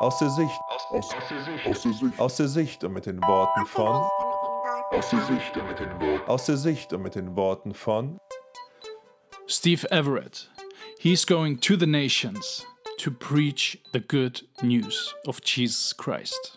[0.00, 0.58] Aus der Sicht.
[0.66, 1.66] Aus, aus, der Sicht.
[1.66, 2.18] Aus der Sicht.
[2.18, 4.08] Aus der Sicht und mit den Worten von.
[4.92, 6.26] Aus der Sicht und mit den Worten.
[6.26, 8.18] Aus der Sicht und mit den Worten von.
[9.46, 10.48] Steve Everett.
[10.98, 12.64] He's going to the nations
[12.96, 16.56] to preach the good news of Jesus Christ.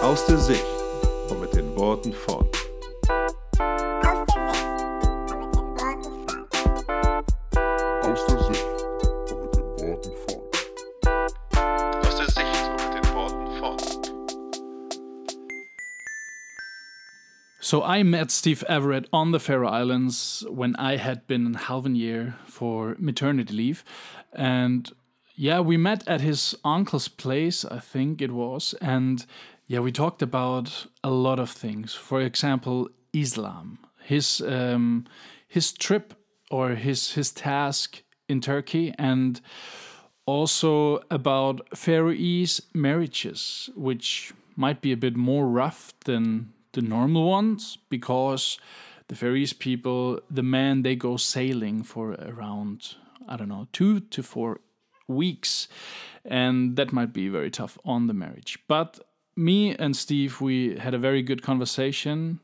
[0.00, 0.64] Aus der Sicht
[1.28, 2.48] und mit den Worten von.
[17.72, 21.86] So I met Steve Everett on the Faroe Islands when I had been in half
[21.86, 23.82] year for maternity leave.
[24.34, 24.92] And
[25.36, 28.74] yeah, we met at his uncle's place, I think it was.
[28.82, 29.24] And
[29.68, 31.94] yeah, we talked about a lot of things.
[31.94, 35.06] For example, Islam, his um,
[35.48, 36.12] his trip
[36.50, 39.40] or his his task in Turkey, and
[40.26, 47.78] also about Faroese marriages, which might be a bit more rough than the normal ones
[47.88, 48.58] because
[49.08, 52.96] the Faroese people, the men, they go sailing for around,
[53.28, 54.60] I don't know, two to four
[55.06, 55.68] weeks.
[56.24, 58.58] And that might be very tough on the marriage.
[58.68, 59.00] But
[59.36, 62.40] me and Steve, we had a very good conversation.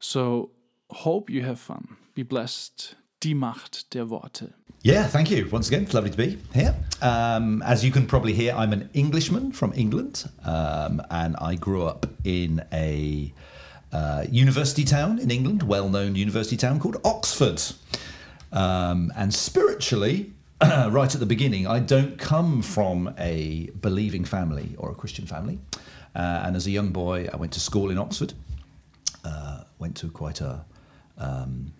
[0.00, 0.50] So
[0.90, 1.96] hope you have fun.
[2.14, 2.94] Be blessed.
[3.20, 4.54] Die Macht der Worte.
[4.82, 5.88] Yeah, thank you once again.
[5.92, 6.74] Lovely to be here.
[7.02, 11.82] Um, as you can probably hear, I'm an Englishman from England, um, and I grew
[11.82, 13.32] up in a
[13.92, 17.62] uh, university town in England, well-known university town called Oxford.
[18.52, 24.90] Um, and spiritually, right at the beginning, I don't come from a believing family or
[24.90, 25.58] a Christian family.
[26.14, 28.34] Uh, and as a young boy, I went to school in Oxford.
[29.24, 30.64] Uh, went to quite a
[31.18, 31.72] um,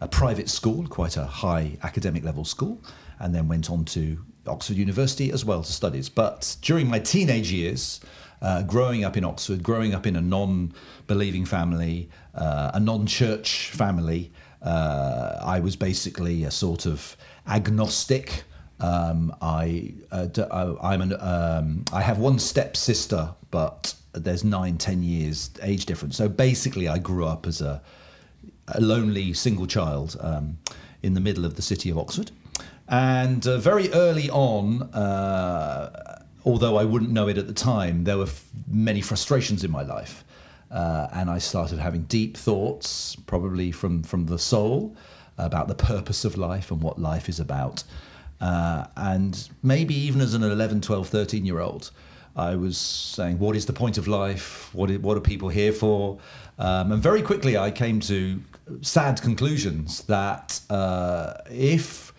[0.00, 2.80] a private school, quite a high academic level school,
[3.18, 6.08] and then went on to Oxford University as well to studies.
[6.08, 8.00] But during my teenage years,
[8.42, 10.72] uh, growing up in Oxford, growing up in a non
[11.06, 18.44] believing family, uh, a non church family, uh, I was basically a sort of agnostic.
[18.80, 24.42] Um, I, uh, d- I, am an, um, I have one step sister, but there's
[24.42, 26.16] nine, ten years age difference.
[26.16, 27.82] So basically, I grew up as a,
[28.68, 30.58] a lonely single child um,
[31.02, 32.30] in the middle of the city of Oxford.
[32.88, 36.09] And uh, very early on, uh,
[36.44, 39.82] although I wouldn't know it at the time, there were f- many frustrations in my
[39.82, 40.24] life.
[40.70, 44.96] Uh, and I started having deep thoughts, probably from, from the soul,
[45.36, 47.82] about the purpose of life and what life is about.
[48.40, 51.90] Uh, and maybe even as an 11, 12, 13 year old,
[52.36, 54.72] I was saying, What is the point of life?
[54.72, 56.18] What, is, what are people here for?
[56.58, 58.40] Um, and very quickly, I came to
[58.82, 62.09] sad conclusions that uh, if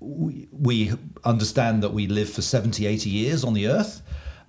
[0.00, 0.92] we, we
[1.24, 4.02] understand that we live for 70, 80 years on the earth,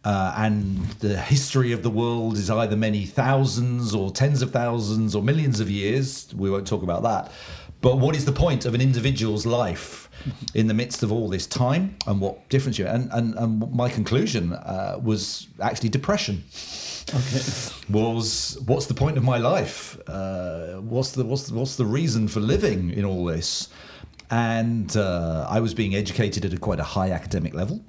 [0.03, 5.13] uh, and the history of the world is either many thousands or tens of thousands
[5.13, 6.33] or millions of years.
[6.33, 7.31] We won't talk about that.
[7.81, 10.09] But what is the point of an individual's life
[10.53, 12.85] in the midst of all this time, and what difference you?
[12.85, 16.43] And and, and my conclusion uh, was actually depression.
[17.09, 17.41] Okay.
[17.89, 19.97] Was what's the point of my life?
[20.07, 23.67] Uh, what's the what's the, what's the reason for living in all this?
[24.31, 27.83] And uh, I was being educated at a quite a high academic level.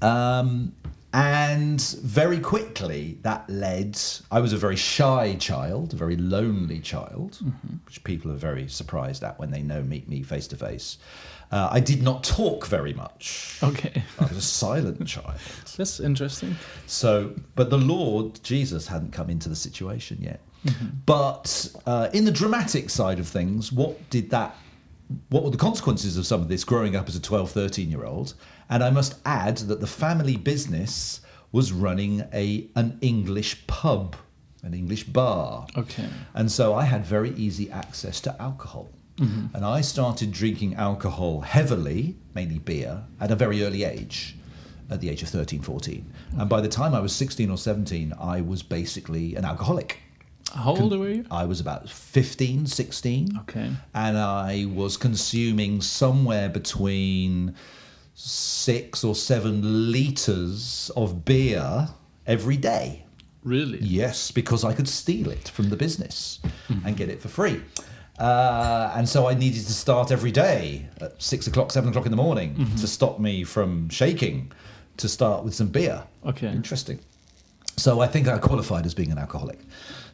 [0.00, 0.72] Um,
[1.12, 3.98] and very quickly, that led.
[4.30, 7.38] I was a very shy child, a very lonely child,
[7.86, 10.98] which people are very surprised at when they know meet me face to face.
[11.50, 13.58] Uh, I did not talk very much.
[13.62, 14.02] Okay.
[14.18, 15.38] I was a silent child.
[15.76, 16.56] That's interesting.
[16.86, 20.40] So, but the Lord Jesus hadn't come into the situation yet.
[21.06, 24.56] But uh, in the dramatic side of things, what did that?
[25.28, 28.04] What were the consequences of some of this growing up as a 12, 13 year
[28.04, 28.34] old?
[28.68, 31.20] And I must add that the family business
[31.52, 34.16] was running a an English pub,
[34.62, 35.66] an English bar.
[35.76, 36.08] Okay.
[36.34, 38.88] And so I had very easy access to alcohol.
[39.16, 39.56] Mm-hmm.
[39.56, 44.36] And I started drinking alcohol heavily, mainly beer, at a very early age,
[44.90, 46.04] at the age of 13, 14.
[46.38, 50.00] And by the time I was 16 or 17, I was basically an alcoholic.
[50.54, 51.24] How old were you?
[51.30, 53.38] I was about 15, 16.
[53.42, 53.70] Okay.
[53.94, 57.54] And I was consuming somewhere between
[58.14, 61.88] six or seven litres of beer
[62.26, 63.04] every day.
[63.42, 63.78] Really?
[63.80, 66.40] Yes, because I could steal it from the business
[66.84, 67.60] and get it for free.
[68.18, 72.10] Uh, and so I needed to start every day at six o'clock, seven o'clock in
[72.10, 74.50] the morning to stop me from shaking
[74.96, 76.02] to start with some beer.
[76.24, 76.48] Okay.
[76.48, 76.98] Interesting.
[77.76, 79.60] So I think I qualified as being an alcoholic.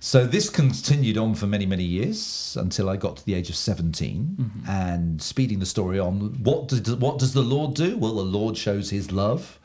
[0.04, 3.54] So this continued on for many, many years until I got to the age of
[3.54, 4.64] 17.
[4.68, 7.96] And speeding the story on, what does, what does the Lord do?
[7.96, 9.60] Well, the Lord shows his love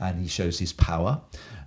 [0.00, 1.20] and he shows his power.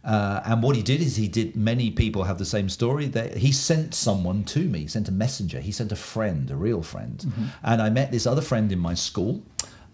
[0.03, 3.05] Uh, and what he did is he did, many people have the same story.
[3.05, 6.55] That he sent someone to me, he sent a messenger, he sent a friend, a
[6.55, 7.31] real friend.
[7.61, 9.43] And I met this other friend in my school.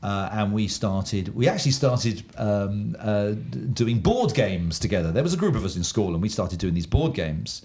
[0.01, 1.35] Uh, and we started.
[1.35, 3.33] We actually started um, uh,
[3.73, 5.11] doing board games together.
[5.11, 7.61] There was a group of us in school, and we started doing these board games.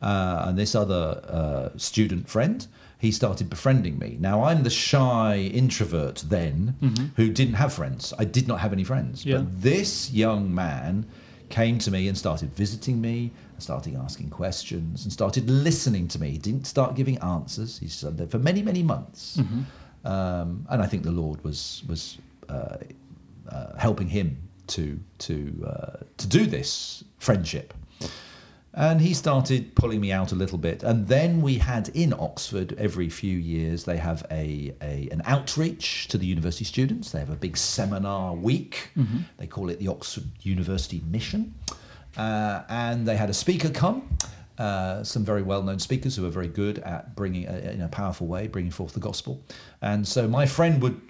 [0.00, 2.66] Uh, and this other uh, student friend,
[2.98, 4.16] he started befriending me.
[4.20, 6.74] Now I'm the shy introvert then,
[7.16, 8.12] who didn't have friends.
[8.18, 9.24] I did not have any friends.
[9.24, 9.38] Yeah.
[9.38, 11.06] But this young man
[11.48, 16.20] came to me and started visiting me, and started asking questions, and started listening to
[16.20, 16.30] me.
[16.30, 17.78] He didn't start giving answers.
[17.78, 19.38] He stood there for many, many months.
[20.04, 22.18] Um, and I think the Lord was was
[22.48, 22.78] uh,
[23.48, 24.36] uh, helping him
[24.68, 25.34] to to
[25.66, 27.74] uh, to do this friendship.
[28.78, 30.84] And he started pulling me out a little bit.
[30.84, 36.06] And then we had in Oxford every few years they have a, a an outreach
[36.08, 37.10] to the university students.
[37.10, 38.90] They have a big seminar week.
[39.36, 41.54] They call it the Oxford University Mission.
[42.16, 44.16] Uh, and they had a speaker come.
[44.58, 48.26] Uh, some very well-known speakers who are very good at bringing, uh, in a powerful
[48.28, 49.42] way, bringing forth the gospel.
[49.82, 51.00] And so my friend would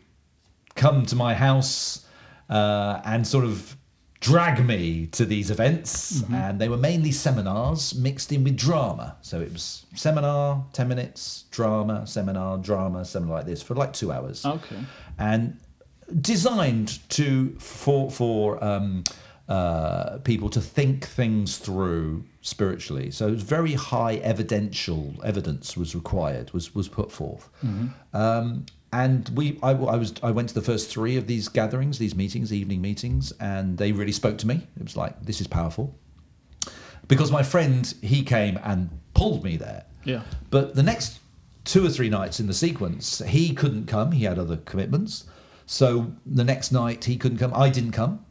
[0.75, 2.06] come to my house
[2.50, 3.77] uh, and sort of
[4.20, 6.23] drag me to these events.
[6.32, 9.17] And they were mainly seminars mixed in with drama.
[9.23, 14.12] So it was seminar, 10 minutes, drama, seminar, drama, something like this for like two
[14.12, 14.44] hours.
[14.44, 14.79] Okay.
[15.19, 15.59] And
[16.20, 19.05] designed to for for um,
[19.49, 23.11] uh, people to think things through spiritually.
[23.11, 27.49] So it was very high evidential evidence was required was was put forth.
[28.12, 31.99] Um, and we, I, I was, I went to the first three of these gatherings,
[31.99, 34.67] these meetings, evening meetings, and they really spoke to me.
[34.76, 35.99] It was like, this is powerful,
[37.06, 39.85] because my friend he came and pulled me there.
[40.05, 40.23] Yeah.
[40.50, 41.20] But the next
[41.64, 44.12] two or three nights in the sequence, he couldn't come.
[44.12, 45.26] He had other commitments.
[45.67, 47.52] So the next night he couldn't come.
[47.55, 48.25] I didn't come,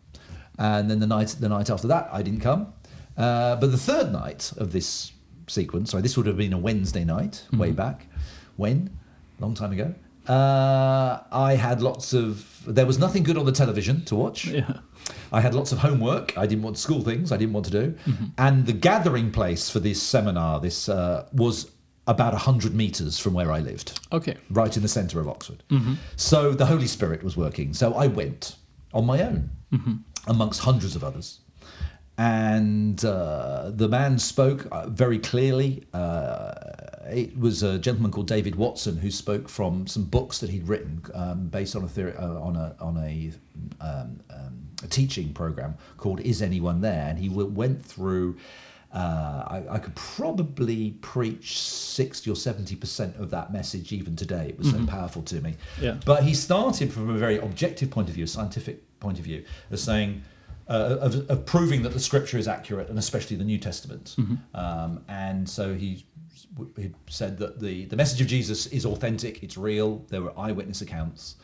[0.58, 2.74] and then the night the night after that I didn't come.
[3.16, 5.12] Uh, but the third night of this
[5.48, 8.08] sequence, sorry, this would have been a Wednesday night, way back
[8.56, 8.90] when,
[9.40, 9.94] long time ago.
[10.30, 12.46] Uh, I had lots of.
[12.68, 14.46] There was nothing good on the television to watch.
[14.48, 14.74] Yeah.
[15.32, 16.38] I had lots of homework.
[16.38, 17.32] I didn't want school things.
[17.32, 17.96] I didn't want to do.
[18.38, 21.72] And the gathering place for this seminar, this uh, was
[22.08, 24.36] about hundred meters from where I lived, Okay.
[24.50, 25.64] right in the centre of Oxford.
[26.18, 27.74] So the Holy Spirit was working.
[27.74, 28.56] So I went
[28.94, 29.50] on my own,
[30.28, 31.40] amongst hundreds of others.
[32.20, 35.84] And uh, the man spoke uh, very clearly.
[35.94, 36.52] Uh,
[37.10, 41.04] it was a gentleman called David Watson who spoke from some books that he'd written
[41.14, 43.32] um, based on a theory, uh, on a on a,
[43.80, 48.38] um, um, a teaching program called "Is Anyone There?" And he w- went through.
[48.92, 54.48] Uh, I, I could probably preach sixty or seventy percent of that message even today.
[54.50, 55.56] It was so powerful to me.
[55.80, 55.98] Yeah.
[56.06, 59.44] But he started from a very objective point of view, a scientific point of view,
[59.70, 60.24] as saying,
[60.70, 64.16] uh, of, of proving that the scripture is accurate, and especially the New Testament.
[64.54, 66.06] Um, and so he,
[66.76, 70.82] he said that the, the message of Jesus is authentic, it's real, there were eyewitness
[70.82, 71.36] accounts.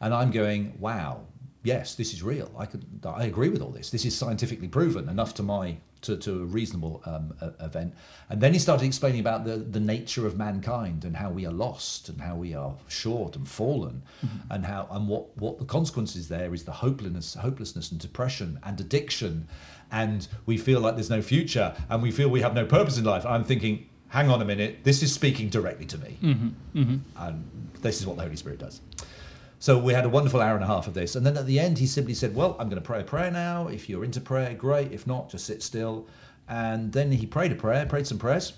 [0.00, 1.26] And I'm going, wow,
[1.62, 2.50] yes, this is real.
[2.58, 3.90] I could, I agree with all this.
[3.90, 7.94] This is scientifically proven enough to my to, to a reasonable um, a- event.
[8.28, 11.52] And then he started explaining about the, the nature of mankind and how we are
[11.52, 14.52] lost and how we are short and fallen, mm-hmm.
[14.52, 18.80] and how and what what the consequences there is the hopelessness hopelessness and depression and
[18.80, 19.48] addiction,
[19.90, 23.04] and we feel like there's no future and we feel we have no purpose in
[23.04, 23.24] life.
[23.26, 23.86] I'm thinking.
[24.08, 24.82] Hang on a minute.
[24.82, 26.48] This is speaking directly to me, mm-hmm.
[26.76, 26.96] Mm-hmm.
[27.16, 28.80] and this is what the Holy Spirit does.
[29.60, 31.14] So we had a wonderful hour and a half of this.
[31.14, 33.30] And then at the end, he simply said, Well, I'm going to pray a prayer
[33.30, 33.68] now.
[33.68, 34.90] If you're into prayer, great.
[34.90, 36.06] If not, just sit still.
[36.48, 38.54] And then he prayed a prayer, prayed some prayers.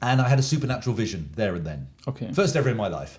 [0.00, 1.88] And I had a supernatural vision there and then.
[2.06, 2.32] Okay.
[2.32, 3.18] First ever in my life.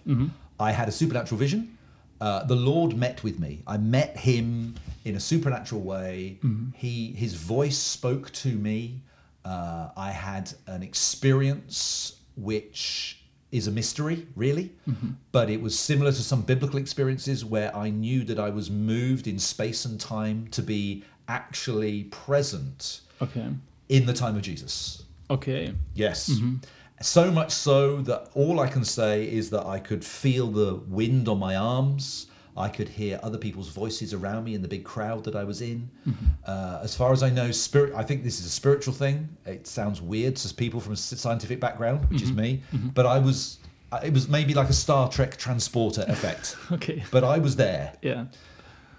[0.59, 1.77] I had a supernatural vision.
[2.21, 3.61] Uh, the Lord met with me.
[3.67, 6.39] I met him in a supernatural way.
[6.75, 9.01] He, his voice spoke to me.
[9.43, 13.16] Uh, I had an experience which
[13.51, 15.11] is a mystery, really, mm-hmm.
[15.31, 19.27] but it was similar to some biblical experiences where I knew that I was moved
[19.27, 23.47] in space and time to be actually present Okay.
[23.89, 25.03] in the time of Jesus.
[25.29, 25.73] Okay.
[25.93, 26.29] Yes.
[26.29, 26.55] Mm-hmm.
[27.01, 31.27] So much so that all I can say is that I could feel the wind
[31.29, 32.27] on my arms.
[32.57, 35.61] I could hear other people's voices around me in the big crowd that I was
[35.61, 35.89] in.
[36.07, 36.25] Mm-hmm.
[36.45, 37.93] Uh, as far as I know, spirit.
[37.95, 39.29] I think this is a spiritual thing.
[39.45, 42.41] It sounds weird to people from a scientific background, which is mm-hmm.
[42.41, 42.63] me.
[42.73, 42.89] Mm-hmm.
[42.89, 43.59] But I was.
[43.89, 46.57] Uh, it was maybe like a Star Trek transporter effect.
[46.73, 47.03] Okay.
[47.09, 47.93] but I was there.
[48.01, 48.25] Yeah.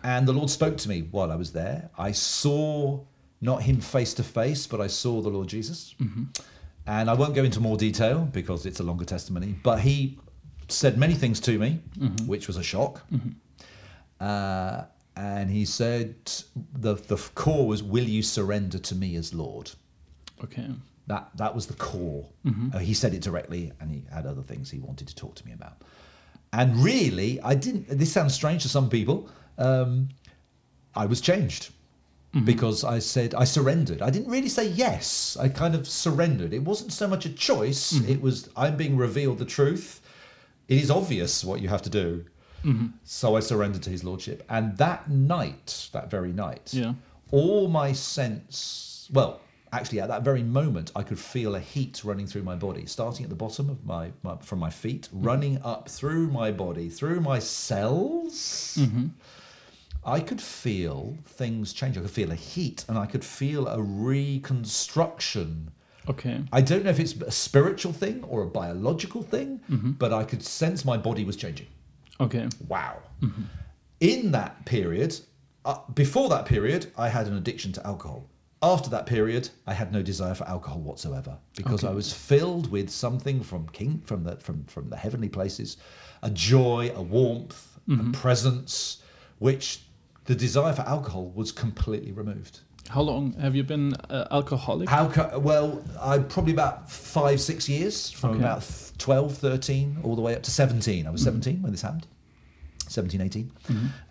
[0.03, 1.91] And the Lord spoke to me while I was there.
[1.99, 3.01] I saw
[3.41, 5.95] not him face to face, but I saw the Lord Jesus.
[6.87, 10.19] And I won't go into more detail because it's a longer testimony, but he
[10.69, 11.81] said many things to me,
[12.27, 13.03] which was a shock.
[14.21, 14.85] Uh,
[15.17, 16.15] and he said,
[16.73, 19.71] the, the core was, Will you surrender to me as Lord?
[20.45, 20.69] Okay.
[21.09, 22.29] That, that was the core.
[22.75, 25.47] Uh, he said it directly, and he had other things he wanted to talk to
[25.47, 25.83] me about.
[26.53, 29.29] And really, I didn't, this sounds strange to some people.
[29.59, 30.11] Um,
[30.95, 31.73] I was changed
[32.45, 34.01] because I said I surrendered.
[34.03, 35.37] I didn't really say yes.
[35.41, 36.53] I kind of surrendered.
[36.53, 37.93] It wasn't so much a choice.
[38.09, 40.01] It was I'm being revealed the truth.
[40.69, 42.27] It is obvious what you have to do.
[42.65, 42.89] Mm-hmm.
[43.05, 44.45] So I surrendered to his lordship.
[44.49, 46.95] And that night, that very night, Yeah.
[47.31, 49.41] all my sense, well,
[49.73, 53.25] actually at that very moment, I could feel a heat running through my body, starting
[53.25, 55.27] at the bottom of my, my from my feet, mm-hmm.
[55.27, 58.77] running up through my body, through my cells.
[58.81, 59.07] Mm-hmm.
[60.05, 61.99] I could feel things change.
[61.99, 65.71] I could feel a heat and I could feel a reconstruction.
[66.09, 66.41] Okay.
[66.51, 69.61] I don't know if it's a spiritual thing or a biological thing,
[69.99, 71.67] but I could sense my body was changing.
[72.21, 72.49] Okay.
[72.69, 72.99] Wow.
[74.01, 75.19] In that period,
[75.65, 78.29] uh, before that period, I had an addiction to alcohol.
[78.63, 82.91] After that period, I had no desire for alcohol whatsoever because I was filled with
[82.91, 85.77] something from king from the from from the heavenly places,
[86.23, 89.03] a joy, a warmth, a presence,
[89.39, 89.83] which
[90.25, 92.61] the desire for alcohol was completely removed.
[92.89, 94.89] How long have you been uh, alcoholic?
[94.89, 98.39] Alco- well, I probably about five, six years, from Okay.
[98.41, 101.07] about th- 12, 13, all the way up to 17.
[101.07, 102.07] I was 17 when this happened,
[102.89, 103.53] 17, 18.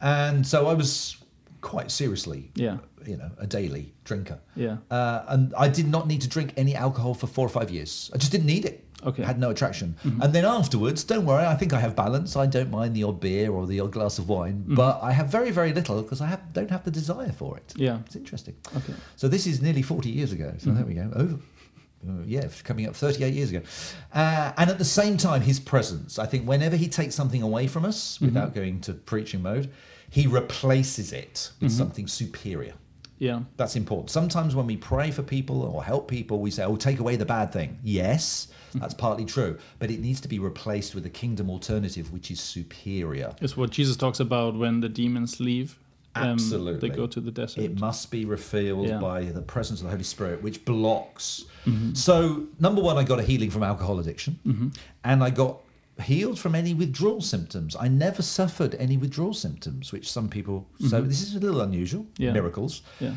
[0.02, 1.18] And so I was
[1.62, 2.78] quite seriously, Yeah.
[3.06, 4.40] you know, a daily drinker.
[4.56, 4.78] Yeah.
[4.92, 8.12] Uh, and I did not need to drink any alcohol for four or five years.
[8.14, 8.86] I just didn't need it.
[9.06, 9.24] Okay.
[9.24, 9.96] Had no attraction.
[10.04, 12.36] And then afterwards, don't worry, I think I have balance.
[12.36, 15.28] I don't mind the odd beer or the odd glass of wine, but I have
[15.28, 17.74] very, very little because I have, don't have the desire for it.
[17.76, 18.00] Yeah.
[18.06, 18.56] It's interesting.
[18.76, 18.94] Okay.
[19.16, 20.54] So this is nearly 40 years ago.
[20.58, 21.10] So there we go.
[21.16, 21.36] Over.
[22.08, 23.62] uh, yeah, coming up 38 years ago.
[24.14, 26.18] Uh, and at the same time, his presence.
[26.18, 29.70] I think whenever he takes something away from us without going to preaching mode,
[30.10, 32.74] he replaces it with something superior.
[33.20, 33.42] Yeah.
[33.58, 34.10] That's important.
[34.12, 37.26] Sometimes when we pray for people or help people, we say, oh, take away the
[37.26, 37.80] bad thing.
[37.84, 38.80] Yes, hmm.
[38.80, 39.58] that's partly true.
[39.80, 43.34] But it needs to be replaced with a kingdom alternative, which is superior.
[43.42, 45.78] It's what Jesus talks about when the demons leave.
[46.16, 46.90] um, Absolutely.
[46.90, 47.64] They go to the desert.
[47.64, 49.00] It must be refilled Yeah.
[49.00, 51.46] by the presence of the Holy Spirit, which blocks.
[51.66, 51.94] Mm-hmm.
[51.94, 54.68] So, number one, I got a healing from alcohol addiction, mm-hmm.
[55.04, 55.60] and I got
[56.02, 57.76] healed from any withdrawal symptoms.
[57.76, 60.70] I never suffered any withdrawal symptoms, which some people.
[60.80, 61.08] So mm-hmm.
[61.08, 62.06] this is a little unusual.
[62.18, 62.34] Yeah.
[62.34, 62.82] Miracles.
[63.00, 63.14] yeah.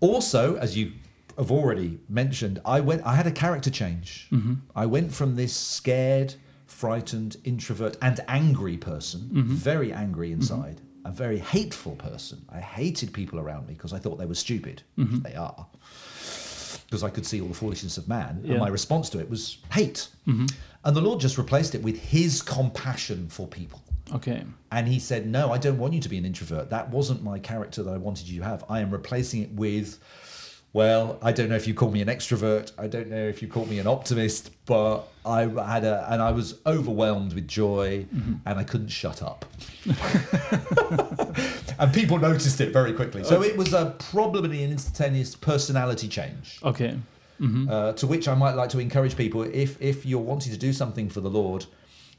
[0.00, 0.92] Also, as you
[1.38, 3.04] have already mentioned, I went.
[3.06, 4.28] I had a character change.
[4.30, 4.54] Mm-hmm.
[4.74, 6.34] I went from this scared,
[6.66, 9.54] frightened, introvert, and angry person, mm-hmm.
[9.54, 12.44] very angry inside, a very hateful person.
[12.50, 14.82] I hated people around me because I thought they were stupid.
[14.96, 15.66] which They are.
[16.86, 18.52] Because I could see all the foolishness of man, Yeah.
[18.52, 20.08] and my response to it was hate.
[20.26, 20.46] Mm-hmm.
[20.84, 23.82] And the Lord just replaced it with His compassion for people.
[24.14, 24.44] Okay.
[24.70, 26.70] And he said, No, I don't want you to be an introvert.
[26.70, 28.64] That wasn't my character that I wanted you to have.
[28.68, 29.98] I am replacing it with,
[30.72, 32.72] well, I don't know if you call me an extrovert.
[32.78, 36.30] I don't know if you call me an optimist, but I had a, and I
[36.30, 38.34] was overwhelmed with joy mm-hmm.
[38.44, 39.44] and I couldn't shut up.
[41.78, 43.24] and people noticed it very quickly.
[43.24, 46.58] So it was a probably an instantaneous personality change.
[46.62, 46.98] Okay.
[47.68, 50.72] Uh, to which I might like to encourage people if if you're wanting to do
[50.72, 51.66] something for the Lord,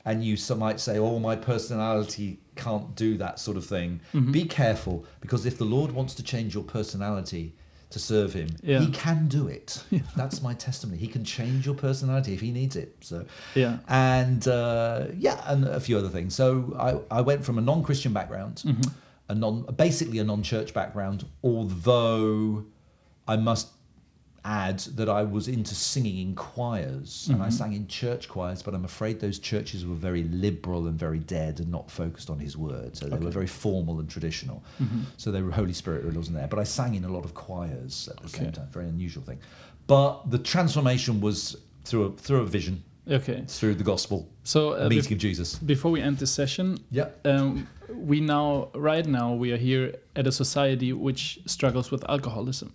[0.06, 4.00] and you might say, "Oh, my personality can't do that sort of thing,"
[4.32, 7.56] be careful because if the Lord wants to change your personality
[7.90, 8.80] to serve Him, Yeah.
[8.82, 9.82] He can do it.
[10.16, 11.00] That's my testimony.
[11.00, 12.96] He can change your personality if He needs it.
[13.02, 13.78] So Yeah.
[13.88, 16.36] and uh, yeah, and a few other things.
[16.36, 18.64] So I, I went from a non-Christian background,
[19.30, 21.26] a non, basically a non-church background.
[21.44, 22.66] Although
[23.28, 23.70] I must
[24.46, 28.64] add that I was into singing in choirs, and I sang in church choirs.
[28.64, 32.40] But I'm afraid those churches were very liberal and very dead, and not focused on
[32.40, 32.96] His word.
[32.96, 34.64] So they were very formal and traditional.
[35.18, 36.48] So they were Holy Spirit really wasn't there.
[36.48, 38.68] But I sang in a lot of choirs at the same time.
[38.72, 39.40] Very unusual thing.
[39.88, 43.46] But the transformation was through a, through a vision Okay.
[43.48, 45.56] through the gospel So uh, meeting bef- of Jesus.
[45.56, 47.08] before we end this session, Yeah.
[47.24, 52.70] um, we now, right now, we are here at a society which struggles with alcoholism.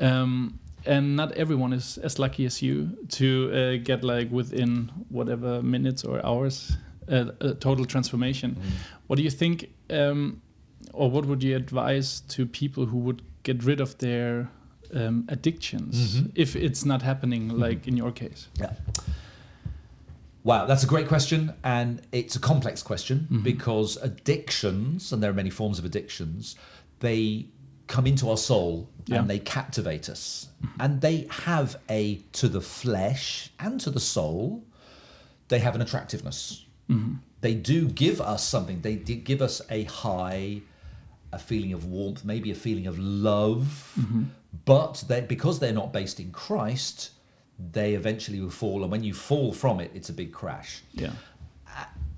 [0.00, 5.60] Um, and not everyone is as lucky as you to uh, get like within whatever
[5.62, 6.76] minutes or hours
[7.10, 8.56] uh, a total transformation.
[9.08, 10.40] What do you think, um,
[10.92, 14.48] or what would you advise to people who would get rid of their
[14.94, 16.30] um, addictions Mhm.
[16.34, 18.48] if it's not happening like in your case?
[18.60, 18.72] Yeah.
[20.44, 23.42] Wow, that's a great question, and it's a complex question mm-hmm.
[23.42, 26.56] because addictions, and there are many forms of addictions,
[27.00, 27.48] they
[27.86, 29.18] come into our soul Yeah.
[29.18, 30.48] and they captivate us.
[30.62, 30.80] Mm-hmm.
[30.80, 34.64] And they have a, to the flesh and to the soul,
[35.48, 36.66] they have an attractiveness.
[36.90, 37.14] Mm-hmm.
[37.40, 38.80] They do give us something.
[38.82, 40.62] They give us a high,
[41.32, 43.94] a feeling of warmth, maybe a feeling of love.
[44.64, 47.10] But they, because they're not based in Christ,
[47.58, 48.82] they eventually will fall.
[48.82, 50.82] And when you fall from it, it's a big crash.
[50.92, 51.12] Yeah.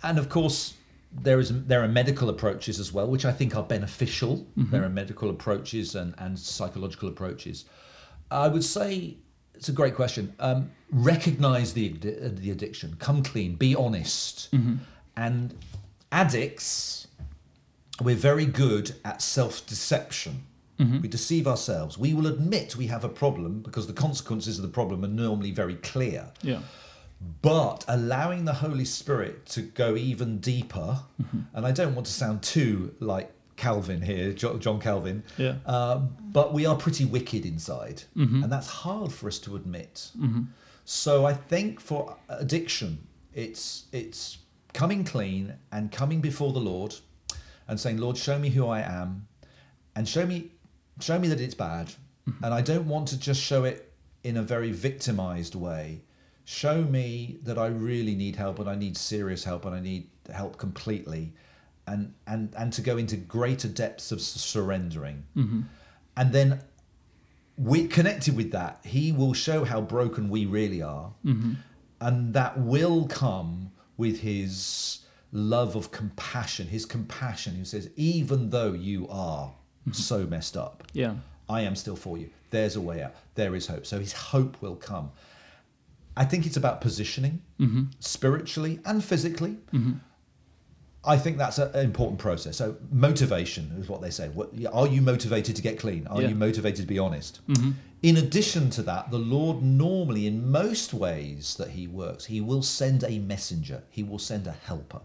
[0.03, 0.75] And of course,
[1.13, 4.47] there is there are medical approaches as well, which I think are beneficial.
[4.71, 7.65] There are medical approaches and, and psychological approaches.
[8.31, 9.17] I would say
[9.55, 10.35] it's a great question.
[10.39, 14.49] Um, recognize the the addiction, come clean, be honest,
[15.17, 15.55] and
[16.13, 17.09] addicts.
[18.01, 20.45] We're very good at self deception.
[20.81, 21.01] Mm-hmm.
[21.03, 21.99] We deceive ourselves.
[21.99, 25.53] We will admit we have a problem because the consequences of the problem are normally
[25.53, 26.61] very clear Yeah.
[27.43, 31.41] but allowing the Holy Spirit to go even deeper, mm-hmm.
[31.55, 35.57] and I don't want to sound too like Calvin here, John Calvin, Yeah.
[35.67, 35.99] uh,
[36.33, 38.43] but we are pretty wicked inside, mm-hmm.
[38.43, 40.11] and that's hard for us to admit.
[40.87, 44.39] So I think for addiction, it's it's
[44.73, 46.95] coming clean and coming before the Lord,
[47.69, 49.29] and saying, Lord, show me who I am,
[49.95, 50.51] and show me
[51.01, 52.45] show me that it's bad, mm-hmm.
[52.45, 53.93] and I don't want to just show it
[54.25, 56.03] in a very victimized way.
[56.45, 60.09] Show me that I really need help, and I need serious help, and I need
[60.33, 61.35] help completely,
[61.87, 65.63] and and and to go into greater depths of surrendering, mm-hmm.
[66.17, 66.61] and then
[67.61, 71.53] we connected with that he will show how broken we really are mm-hmm.
[72.01, 75.01] and that will come with his
[75.33, 79.93] love of compassion his compassion who says even though you are Mm-hmm.
[79.93, 81.15] so messed up Yeah.
[81.49, 84.61] i am still for you there's a way out there is hope so his hope
[84.61, 85.11] will come
[86.17, 87.85] i think it's about positioning mm-hmm.
[87.99, 89.93] spiritually and physically mm-hmm.
[91.03, 92.59] I think that's an important process.
[92.59, 94.29] So motivation is what they say.
[94.29, 96.07] What, are you motivated to get clean?
[96.09, 96.29] Are Yeah.
[96.29, 97.41] you motivated to be honest?
[98.03, 102.63] In addition to that, the Lord normally, in most ways that He works, He will
[102.63, 103.83] send a messenger.
[103.89, 105.01] He will send a helper.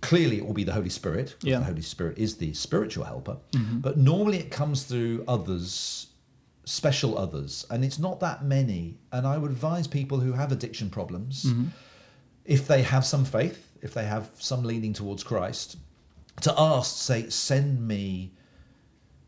[0.00, 1.34] Clearly, it will be the Holy Spirit.
[1.42, 1.58] Yeah.
[1.58, 3.36] The Holy Spirit is the spiritual helper.
[3.52, 3.78] Mm-hmm.
[3.78, 6.08] But normally, it comes through others,
[6.64, 8.98] special others, and it's not that many.
[9.12, 11.66] And I would advise people who have addiction problems mm-hmm.
[12.44, 15.76] if they have some faith, if they have some leaning towards Christ,
[16.42, 18.32] to ask, say, send me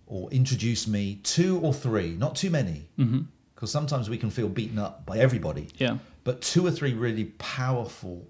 [0.07, 3.21] or introduce me two or three, not too many, mm-hmm.
[3.55, 5.69] because sometimes we can feel beaten up by everybody.
[5.79, 5.99] Yeah.
[6.25, 8.29] But two or three really powerful,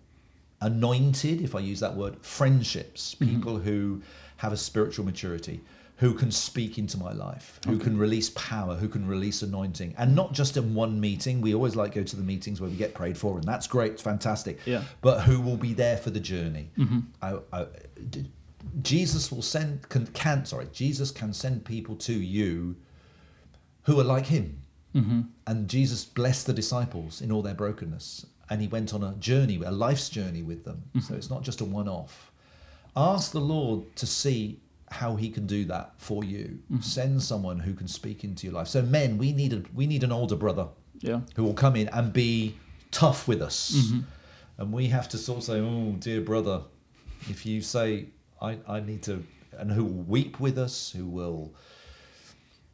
[0.61, 3.35] anointed, if I use that word, friendships, mm-hmm.
[3.35, 4.03] people who
[4.39, 5.61] have a spiritual maturity,
[5.97, 9.95] who can speak into my life, who can release power, who can release anointing.
[9.99, 11.43] And not just in one meeting.
[11.43, 13.93] We always like go to the meetings where we get prayed for, and that's great,
[13.93, 14.61] it's fantastic.
[14.65, 14.85] Yeah.
[15.03, 16.71] But who will be there for the journey?
[16.79, 17.01] Mm-hmm.
[17.21, 17.67] I, I,
[18.09, 18.31] d-
[18.81, 22.77] Jesus will send, can, can, sorry, Jesus can send people to you
[23.83, 24.63] who are like him.
[24.95, 25.21] Mm-hmm.
[25.47, 28.25] And Jesus blessed the disciples in all their brokenness.
[28.51, 30.83] And he went on a journey, a life's journey with them.
[30.89, 31.01] Mm-hmm.
[31.07, 32.33] So it's not just a one off.
[32.97, 34.59] Ask the Lord to see
[34.91, 36.59] how he can do that for you.
[36.65, 36.81] Mm-hmm.
[36.81, 38.67] Send someone who can speak into your life.
[38.67, 40.67] So men, we need a, we need an older brother
[41.01, 41.21] Yeah.
[41.37, 42.57] who will come in and be
[42.91, 43.73] tough with us.
[43.77, 44.01] Mm-hmm.
[44.59, 46.63] And we have to sort of say, oh, dear brother,
[47.29, 48.07] if you say,
[48.43, 49.25] I, I need to,
[49.59, 51.55] and who will weep with us, who will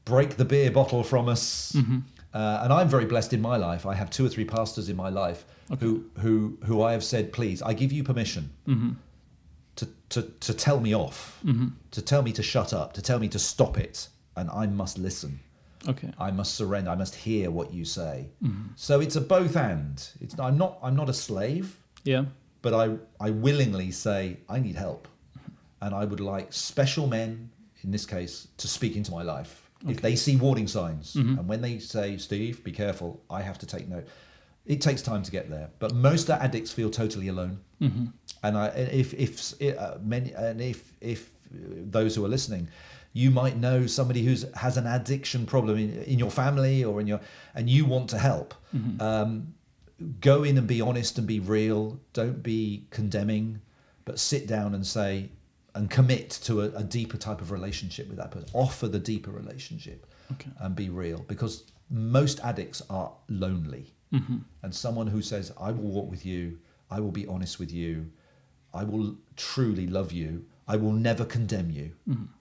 [0.06, 1.76] break the beer bottle from us.
[2.32, 3.84] Uh, and I'm very blessed in my life.
[3.86, 5.44] I have two or three pastors in my life
[5.80, 8.90] who, who, who I have said, please, I give you permission mm-hmm.
[9.76, 11.68] to, to, to tell me off, mm-hmm.
[11.90, 14.08] to tell me to shut up, to tell me to stop it.
[14.36, 15.40] And I must listen.
[15.88, 16.12] Okay.
[16.18, 16.90] I must surrender.
[16.90, 18.28] I must hear what you say.
[18.42, 18.68] Mm-hmm.
[18.76, 20.06] So it's a both and.
[20.20, 22.24] It's I'm not I'm not a slave, Yeah.
[22.60, 25.08] but I I willingly say I need help,
[25.80, 27.50] and I would like special men
[27.82, 31.60] in this case to speak into my life if they see warning signs, and when
[31.60, 34.08] they say Steve, be careful, I have to take note.
[34.66, 37.58] It takes time to get there, but most addicts feel totally alone.
[38.42, 42.68] And I, if if uh, many and if if those who are listening,
[43.12, 47.06] you might know somebody who's has an addiction problem in, in your family or in
[47.06, 47.20] your
[47.54, 48.54] and you want to help.
[49.00, 49.54] Um,
[50.20, 51.98] go in and be honest and be real.
[52.12, 53.60] Don't be condemning,
[54.04, 55.30] but sit down and say
[55.74, 58.48] and commit to a, a deeper type of relationship with that person.
[58.54, 60.50] Offer the deeper relationship Okay.
[60.60, 63.92] and be real because most addicts are lonely.
[64.62, 66.58] And someone who says, I will walk with you,
[66.90, 68.10] I will be honest with you,
[68.74, 71.92] I will truly love you, I will never condemn you,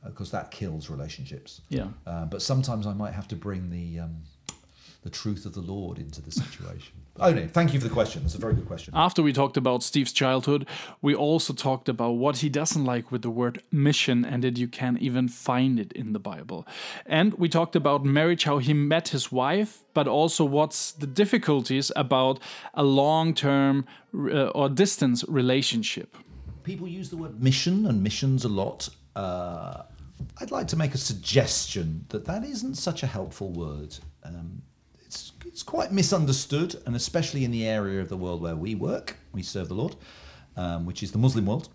[0.03, 1.61] because that kills relationships.
[1.69, 1.87] Yeah.
[2.05, 4.17] Uh, but sometimes I might have to bring the, um,
[5.03, 6.93] the truth of the Lord into the situation.
[7.17, 8.23] Oh no, thank you for the question.
[8.23, 8.93] That's a very good question.
[8.95, 10.67] After we talked about Steve's childhood,
[11.01, 14.67] we also talked about what he doesn't like with the word mission and that you
[14.67, 16.67] can't even find it in the Bible.
[17.05, 21.89] And we talked about marriage, how he met his wife, but also what's the difficulties
[21.95, 22.39] about
[22.73, 26.17] a long term uh, or distance relationship.
[26.63, 28.89] People use the word mission and missions a lot.
[29.15, 29.83] Uh,
[30.41, 33.97] I'd like to make a suggestion that that isn't such a helpful word.
[34.23, 34.63] Um,
[35.55, 39.41] it's, quite misunderstood, and especially in the area of the world where we work, we
[39.41, 39.95] serve the Lord,
[40.57, 41.69] um, which is the Muslim world,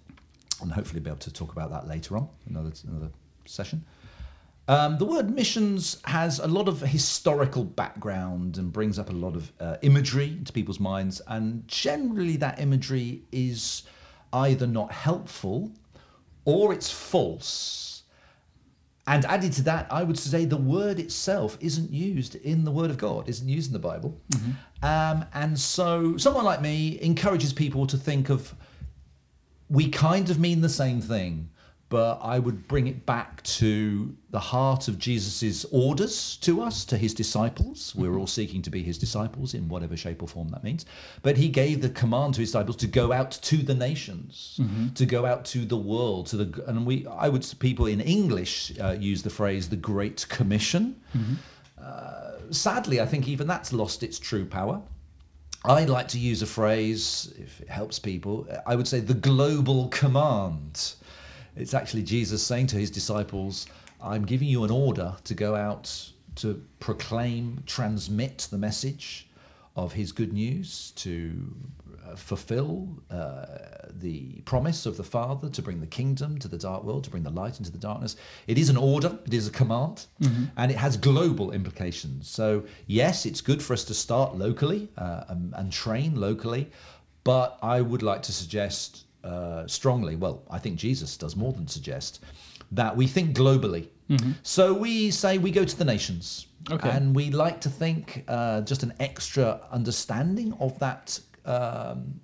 [0.60, 3.08] and hopefully be able to talk about that later on, another another
[3.46, 3.86] session.
[4.68, 9.34] Um, the word missions has a lot of historical background and brings up a lot
[9.34, 13.84] of uh, imagery into people's minds, and generally that imagery is
[14.30, 15.72] either not helpful
[16.44, 17.89] or it's false.
[19.06, 22.90] And added to that, I would say the word itself isn't used in the Word
[22.90, 24.20] of God, isn't used in the Bible.
[24.82, 28.54] Um, and so someone like me encourages people to think of
[29.68, 31.50] we kind of mean the same thing,
[31.90, 36.96] but I would bring it back to the heart of Jesus' orders to us, to
[36.96, 37.92] his disciples.
[37.96, 40.86] We're all seeking to be his disciples in whatever shape or form that means.
[41.22, 44.60] But he gave the command to his disciples to go out to the nations,
[44.94, 48.72] to go out to the world, to the and we I would people in English
[48.80, 50.94] uh, use the phrase the Great Commission.
[51.82, 54.80] Uh, sadly, I think even that's lost its true power.
[55.64, 59.88] I like to use a phrase, if it helps people, I would say the global
[59.88, 60.94] command.
[61.56, 63.66] It's actually Jesus saying to his disciples,
[64.02, 69.28] I'm giving you an order to go out to proclaim, transmit the message
[69.76, 71.54] of his good news, to
[72.06, 73.46] uh, fulfill uh,
[73.90, 77.22] the promise of the Father to bring the kingdom to the dark world, to bring
[77.22, 78.16] the light into the darkness.
[78.46, 80.06] It is an order, it is a command,
[80.56, 82.28] and it has global implications.
[82.28, 86.70] So, yes, it's good for us to start locally uh, and, and train locally,
[87.22, 91.66] but I would like to suggest uh, strongly, well, I think Jesus does more than
[91.68, 92.24] suggest,
[92.72, 93.88] that we think globally.
[94.42, 96.46] So we say we go to the nations.
[96.70, 96.90] Okay.
[96.90, 102.20] And we like to think uh, just an extra understanding of that um,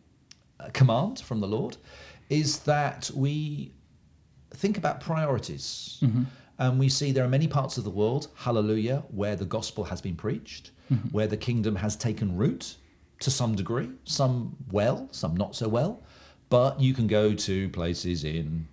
[0.72, 1.76] command from the Lord
[2.28, 3.72] is that we
[4.50, 6.02] think about priorities.
[6.58, 10.00] And we see there are many parts of the world, hallelujah, where the gospel has
[10.00, 10.70] been preached,
[11.12, 12.76] where the kingdom has taken root
[13.20, 16.02] to some degree, some well, some not so well.
[16.48, 18.68] But you can go to places in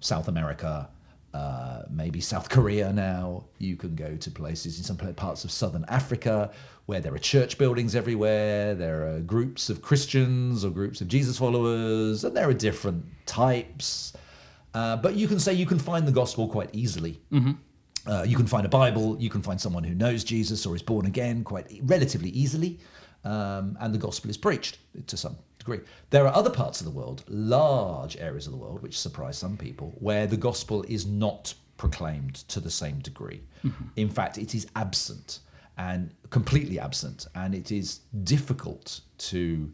[0.00, 0.88] South America,
[1.32, 3.44] uh, maybe South Korea now.
[3.58, 6.50] You can go to places in some parts of Southern Africa
[6.86, 8.74] where there are church buildings everywhere.
[8.74, 14.12] There are groups of Christians or groups of Jesus followers, and there are different types.
[14.72, 17.20] Uh, but you can say you can find the gospel quite easily.
[18.06, 20.82] Uh, you can find a Bible, you can find someone who knows Jesus or is
[20.82, 22.78] born again quite relatively easily,
[23.24, 25.86] um, and the gospel is preached to some degree.
[26.10, 29.56] There are other parts of the world, large areas of the world, which surprise some
[29.56, 33.42] people, where the gospel is not proclaimed to the same degree.
[33.64, 33.84] Mm-hmm.
[33.96, 35.40] In fact, it is absent
[35.76, 39.72] and completely absent, and it is difficult to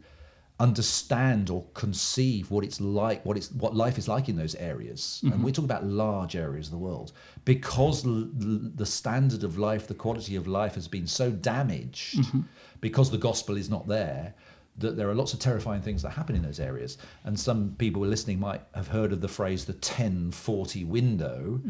[0.59, 5.19] understand or conceive what it's like, what it's what life is like in those areas.
[5.23, 5.43] And mm-hmm.
[5.43, 7.11] we're talking about large areas of the world
[7.43, 12.19] because l- l- the standard of life, the quality of life has been so damaged
[12.19, 12.41] mm-hmm.
[12.81, 14.35] because the gospel is not there.
[14.77, 18.01] That there are lots of terrifying things that happen in those areas, and some people
[18.01, 21.61] who are listening might have heard of the phrase the 1040 window,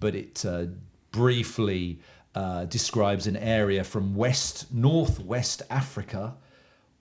[0.00, 0.66] but it uh,
[1.12, 2.00] briefly
[2.34, 6.34] uh, describes an area from west northwest Africa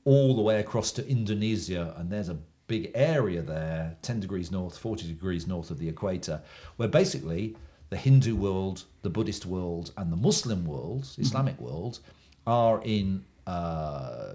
[0.06, 2.38] all the way across to Indonesia, and there's a
[2.68, 6.42] big area there, 10 degrees north, 40 degrees north of the equator,
[6.78, 7.56] where basically
[7.90, 12.00] the Hindu world, the Buddhist world, and the Muslim world, Islamic world,
[12.48, 14.34] are in uh,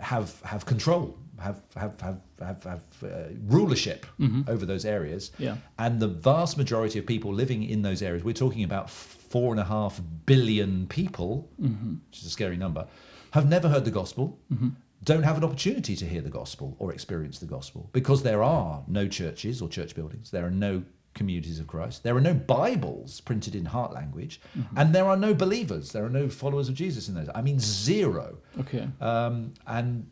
[0.00, 4.42] have have control, have have have have, have uh, rulership mm-hmm.
[4.48, 5.32] over those areas.
[5.38, 5.56] Yeah.
[5.78, 9.60] And the vast majority of people living in those areas, we're talking about four and
[9.60, 11.94] a half billion people, mm-hmm.
[12.08, 12.86] which is a scary number,
[13.32, 14.70] have never heard the gospel, mm-hmm.
[15.04, 18.82] don't have an opportunity to hear the gospel or experience the gospel because there are
[18.86, 20.82] no churches or church buildings, there are no
[21.14, 24.40] communities of Christ, there are no Bibles printed in heart language,
[24.76, 27.28] and there are no believers, there are no followers of Jesus in those.
[27.34, 28.38] I mean, zero.
[28.60, 28.88] Okay.
[29.00, 30.10] Um, and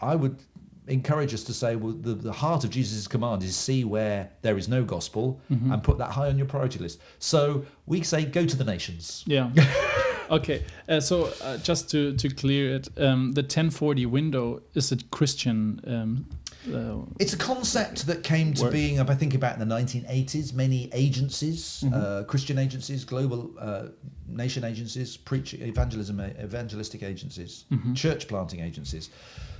[0.00, 0.42] I would
[0.86, 4.56] encourage us to say, well, the, the heart of Jesus' command is see where there
[4.56, 7.00] is no gospel and put that high on your priority list.
[7.18, 9.24] So we say, go to the nations.
[9.26, 9.50] Yeah.
[10.30, 14.96] Okay, uh, so uh, just to, to clear it, um, the 1040 window is a
[15.10, 15.80] Christian.
[15.86, 16.26] Um,
[16.74, 18.72] uh, It's a concept that came to Word.
[18.72, 20.52] being, I think, about in the 1980s.
[20.52, 23.86] Many agencies, uh, Christian agencies, global uh,
[24.26, 27.64] nation agencies, preach evangelism, evangelistic agencies,
[27.94, 29.08] church planting agencies,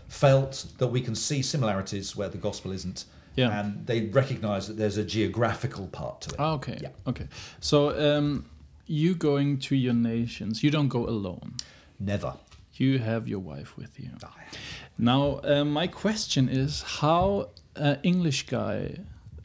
[0.09, 3.05] felt that we can see similarities where the gospel isn't,
[3.37, 3.59] Yeah.
[3.61, 6.37] and they recognise that there's a geographical part to it.
[6.39, 6.89] ah, okay, Yeah.
[7.07, 7.27] okay.
[7.61, 8.45] So um,
[8.88, 11.55] you going to your nations, you don't go alone.
[12.01, 12.35] Never.
[12.74, 14.11] You have your wife with you.
[14.96, 18.98] Now, uh, my question is how an English guy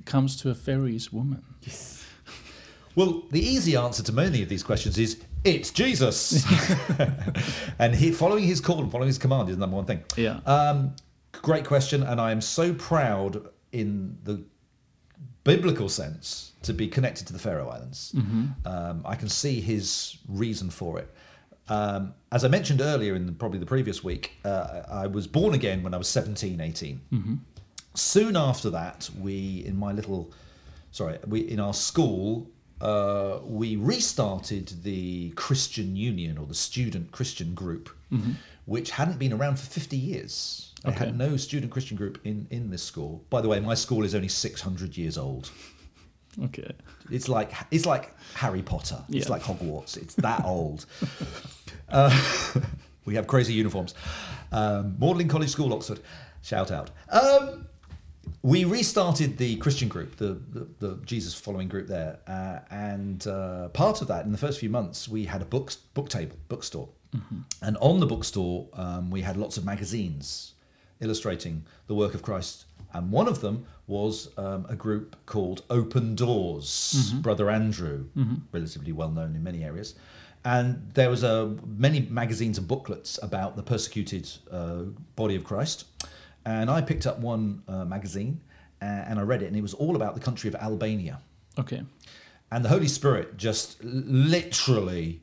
[0.05, 1.43] comes to a Faroese woman.
[1.63, 2.05] Yes.
[2.95, 6.45] Well, the easy answer to many of these questions is it's Jesus.
[7.79, 10.03] and he, following his call and following his command is the number one thing.
[10.15, 10.39] Yeah.
[10.45, 10.95] Um,
[11.31, 12.03] great question.
[12.03, 14.43] And I am so proud in the
[15.43, 18.13] biblical sense to be connected to the Faroe Islands.
[18.65, 21.13] Um, I can see his reason for it.
[21.69, 25.53] Um, as I mentioned earlier in the, probably the previous week, uh, I was born
[25.53, 27.01] again when I was 17, 18.
[27.95, 30.31] Soon after that, we, in my little,
[30.91, 32.49] sorry, we in our school,
[32.81, 37.89] uh, we restarted the Christian Union or the Student Christian Group,
[38.65, 40.73] which hadn't been around for 50 years.
[40.83, 41.05] They Okay.
[41.05, 43.23] had no student Christian group in, in this school.
[43.29, 45.49] By the way, my school is only 600 years old.
[46.45, 46.71] Okay.
[47.11, 48.97] It's like it's like Harry Potter.
[49.09, 49.97] It's like Hogwarts.
[49.97, 50.85] It's that old.
[51.89, 52.09] Uh,
[53.05, 53.93] we have crazy uniforms.
[54.51, 55.99] Um, Magdalen College School, Oxford.
[56.41, 56.89] Shout out.
[57.09, 57.67] Um,
[58.41, 63.69] we restarted the Christian group, the, the, the Jesus following group there, uh, and uh,
[63.69, 66.89] part of that in the first few months we had a book book table, bookstore,
[67.61, 70.53] and on the bookstore um, we had lots of magazines
[70.99, 76.15] illustrating the work of Christ, and one of them was um, a group called Open
[76.15, 77.13] Doors.
[77.21, 78.05] Brother Andrew,
[78.51, 79.95] relatively well known in many areas.
[80.45, 84.83] And there was a many magazines and booklets about the persecuted uh,
[85.15, 85.85] body of Christ,
[86.45, 88.41] and I picked up one uh, magazine
[88.81, 91.21] uh, and I read it, and it was all about the country of Albania.
[91.57, 91.83] Okay.
[92.51, 95.21] And the Holy Spirit just literally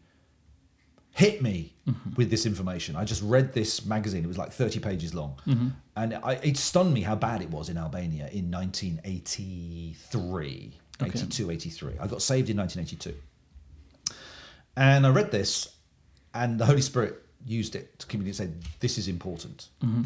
[1.20, 1.74] hit me
[2.16, 2.96] with this information.
[2.96, 4.24] I just read this magazine.
[4.24, 5.38] It was like 30 pages long.
[5.46, 5.68] Mm-hmm.
[5.96, 11.18] And I, it stunned me how bad it was in Albania in 1983, Okay.
[11.18, 11.92] 82, 83.
[11.98, 13.14] I got saved in 1982.
[14.76, 15.76] And I read this,
[16.34, 19.68] and the Holy Spirit used it to communicate, say, this is important.
[19.82, 20.02] Mm-hmm.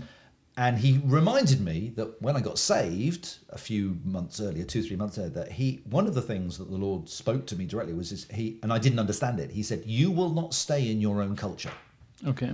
[0.56, 4.94] And he reminded me that when I got saved a few months earlier, two, three
[4.94, 7.92] months earlier, that he one of the things that the Lord spoke to me directly
[7.92, 9.50] was this, he and I didn't understand it.
[9.50, 11.72] He said, You will not stay in your own culture.
[12.24, 12.52] Okay.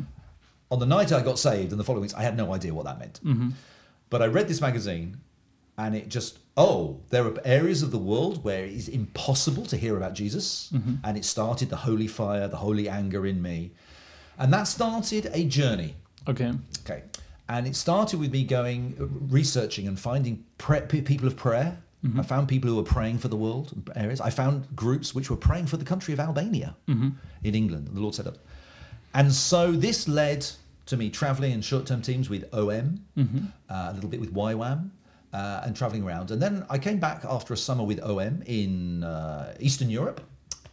[0.71, 2.87] On the night I got saved and the following weeks, I had no idea what
[2.87, 3.21] that meant.
[3.23, 3.51] Mm-hmm.
[4.09, 5.21] But I read this magazine
[5.77, 9.77] and it just, oh, there are areas of the world where it is impossible to
[9.77, 10.71] hear about Jesus.
[10.73, 10.95] Mm-hmm.
[11.05, 13.73] And it started the holy fire, the holy anger in me.
[14.39, 15.97] And that started a journey.
[16.29, 16.53] Okay.
[16.85, 17.03] Okay.
[17.51, 19.07] And it started with me going, uh,
[19.39, 21.71] researching and finding pre- people of prayer.
[22.19, 24.21] I found people who were praying for the world areas.
[24.23, 27.89] I found groups which were praying for the country of Albania in England.
[27.93, 28.39] The Lord set up.
[29.13, 30.47] And so this led
[30.87, 33.05] to me traveling in short term teams with OM,
[33.69, 34.91] uh, a little bit with YWAM,
[35.35, 36.31] uh, and traveling around.
[36.31, 40.21] And then I came back after a summer with OM in uh, Eastern Europe.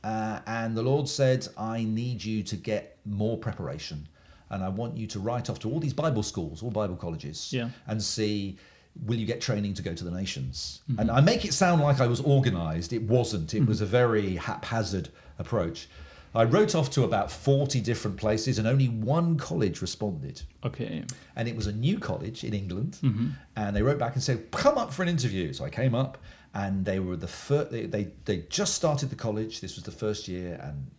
[0.05, 4.07] Uh, and the Lord said, I need you to get more preparation.
[4.49, 7.51] And I want you to write off to all these Bible schools, all Bible colleges,
[7.51, 7.69] Yeah.
[7.87, 8.57] and see
[9.05, 10.81] will you get training to go to the nations?
[10.89, 11.01] Mm-hmm.
[11.01, 12.93] And I make it sound like I was organized.
[12.93, 13.67] It wasn't, it mm-hmm.
[13.67, 15.87] was a very haphazard approach.
[16.35, 21.03] I wrote off to about 40 different places, and only one college responded Okay.
[21.35, 23.29] and it was a new college in England, mm-hmm.
[23.55, 26.17] and they wrote back and said, "Come up for an interview." So I came up,
[26.53, 27.71] and they were the first.
[27.71, 29.61] They, they they just started the college.
[29.61, 30.91] This was the first year, and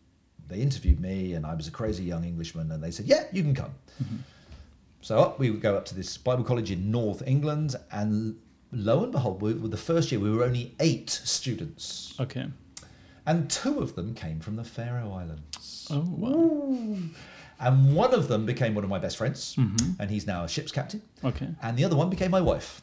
[0.49, 3.43] they interviewed me, and I was a crazy young Englishman, and they said, "Yeah, you
[3.43, 4.17] can come." Mm-hmm.
[5.01, 8.37] So up we would go up to this Bible college in North England, and
[8.73, 12.47] lo and behold, we, the first year we were only eight students, Okay.
[13.27, 15.87] and two of them came from the Faroe Islands.
[15.91, 16.97] Oh wow.
[17.61, 20.01] And one of them became one of my best friends, mm-hmm.
[20.01, 21.03] and he's now a ship's captain.
[21.25, 21.49] Okay.
[21.61, 22.83] And the other one became my wife.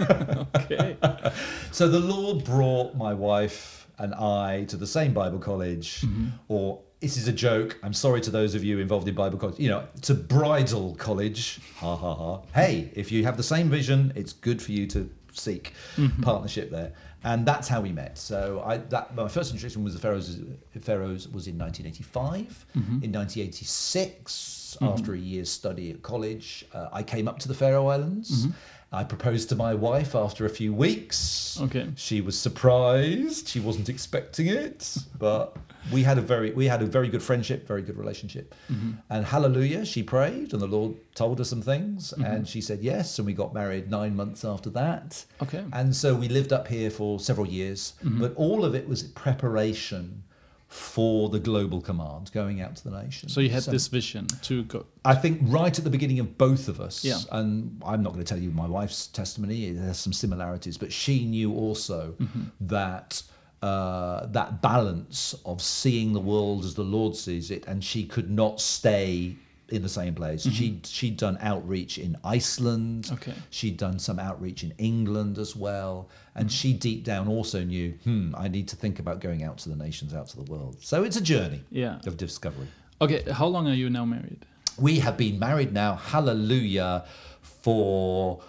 [0.72, 0.96] Okay.
[1.72, 6.28] so the Lord brought my wife and I to the same Bible college, mm-hmm.
[6.48, 7.78] or this is a joke.
[7.82, 11.60] I'm sorry to those of you involved in Bible college, you know, to bridal college.
[11.76, 12.40] Ha ha ha.
[12.54, 16.22] Hey, if you have the same vision, it's good for you to seek mm-hmm.
[16.22, 16.92] partnership there.
[17.22, 18.16] And that's how we met.
[18.16, 20.40] So I that my first introduction was the Faroes.
[20.80, 22.66] Faroes was in 1985.
[22.76, 23.04] Mm-hmm.
[23.04, 27.88] In 1986, after a year's study at college, uh, I came up to the Faroe
[27.88, 28.46] Islands.
[28.92, 31.58] I proposed to my wife after a few weeks.
[31.60, 31.88] Okay.
[31.94, 33.48] She was surprised.
[33.48, 35.56] She wasn't expecting it, but
[35.92, 38.52] we had a very we had a very good friendship, very good relationship.
[38.70, 38.92] Mm-hmm.
[39.08, 42.24] And hallelujah, she prayed, and the Lord told her some things, mm-hmm.
[42.24, 45.24] and she said yes, and we got married nine months after that.
[45.40, 45.64] Okay.
[45.72, 48.20] And so we lived up here for several years, mm-hmm.
[48.20, 50.24] but all of it was preparation
[50.72, 53.34] for the global command going out to the nations.
[53.34, 54.86] So you had this vision to go.
[55.04, 57.18] I think right at the beginning of both of us, Yeah.
[57.32, 59.72] and I'm not going to tell you my wife's testimony.
[59.72, 62.42] There's some similarities, but she knew also Mm-hmm.
[62.68, 63.22] that
[63.62, 68.30] uh, that balance of seeing the world as the Lord sees it, and she could
[68.30, 69.36] not stay
[69.70, 70.42] in the same place.
[70.42, 73.04] She she'd done outreach in Iceland.
[73.04, 73.14] Mm-hmm.
[73.14, 73.34] Okay.
[73.50, 78.34] She'd done some outreach in England as well, and she deep down also knew, hmm,
[78.36, 80.76] I need to think about going out to the nations, out to the world.
[80.80, 81.98] So it's a journey Yeah.
[82.06, 82.68] of discovery.
[83.00, 83.22] Okay.
[83.30, 84.44] How long are you now married?
[84.78, 87.04] We have been married now, hallelujah,
[87.42, 88.40] for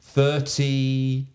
[0.00, 1.26] 30.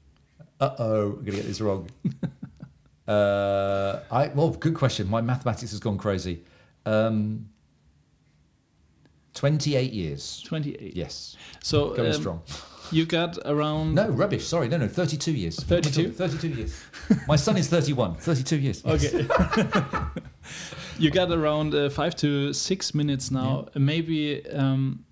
[0.60, 1.89] Uh oh, I'm going to get this wrong.
[3.08, 5.10] uh, I Well, good question.
[5.10, 6.43] My mathematics has gone crazy.
[6.86, 7.49] Um,
[9.34, 10.42] 28 years.
[10.46, 10.96] 28.
[10.96, 12.42] Yes, So going um, strong.
[12.92, 13.96] you got around.
[13.96, 14.46] No, rubbish.
[14.48, 15.60] Sorry, no, no, 32 years.
[15.63, 16.12] 32?
[16.13, 16.84] 32 years.
[17.28, 18.15] My son is 31.
[18.15, 18.86] 32 years.
[18.86, 19.28] Okay.
[21.00, 23.68] you got around uh, five to six minutes now.
[23.76, 25.06] Maybe um,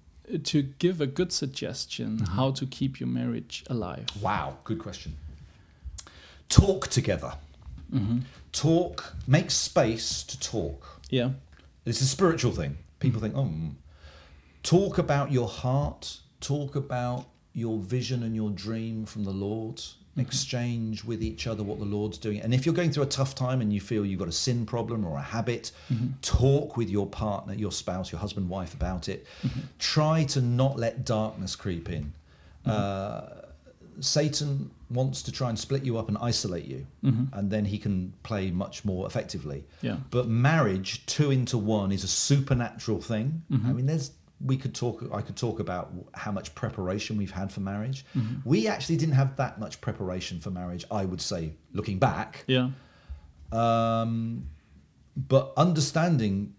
[0.43, 2.35] to give a good suggestion Mm-hmm.
[2.35, 4.05] how to keep your marriage alive.
[4.21, 5.15] Wow, good question.
[6.49, 7.33] Talk together.
[8.51, 10.99] Talk, make space to talk.
[11.09, 11.29] Yeah.
[11.85, 12.77] It's a spiritual thing.
[12.99, 13.73] People think, oh, mm.
[14.67, 20.19] Talk about your heart, talk about your vision and your dream from the Lord, mm-hmm.
[20.19, 22.41] exchange with each other what the Lord's doing.
[22.41, 24.65] And if you're going through a tough time and you feel you've got a sin
[24.65, 26.07] problem or a habit, mm-hmm.
[26.21, 29.25] talk with your partner, your spouse, your husband, wife about it.
[29.41, 29.59] Mm-hmm.
[29.79, 32.13] Try to not let darkness creep in.
[32.65, 33.21] Uh,
[34.01, 36.85] Satan wants to try and split you up and isolate you,
[37.31, 39.63] and then he can play much more effectively.
[39.81, 39.97] Yeah.
[40.11, 43.43] But marriage, two into one, is a supernatural thing.
[43.69, 45.03] I mean, there's we could talk.
[45.13, 48.05] I could talk about how much preparation we've had for marriage.
[48.15, 48.47] Mm-hmm.
[48.47, 50.85] We actually didn't have that much preparation for marriage.
[50.91, 52.69] I would say, looking back, Yeah.
[53.51, 54.49] um,
[55.15, 56.53] but understanding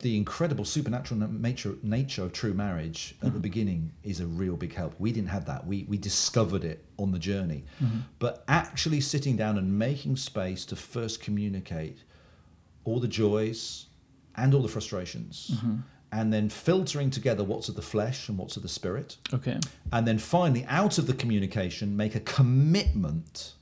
[0.00, 3.40] the incredible supernatural nature nature of true marriage at the mm-hmm.
[3.40, 4.94] beginning is a real big help.
[4.98, 5.66] We didn't have that.
[5.66, 7.64] We we discovered it on the journey.
[7.82, 8.00] Mm-hmm.
[8.18, 11.98] But actually sitting down and making space to first communicate
[12.84, 13.86] all the joys
[14.36, 15.50] and all the frustrations
[16.10, 19.58] and then filtering together what's of the flesh and what's of the spirit Okay.
[19.92, 23.52] and then finally out of the communication make a commitment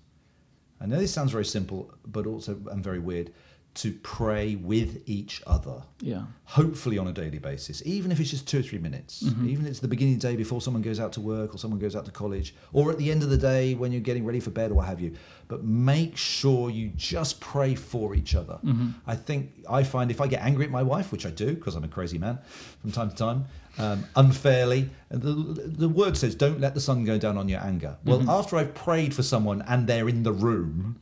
[0.81, 3.33] i know this sounds very simple but also and very weird
[3.77, 5.83] to pray with each other.
[6.01, 6.25] Yeah.
[6.45, 9.49] hopefully on a daily basis even if it's just two or three minutes mm-hmm.
[9.49, 11.59] even if it's the beginning of the day before someone goes out to work or
[11.59, 14.23] someone goes out to college or at the end of the day when you're getting
[14.23, 15.15] ready for bed or what have you.
[15.49, 18.59] But make sure you just pray for each other.
[18.63, 18.91] Mm-hmm.
[19.07, 21.75] I think i find if i get angry at my wife which i do because
[21.75, 22.39] i'm a crazy man
[22.83, 23.47] from time to time
[23.79, 27.61] um, unfairly and the, the word says don't let the sun go down on your
[27.61, 27.97] anger.
[28.05, 28.29] Well mm-hmm.
[28.29, 30.97] after i've prayed for someone and they're in the room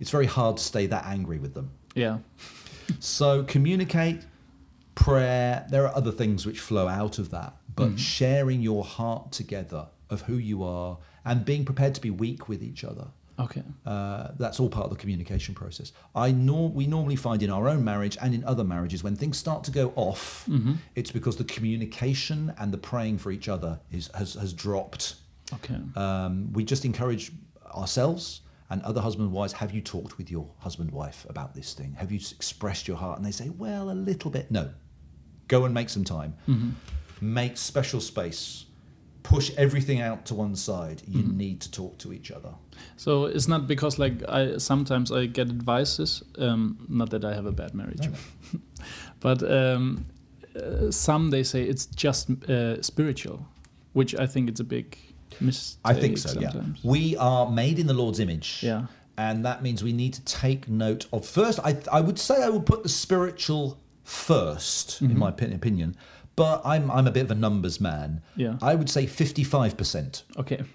[0.00, 2.18] it's very hard to stay that angry with them Yeah.
[2.98, 4.20] so communicate,
[4.94, 5.66] prayer.
[5.70, 10.22] There are other things which flow out of that, but sharing your heart together of
[10.22, 13.06] who you are and being prepared to be weak with each other.
[13.38, 13.62] Okay.
[13.84, 15.90] Uh, that's all part of the communication process.
[16.14, 19.36] I nor- we normally find in our own marriage and in other marriages when things
[19.36, 20.48] start to go off,
[20.94, 25.16] it's because the communication and the praying for each other is has, has dropped.
[25.52, 25.76] Okay.
[25.96, 27.32] Um, we just encourage
[27.74, 28.42] ourselves
[28.74, 31.94] and other husband and wives have you talked with your husband wife about this thing?
[31.96, 33.18] Have you expressed your heart?
[33.18, 34.50] And they say well a little bit.
[34.50, 34.70] No.
[35.46, 36.34] Go and make some time.
[37.20, 38.66] Make special space.
[39.22, 41.02] Push everything out to one side.
[41.06, 42.52] You need to talk to each other.
[42.96, 46.24] So it's not because like I sometimes I get advices.
[46.36, 48.08] Um, not that I have a bad marriage,
[49.20, 50.04] but um,
[50.56, 53.46] uh, some they say it's just uh, spiritual,
[53.92, 54.98] which I think it's a big
[55.40, 55.80] mistake.
[55.84, 56.80] i think so Sometimes.
[56.82, 58.86] yeah we are made in the lord's image Yeah.
[59.16, 62.48] and that means we need to take note of first i, I would say i
[62.48, 65.18] would put the spiritual 1st in mm-hmm.
[65.18, 65.96] my opinion
[66.36, 68.56] but I'm, I'm a bit of a numbers man Yeah.
[68.62, 70.62] i would say 55% Okay.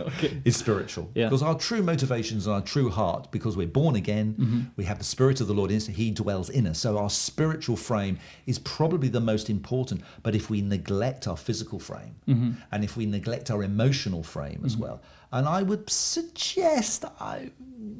[0.00, 0.40] okay.
[0.44, 1.10] is spiritual.
[1.14, 1.26] Yeah.
[1.26, 4.60] Because our true motivations and our true heart, because we're born again, Mm-hmm.
[4.76, 6.78] we have the Spirit of the Lord in us, He dwells in us.
[6.80, 10.02] So our spiritual frame is probably the most important.
[10.22, 12.50] But if we neglect our physical frame Mm-hmm.
[12.72, 15.00] and if we neglect our emotional frame as well,
[15.32, 17.50] and I would suggest, I,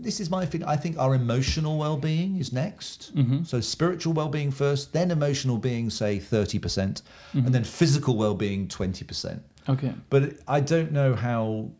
[0.00, 3.14] this is my feeling, I think our emotional well being is next.
[3.16, 3.44] Mm-hmm.
[3.44, 6.60] So spiritual well being first, then emotional being, say, 30%,
[7.34, 7.46] Mm-hmm.
[7.46, 9.40] and then physical well being, 20%.
[9.68, 9.92] Okay.
[10.10, 11.70] But I don't know how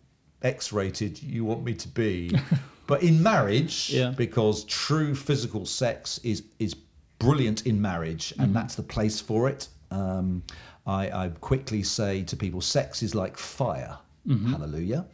[0.42, 2.32] X-rated you want me to be
[2.86, 4.11] But in marriage, Yeah.
[4.11, 6.74] because true physical sex is is
[7.18, 9.68] brilliant in marriage, and that's the place for it.
[9.92, 10.42] Um,
[10.84, 13.98] I, I quickly say to people, sex is like fire.
[14.28, 15.07] Hallelujah.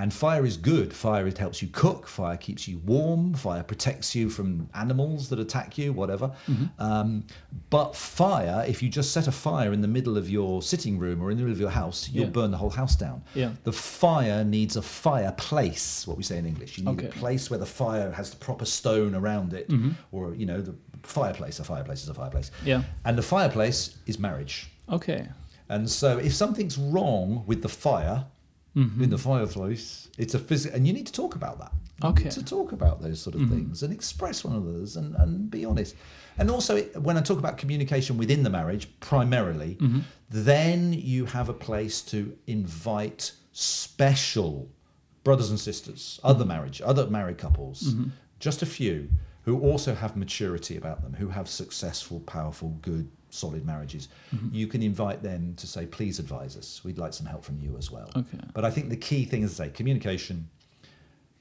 [0.00, 0.92] And fire is good.
[0.94, 2.06] Fire it helps you cook.
[2.06, 3.34] Fire keeps you warm.
[3.34, 6.30] Fire protects you from animals that attack you, whatever.
[6.78, 7.24] Um,
[7.68, 11.20] but fire, if you just set a fire in the middle of your sitting room
[11.20, 12.30] or in the middle of your house, you'll Yeah.
[12.30, 13.22] burn the whole house down.
[13.34, 13.50] Yeah.
[13.64, 16.78] The fire needs a fireplace, what we say in English.
[16.78, 17.18] You need a Okay.
[17.18, 19.90] place where the fire has the proper stone around it, Mm-hmm.
[20.12, 21.58] or you know, the fireplace.
[21.58, 22.52] A fireplace is a fireplace.
[22.64, 22.82] Yeah.
[23.04, 24.70] And the fireplace is marriage.
[24.88, 25.26] Okay.
[25.68, 28.24] And so, if something's wrong with the fire
[28.78, 29.02] Mm-hmm.
[29.02, 31.72] in the fireplace, it's a physical, and you need to talk about that.
[32.04, 32.30] Okay.
[32.30, 33.54] to talk about those sort of mm-hmm.
[33.54, 35.96] things and express one of those and, and be honest.
[36.38, 40.00] And also, it- when I talk about communication within the marriage, primarily, mm-hmm.
[40.30, 44.70] then you have a place to invite special
[45.24, 46.48] brothers and sisters, other mm-hmm.
[46.48, 47.94] marriage, other married couples,
[48.38, 49.08] just a few
[49.42, 54.08] who also have maturity about them, who have successful, powerful, good, solid marriages.
[54.52, 56.82] You can invite them to say, please advise us.
[56.84, 58.10] We'd like some help from you as well.
[58.16, 58.38] Okay.
[58.54, 60.48] But I think the key thing is to say communication,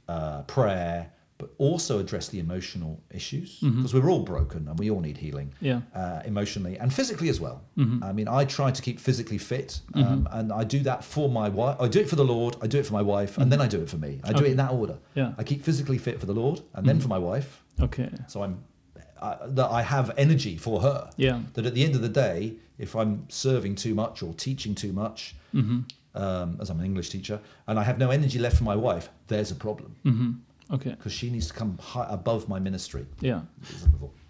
[0.08, 5.00] uh, prayer, but also address the emotional issues because we're all broken and we all
[5.02, 5.82] need healing Yeah.
[5.94, 7.62] uh, emotionally and physically as well.
[8.02, 11.48] I mean, I try to keep physically fit um, and I do that for my
[11.48, 11.78] wife.
[11.80, 13.68] I do it for the Lord, I do it for my wife, and then I
[13.68, 14.20] do it for me.
[14.24, 14.98] I do it in that order.
[15.14, 15.34] Yeah.
[15.38, 17.64] I keep physically fit for the Lord and then for my wife.
[17.80, 18.10] Okay.
[18.28, 18.64] So I'm
[19.22, 21.10] uh, that I have energy for her.
[21.18, 21.42] Yeah.
[21.54, 24.94] That at the end of the day, if I'm serving too much or teaching too
[24.94, 25.80] much, Mm-hmm.
[26.24, 29.10] um, as I'm an English teacher, and I have no energy left for my wife,
[29.28, 30.32] there's a problem Mm-hmm.
[30.76, 30.90] Okay.
[30.92, 33.06] because she needs to come high above my ministry.
[33.22, 33.42] Yeah.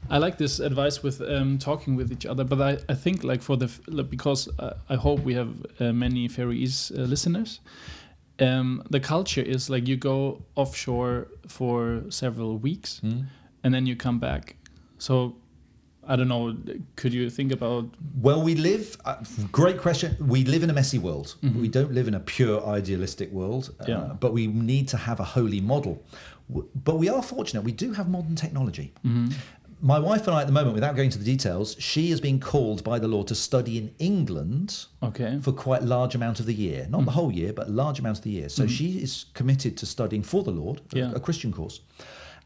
[0.10, 3.42] I like this advice with um, talking with each other, but I, I think like
[3.42, 3.68] for the
[4.04, 7.60] because uh, I hope we have uh, many Faroese uh, listeners.
[8.40, 13.02] Um, the culture is like you go offshore for several weeks,
[13.64, 14.56] and then you come back.
[14.98, 15.36] So
[16.08, 16.56] I don't know.
[16.96, 17.86] Could you think about?
[18.22, 18.98] Well, we live.
[19.06, 19.18] Uh,
[19.52, 20.16] great question.
[20.20, 21.36] We live in a messy world.
[21.44, 23.74] We don't live in a pure idealistic world.
[23.82, 24.14] uh, Yeah.
[24.20, 26.02] but we need to have a holy model.
[26.86, 27.64] But we are fortunate.
[27.66, 28.94] We do have modern technology.
[29.80, 32.40] My wife and I, at the moment, without going into the details, she has been
[32.40, 35.38] called by the Lord to study in England Okay.
[35.42, 36.88] for quite a large amount of the year.
[36.90, 38.50] Not the whole year, but a large amount of the year.
[38.50, 41.12] So she is committed to studying for the Lord, a- Yeah.
[41.14, 41.82] a Christian course.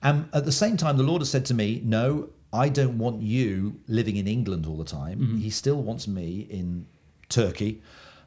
[0.03, 3.21] And at the same time, the Lord has said to me, No, I don't want
[3.21, 5.19] you living in England all the time.
[5.19, 5.37] Mm-hmm.
[5.37, 6.85] He still wants me in
[7.29, 7.81] Turkey.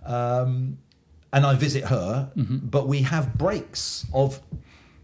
[0.05, 0.79] Um,
[1.33, 2.59] and I visit her, mm-hmm.
[2.59, 4.41] but we have breaks of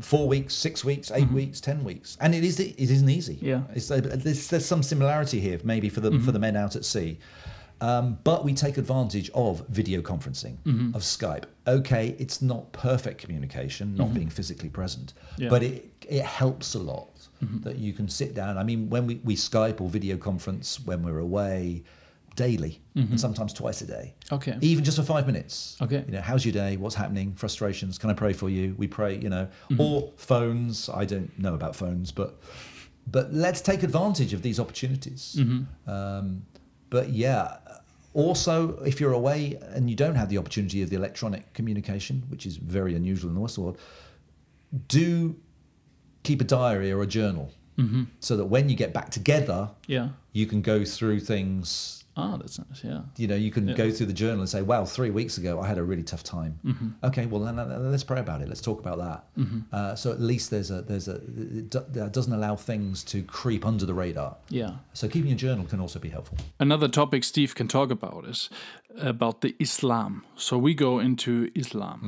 [0.01, 1.35] four weeks, six weeks, 8 mm-hmm.
[1.35, 3.39] weeks, ten weeks, and it is it isn't easy.
[3.41, 3.63] Yeah.
[3.75, 6.85] it's, uh, there's, there's some similarity here, maybe for the for the men out at
[6.85, 7.19] sea.
[7.83, 10.59] Um, but we take advantage of video conferencing,
[10.95, 11.45] of Skype.
[11.67, 15.49] Okay, it's not perfect communication, not being physically present, Yeah.
[15.49, 17.10] but it, it helps a lot
[17.43, 17.61] Mm-hmm.
[17.63, 18.59] that you can sit down.
[18.59, 21.83] I mean, when we, we Skype or video conference when we're away
[22.37, 23.17] daily, and mm-hmm.
[23.17, 24.57] sometimes twice a day, Okay.
[24.61, 25.77] even just for five minutes.
[25.81, 26.05] Okay.
[26.07, 26.77] You know, how's your day?
[26.77, 27.33] What's happening?
[27.35, 27.99] Frustrations?
[27.99, 28.75] Can I pray for you?
[28.79, 29.81] We pray, you know, mm-hmm.
[29.81, 30.89] or phones.
[30.91, 32.41] I don't know about phones, but
[33.07, 35.39] but let's take advantage of these opportunities.
[35.87, 36.45] Um,
[36.91, 37.57] but yeah,
[38.15, 42.47] also if you're away and you don't have the opportunity of the electronic communication, which
[42.47, 43.79] is very unusual in the Western world,
[44.89, 45.37] do
[46.23, 47.51] keep a diary or a journal
[48.21, 50.11] so that when you get back together, Yeah.
[50.33, 52.85] you can go through things Ah, that's nice.
[52.85, 53.03] Yeah.
[53.17, 53.75] you know, you can Yeah.
[53.75, 56.23] go through the journal and say, "Wow, three weeks ago I had a really tough
[56.23, 56.89] time." Mm-hmm.
[57.05, 57.57] Okay, well then
[57.91, 58.49] let's pray about it.
[58.49, 59.25] Let's talk about that.
[59.73, 61.19] Uh, so at least there's a there's a
[61.95, 64.37] that doesn't allow things to creep under the radar.
[64.51, 64.73] Yeah.
[64.93, 66.37] So keeping a journal can also be helpful.
[66.59, 68.51] Another topic Steve can talk about is
[68.99, 70.25] about the Islam.
[70.37, 71.99] So we go into Islam.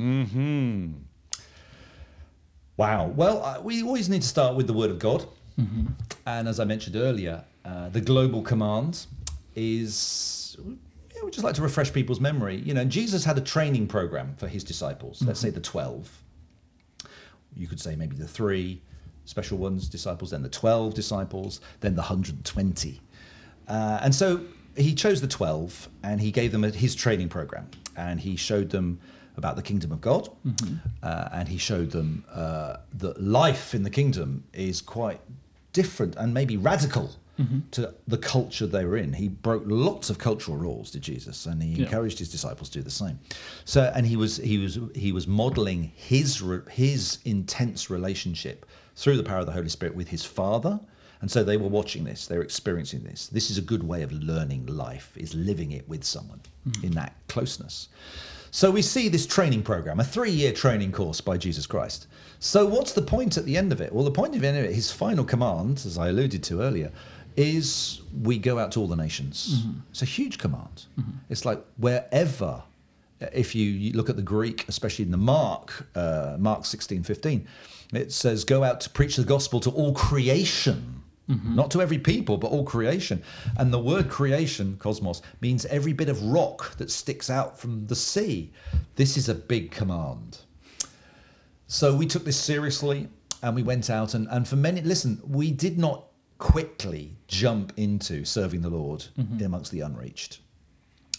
[2.83, 3.13] Wow.
[3.15, 5.25] Well, uh, we always need to start with the Word of God,
[6.25, 9.05] and as I mentioned earlier, uh, the global command
[9.55, 10.57] is.
[11.23, 12.57] We just like to refresh people's memory.
[12.57, 15.21] You know, Jesus had a training program for his disciples.
[15.21, 16.11] Let's say the twelve.
[17.55, 18.81] You could say maybe the three
[19.23, 22.99] special ones disciples, then the twelve disciples, then the hundred and twenty.
[23.65, 24.41] Uh, and so
[24.75, 28.71] he chose the 12 and he gave them a, his training program and he showed
[28.71, 28.99] them
[29.37, 30.29] about the kingdom of God
[31.01, 35.19] uh, and he showed them uh, that life in the kingdom is quite
[35.73, 37.11] different and maybe radical
[37.71, 39.13] to the culture they were in.
[39.13, 41.85] He broke lots of cultural rules, did Jesus, and he Yeah.
[41.85, 43.19] encouraged his disciples to do the same.
[43.65, 48.65] So, and he was he was he was modeling his his intense relationship
[48.95, 50.79] through the power of the Holy Spirit with his Father
[51.21, 53.27] And so they were watching this, they were experiencing this.
[53.27, 56.41] This is a good way of learning life, is living it with someone
[56.83, 57.87] in that closeness.
[58.55, 62.05] So we see this training program, a three year training course by Jesus Christ.
[62.37, 63.91] So what's the point at the end of it?
[63.91, 66.61] Well, the point of the end of it, his final command, as I alluded to
[66.61, 66.91] earlier,
[67.35, 69.65] is we go out to all the nations.
[69.89, 70.85] It's a huge command.
[71.31, 72.61] It's like wherever,
[73.33, 77.47] if you, you look at the Greek, especially in the Mark, uh, Mark 16, 15,
[77.93, 81.01] it says, go out to preach the gospel to all creation.
[81.29, 81.55] Mm-hmm.
[81.55, 83.23] Not to every people, but all creation.
[83.57, 87.95] And the word creation, cosmos, means every bit of rock that sticks out from the
[87.95, 88.51] sea.
[88.95, 90.39] This is a big command.
[91.67, 93.07] So we took this seriously
[93.41, 96.05] and we went out and, and for many listen, we did not
[96.39, 99.43] quickly jump into serving the Lord mm-hmm.
[99.45, 100.39] amongst the unreached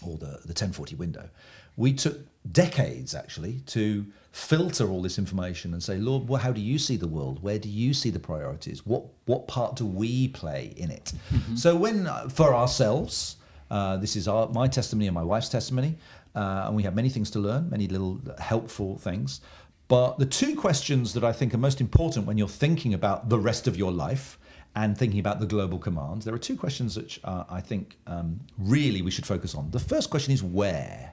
[0.03, 1.29] or the, the 1040 window.
[1.77, 2.21] We took
[2.53, 6.97] decades actually to filter all this information and say, Lord, well, how do you see
[6.97, 7.41] the world?
[7.41, 8.85] Where do you see the priorities?
[8.85, 11.13] What what part do we play in it?
[11.57, 13.37] So when uh, for ourselves,
[13.71, 15.97] uh, this is our my testimony and my wife's testimony,
[16.35, 19.41] uh, and we have many things to learn, many little helpful things.
[19.87, 23.39] But the two questions that I think are most important when you're thinking about the
[23.39, 24.37] rest of your life
[24.75, 28.41] and thinking about the global commands, there are two questions which uh, I think um,
[28.59, 29.71] really we should focus on.
[29.71, 31.13] The first question is where.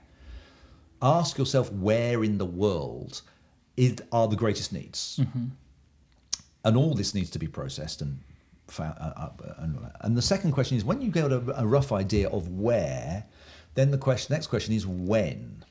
[1.02, 3.22] Ask yourself where in the world
[3.78, 5.20] is, are the greatest needs,
[6.64, 8.20] and all this needs to be processed and.
[8.80, 12.30] uh, uh, And, and the second question is when you get a, a rough idea
[12.30, 13.26] of where,
[13.76, 15.66] then the question, next question is when,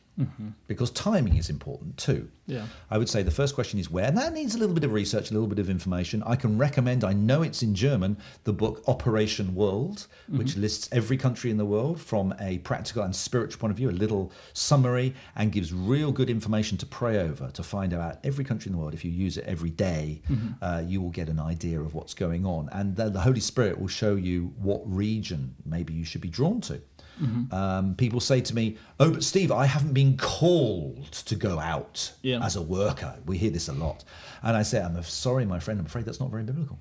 [0.67, 2.29] because timing is important too.
[2.47, 2.67] Yeah.
[2.91, 4.93] I would say the first question is where, and that needs a little bit of
[4.93, 6.23] research, a little bit of information.
[6.25, 11.17] I can recommend, I know it's in German, the book Operation World, which lists every
[11.17, 15.15] country in the world from a practical and spiritual point of view, a little summary,
[15.37, 18.79] and gives real good information to pray over to find out every country in the
[18.79, 18.95] world.
[18.95, 20.23] If you use it every day,
[20.61, 22.69] uh, you will get an idea of what's going on.
[22.73, 26.61] And the, the Holy Spirit will show you what region maybe you should be drawn
[26.63, 26.81] to.
[27.53, 32.13] Um, people say to me, "Oh, but Steve, I haven't been called to go out
[32.23, 32.45] Yeah.
[32.45, 34.05] as a worker." We hear this a lot,
[34.43, 35.79] and I say, "I'm sorry, my friend.
[35.81, 36.79] I'm afraid that's not very biblical,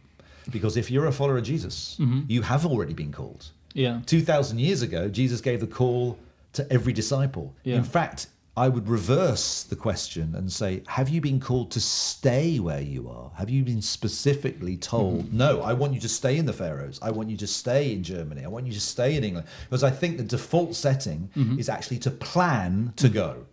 [0.51, 3.47] because if you're a follower of Jesus, you have already been called.
[3.73, 4.01] Yeah.
[4.05, 6.17] Two thousand years ago, Jesus gave the call
[6.53, 7.53] to every disciple.
[7.63, 7.75] Yeah.
[7.77, 8.27] In fact."
[8.59, 13.07] I would reverse the question and say, Have you been called to stay where you
[13.07, 13.31] are?
[13.35, 15.37] Have you been specifically told, mm-hmm.
[15.37, 16.99] No, I want you to stay in the Faroes.
[17.01, 18.43] I want you to stay in Germany.
[18.43, 19.47] I want you to stay in England.
[19.69, 21.57] Because I think the default setting mm-hmm.
[21.57, 23.13] is actually to plan to mm-hmm.
[23.13, 23.45] go.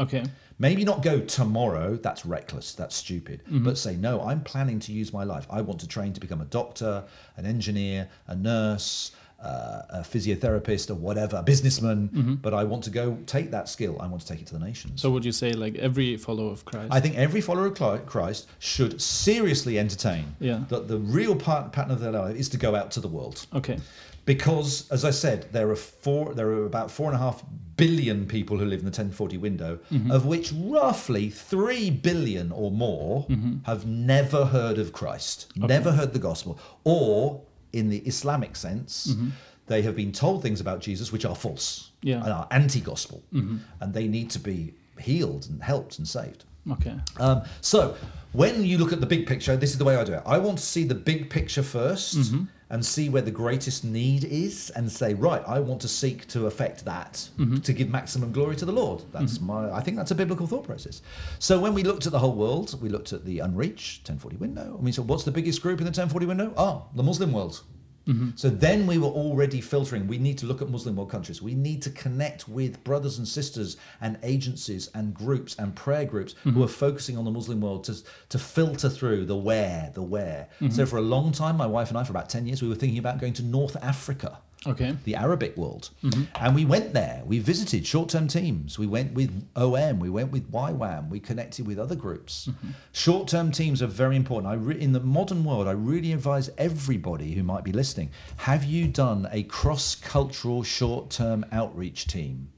[0.00, 0.24] Okay.
[0.58, 3.42] Maybe not go tomorrow, that's reckless, that's stupid.
[3.64, 5.46] But say, no, I'm planning to use my life.
[5.50, 7.04] I want to train to become a doctor,
[7.36, 9.12] an engineer, a nurse,
[9.44, 12.08] uh, a physiotherapist, or whatever, a businessman.
[12.08, 12.34] Mm-hmm.
[12.34, 13.96] But I want to go take that skill.
[14.00, 15.02] I want to take it to the nations.
[15.02, 16.88] So would you say like every follower of Christ?
[16.90, 20.64] I think every follower of Christ should seriously entertain Yeah.
[20.68, 23.46] that the real part, pattern of their life is to go out to the world
[23.54, 23.78] okay.
[24.24, 27.44] because as I said, there are four there are about four and a half
[27.76, 30.10] billion people who live in the 1040 window, mm-hmm.
[30.10, 33.56] of which roughly three billion or more mm-hmm.
[33.64, 37.42] have never heard of Christ, never heard the gospel, or
[37.74, 39.28] in the Islamic sense, mm-hmm.
[39.66, 42.22] they have been told things about Jesus which are false Yeah.
[42.24, 43.56] and are anti-gospel, mm-hmm.
[43.80, 46.44] and they need to be healed and helped and saved.
[46.70, 46.96] Okay.
[47.18, 47.96] Um, so
[48.32, 50.22] when you look at the big picture, this is the way I do it.
[50.26, 52.44] I want to see the big picture 1st mm-hmm.
[52.68, 56.46] and see where the greatest need is, and say, right, I want to seek to
[56.46, 57.58] affect that mm-hmm.
[57.58, 59.04] to give maximum glory to the Lord.
[59.12, 59.46] That's mm-hmm.
[59.46, 59.70] my.
[59.70, 61.00] I think that's a biblical thought process.
[61.38, 64.74] So when we looked at the whole world, we looked at the unreached 1040 window,
[64.74, 66.52] and we said, what's the biggest group in the 1040 window?
[66.56, 67.62] Oh, the Muslim world.
[68.06, 68.30] Mm-hmm.
[68.36, 70.06] So then we were already filtering.
[70.06, 71.40] We need to look at Muslim world countries.
[71.40, 76.34] We need to connect with brothers and sisters and agencies and groups and prayer groups
[76.44, 76.62] who mm-hmm.
[76.62, 77.96] are focusing on the Muslim world to,
[78.28, 80.48] to filter through the where, the where.
[80.60, 80.70] Mm-hmm.
[80.70, 82.74] So for a long time, my wife and I, for about 10 years, we were
[82.74, 84.96] thinking about going to North Africa Okay.
[85.04, 85.90] the Arabic world.
[86.02, 86.22] Mm-hmm.
[86.36, 87.22] And we went there.
[87.26, 88.78] We visited short term teams.
[88.78, 89.98] We went with OM.
[89.98, 91.08] We went with YWAM.
[91.08, 92.48] We connected with other groups.
[92.50, 92.70] Mm-hmm.
[92.92, 94.52] Short term teams are very important.
[94.52, 98.64] I re- in the modern world, I really advise everybody who might be listening have
[98.64, 102.48] you done a cross cultural short term outreach team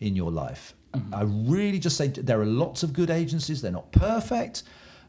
[0.00, 0.74] in your life?
[0.94, 1.14] Mm-hmm.
[1.14, 3.62] I really just say there are lots of good agencies.
[3.62, 4.62] They're not perfect.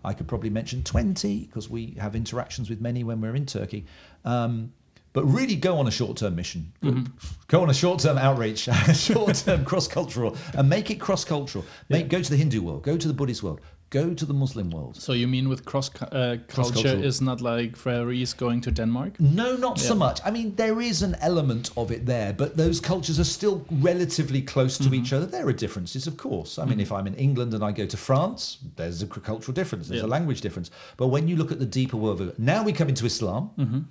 [0.05, 3.85] I could probably mention 20 because we have interactions with many when we're in Turkey.
[4.25, 4.73] Um,
[5.13, 6.71] but really go on a short-term mission.
[6.83, 7.03] Go-
[7.47, 11.63] Go on a short-term outreach, short-term cross-cultural, and make it cross-cultural.
[11.89, 13.61] Make go to the Hindu world, go to the Buddhist world,
[13.93, 14.95] Go to the Muslim world.
[14.97, 19.19] So you mean with cross uh, culture is not like Faroes going to Denmark?
[19.19, 20.19] No, not so much.
[20.25, 24.41] I mean, there is an element of it there, but those cultures are still relatively
[24.41, 25.15] close to each mm-hmm.
[25.17, 25.25] other.
[25.27, 26.57] There are differences, of course.
[26.57, 26.79] I mean, mm-hmm.
[26.79, 30.07] if I'm in England and I go to France, there's a cultural difference, there's Yeah.
[30.07, 30.71] a language difference.
[30.97, 33.51] But when you look at the deeper world, now we come into Islam.
[33.59, 33.81] Mm-hmm.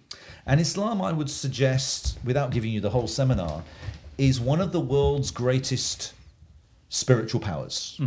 [0.46, 3.62] And Islam, I would suggest, without giving you the whole seminar,
[4.18, 6.12] is one of the world's greatest
[6.88, 8.00] spiritual powers.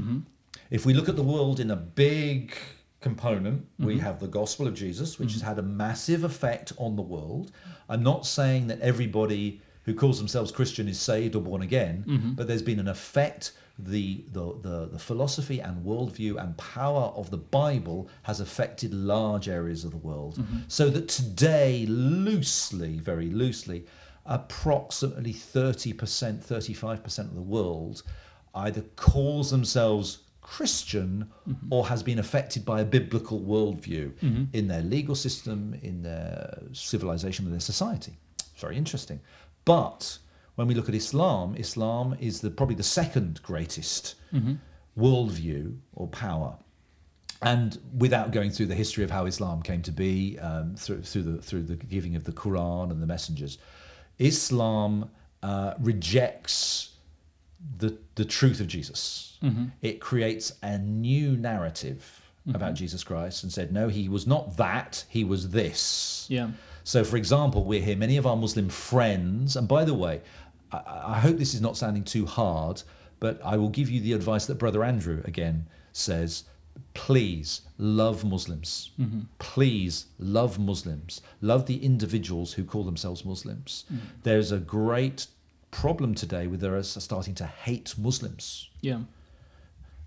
[0.69, 2.55] If we look at the world in a big
[3.01, 4.03] component, we mm-hmm.
[4.03, 5.49] have the gospel of Jesus, which has mm-hmm.
[5.49, 7.51] had a massive effect on the world.
[7.87, 12.31] I'm not saying that everybody who calls themselves Christian is saved or born again, mm-hmm.
[12.31, 13.51] but there's been an effect.
[13.77, 19.49] The, the, the, the philosophy and worldview and power of the Bible has affected large
[19.49, 20.41] areas of the world.
[20.69, 23.85] So that today, loosely, very loosely,
[24.25, 28.01] approximately 30%, 35% of the world
[28.55, 31.27] either calls themselves Christian
[31.71, 34.11] or has been affected by a biblical worldview
[34.53, 38.13] in their legal system, in their civilization, in their society.
[38.53, 39.19] It's very interesting.
[39.65, 40.19] But
[40.53, 44.15] when we look at Islam, Islam is the, probably the second greatest
[44.95, 46.55] worldview or power
[47.41, 51.23] and without going through the history of how Islam came to be um, through, through
[51.23, 53.57] the through the giving of the Quran and the messengers,
[54.19, 55.09] Islam
[55.43, 56.94] uh, rejects
[57.77, 59.37] the the truth of Jesus.
[59.43, 59.65] Mm-hmm.
[59.81, 62.55] It creates a new narrative mm-hmm.
[62.55, 66.25] about Jesus Christ and said, no, he was not that, he was this.
[66.29, 66.49] Yeah.
[66.83, 70.21] So, for example, we're here, many of our Muslim friends, and by the way,
[70.71, 72.83] I, I hope this is not sounding too hard,
[73.19, 76.43] but I will give you the advice that Brother Andrew again says
[76.93, 78.91] please love Muslims.
[78.99, 79.21] Mm-hmm.
[79.39, 81.21] Please love Muslims.
[81.41, 83.85] Love the individuals who call themselves Muslims.
[84.23, 85.27] There's a great
[85.81, 88.99] problem today with us are starting to hate Muslims Yeah.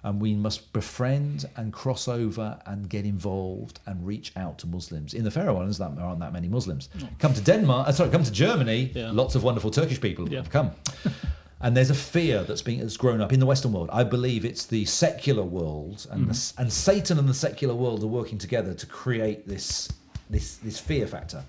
[0.03, 5.13] and we must befriend and cross over and get involved and reach out to Muslims.
[5.15, 6.89] In the Faroe Islands, there aren't that many Muslims.
[7.19, 8.91] Come to Denmark, uh, sorry, come to Germany.
[8.95, 9.11] Yeah.
[9.13, 10.39] Lots of wonderful Turkish people Yeah.
[10.39, 10.71] have come.
[11.61, 13.91] and there's a fear that's been that's grown up in the Western world.
[13.93, 18.07] I believe it's the secular world and the, and Satan and the secular world are
[18.21, 19.89] working together to create this
[20.31, 21.43] this this fear factor.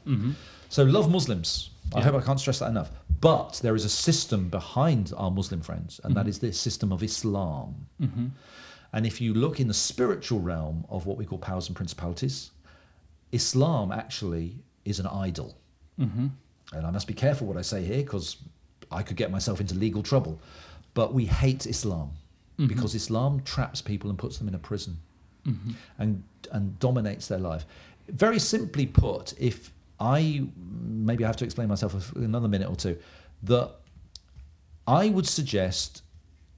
[0.70, 1.70] So love Muslims.
[1.94, 2.06] I Yeah.
[2.06, 2.92] hope I can't stress that enough.
[3.22, 6.30] But there is a system behind our Muslim friends, and that mm-hmm.
[6.30, 7.88] is the system of Islam.
[8.02, 8.28] Mm-hmm.
[8.94, 12.52] And if you look in the spiritual realm of what we call powers and principalities,
[13.32, 15.58] Islam actually is an idol.
[16.00, 16.28] Mm-hmm.
[16.74, 18.38] And I must be careful what I say here because
[18.92, 20.40] I could get myself into legal trouble.
[20.94, 22.12] But we hate Islam
[22.68, 24.98] because Islam traps people and puts them in a prison
[25.98, 27.66] and, and dominates their life.
[28.10, 30.44] Very simply put, if I
[31.10, 32.97] maybe I have to explain myself another minute or two,
[33.43, 33.72] that
[34.88, 36.03] I would suggest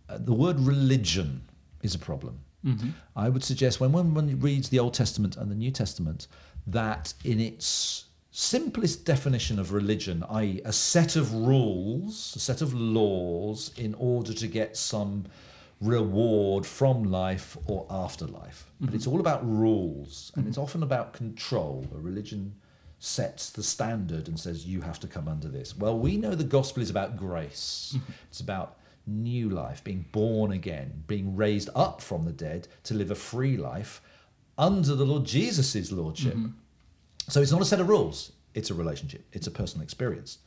[0.10, 1.42] uh, the word religion
[1.82, 2.40] is a problem.
[2.66, 2.90] Mm-hmm.
[3.16, 6.28] I would suggest when one, one reads the Old Testament and the New Testament,
[6.68, 12.74] that in its simplest definition of religion, i.e., a set of rules, a set of
[12.74, 15.26] laws in order to get some
[15.82, 18.72] reward from life or afterlife.
[18.80, 18.96] But mm-hmm.
[18.96, 20.50] it's all about rules and mm-hmm.
[20.50, 21.86] it's often about control.
[21.96, 22.54] A religion
[23.04, 25.76] sets the standard and says, you have to come under this.
[25.76, 27.98] Well, we know the gospel is about grace,
[28.30, 28.78] it's about
[29.08, 33.58] new life, being born again, being raised up from the dead to live a free
[33.58, 34.02] life
[34.56, 36.36] under the Lord Jesus' lordship.
[36.36, 36.52] Mm-hmm.
[37.28, 40.38] So it's not a set of rules, it's a relationship, it's a personal experience.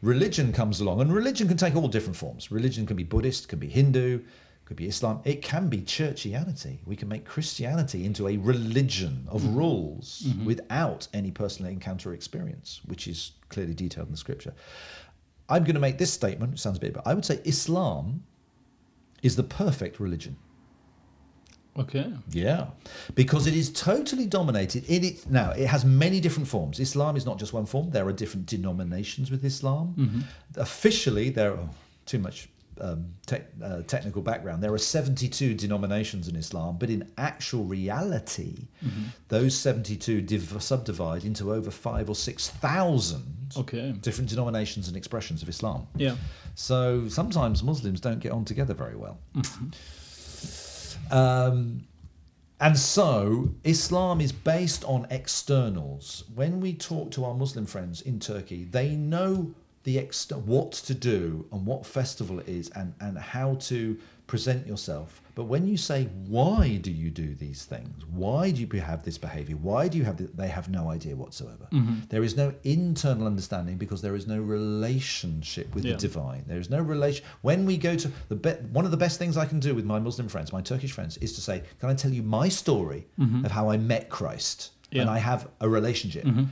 [0.00, 2.52] Religion comes along, and religion can take all different forms.
[2.52, 4.20] Religion can be Buddhist, can be Hindu,
[4.66, 5.20] could be Islam.
[5.24, 6.78] It can be churchianity.
[6.84, 9.56] We can make Christianity into a religion of mm-hmm.
[9.56, 10.44] rules mm-hmm.
[10.44, 14.52] without any personal encounter or experience, which is clearly detailed in the scripture.
[15.48, 18.24] I'm going to make this statement, it sounds a bit, but I would say Islam
[19.22, 20.36] is the perfect religion.
[21.78, 22.12] Okay.
[22.30, 22.68] Yeah,
[23.14, 24.86] because it is totally dominated.
[24.86, 26.80] In it now, it has many different forms.
[26.80, 27.90] Islam is not just one form.
[27.90, 29.94] There are different denominations with Islam.
[29.98, 30.20] Mm-hmm.
[30.60, 31.68] Officially, there are
[32.06, 32.48] too much
[32.80, 34.62] um, tech uh, technical background.
[34.62, 38.68] There are seventy-two denominations in Islam, but in actual reality,
[39.28, 43.92] those seventy-two div- subdivide into over five or six thousand Okay.
[44.00, 45.86] different denominations and expressions of Islam.
[45.96, 46.16] Yeah.
[46.54, 49.18] So sometimes Muslims don't get on together very well.
[51.10, 51.84] Um,
[52.58, 56.24] and so Islam is based on externals.
[56.34, 59.54] When we talk to our Muslim friends in Turkey, they know
[59.86, 59.98] the
[60.44, 65.22] what to do and what festival it is and, and how to present yourself.
[65.36, 68.04] But when you say, why do you do these things?
[68.10, 69.54] Why do you have this behavior?
[69.54, 70.28] Why do you have this?
[70.34, 71.68] They have no idea whatsoever.
[71.70, 72.06] Mm-hmm.
[72.08, 75.92] There is no internal understanding because there is no relationship with Yeah.
[75.92, 76.42] the divine.
[76.48, 77.24] There is no relation.
[77.42, 79.84] When we go to the be- one of the best things I can do with
[79.84, 83.06] my Muslim friends, my Turkish friends, is to say, can I tell you my story
[83.20, 83.44] mm-hmm.
[83.44, 84.72] of how I met Christ?
[84.92, 86.24] And I have a relationship.
[86.24, 86.44] Mm-hmm.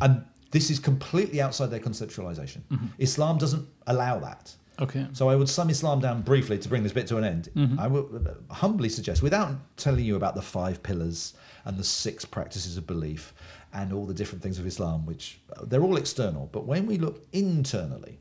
[0.00, 0.24] And
[0.56, 2.60] this is completely outside their conceptualization.
[3.08, 4.44] Islam doesn't allow that.
[4.84, 5.04] Okay.
[5.18, 7.44] So I would sum Islam down briefly to bring this bit to an end.
[7.84, 11.18] I would uh, humbly suggest, without telling you about the five pillars
[11.66, 13.22] and the six practices of belief
[13.78, 16.96] and all the different things of Islam, which uh, they're all external, but when we
[17.06, 18.14] look internally,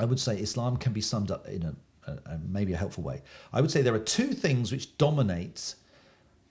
[0.00, 1.74] I would say Islam can be summed up in a,
[2.10, 3.18] a, a maybe a helpful way.
[3.56, 5.60] I would say there are two things which dominate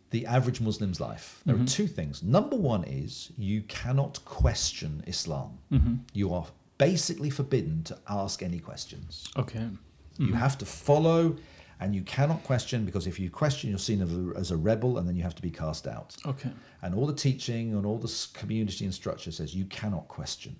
[0.09, 1.41] the average Muslim's life.
[1.45, 1.65] There are mm-hmm.
[1.65, 2.23] two things.
[2.23, 5.57] Number one is you cannot question Islam.
[5.71, 5.95] Mm-hmm.
[6.13, 6.45] You are
[6.77, 9.29] basically forbidden to ask any questions.
[9.35, 9.67] Okay.
[10.17, 10.35] You mm-hmm.
[10.35, 11.35] have to follow
[11.79, 14.01] and you cannot question because if you question, you're seen
[14.35, 16.15] as a, rebel and then you have to be cast out.
[16.25, 16.49] Okay.
[16.81, 20.55] And all the teaching and all the community and structure says you cannot question.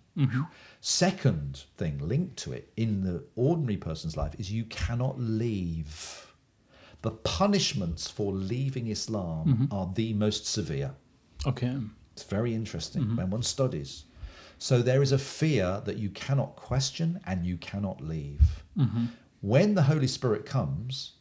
[0.81, 6.26] Second thing linked to it in the ordinary person's life is you cannot leave.
[7.01, 9.73] The punishments for leaving Islam mm-hmm.
[9.73, 10.93] are the most severe.
[11.45, 11.75] Okay.
[12.13, 13.17] It's very interesting mm-hmm.
[13.17, 14.05] when one studies.
[14.57, 18.41] So there is a fear that you cannot question and you cannot leave.
[18.77, 19.05] Mm-hmm.
[19.41, 21.13] When the Holy Spirit comes,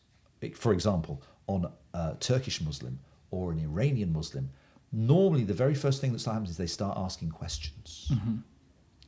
[0.54, 2.98] for example, on a Turkish Muslim
[3.30, 4.50] or an Iranian Muslim,
[4.90, 8.10] normally the very first thing that happens is they start asking questions.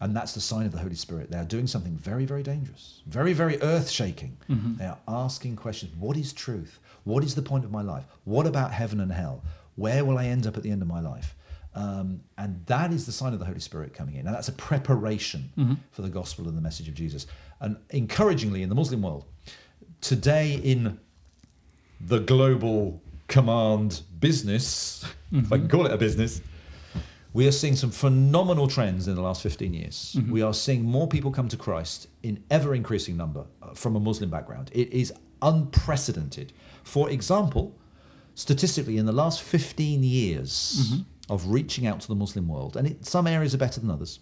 [0.01, 1.31] And that's the sign of the Holy Spirit.
[1.31, 4.37] They are doing something very, very dangerous, very, very earth shaking.
[4.49, 4.77] Mm-hmm.
[4.77, 6.79] They are asking questions What is truth?
[7.05, 8.05] What is the point of my life?
[8.25, 9.43] What about heaven and hell?
[9.77, 11.35] Where will I end up at the end of my life?
[11.75, 14.27] Um, and that is the sign of the Holy Spirit coming in.
[14.27, 15.75] And that's a preparation mm-hmm.
[15.93, 17.27] for the gospel and the message of Jesus.
[17.61, 19.27] And encouragingly, in the Muslim world,
[20.01, 20.99] today in
[22.01, 25.77] the global command business, if I can mm-hmm.
[25.77, 26.41] call it a business,
[27.33, 30.17] we are seeing some phenomenal trends in the last 15 years.
[30.31, 34.01] We are seeing more people come to Christ in ever increasing number uh, from a
[34.01, 34.71] Muslim background.
[34.73, 35.13] It is
[35.43, 36.53] unprecedented.
[36.85, 37.77] For example,
[38.35, 43.05] statistically, in the last 15 years of reaching out to the Muslim world, and it,
[43.07, 44.21] some areas are better than others,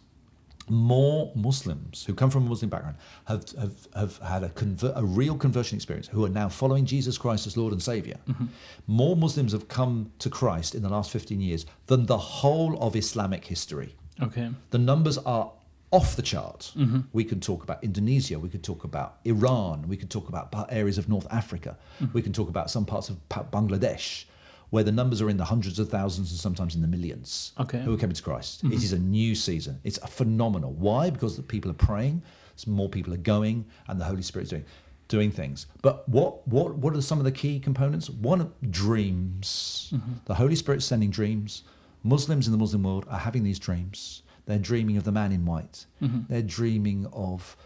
[0.68, 2.96] more Muslims who come from a Muslim background
[3.26, 7.16] have, have, have had a, conver- a real conversion experience who are now following Jesus
[7.18, 8.16] Christ as Lord and Savior.
[8.28, 8.46] Mm-hmm.
[8.86, 12.96] More Muslims have come to Christ in the last 15 years than the whole of
[12.96, 13.94] Islamic history.
[14.20, 14.50] Okay.
[14.70, 15.52] The numbers are
[15.92, 16.72] off the chart.
[16.76, 17.00] Mm-hmm.
[17.12, 20.98] We can talk about Indonesia, we could talk about Iran, we could talk about areas
[20.98, 22.12] of North Africa, mm-hmm.
[22.12, 24.24] we can talk about some parts of Bangladesh,
[24.70, 27.80] where the numbers are in the hundreds of thousands and sometimes in the millions Okay.
[27.80, 28.62] who are coming to Christ.
[28.62, 28.74] It mm-hmm.
[28.74, 29.80] is a new season.
[29.84, 30.72] It's phenomenal.
[30.72, 31.10] Why?
[31.10, 32.22] Because the people are praying,
[32.66, 34.64] more people are going, and the Holy Spirit's doing
[35.08, 35.66] doing things.
[35.82, 38.10] But what what what are some of the key components?
[38.10, 39.92] One, dreams.
[39.94, 40.12] Mm-hmm.
[40.24, 41.62] The Holy Spirit's sending dreams.
[42.02, 44.22] Muslims in the Muslim world are having these dreams.
[44.46, 45.86] They're dreaming of the man in white.
[46.00, 46.20] Mm-hmm.
[46.28, 47.56] They're dreaming of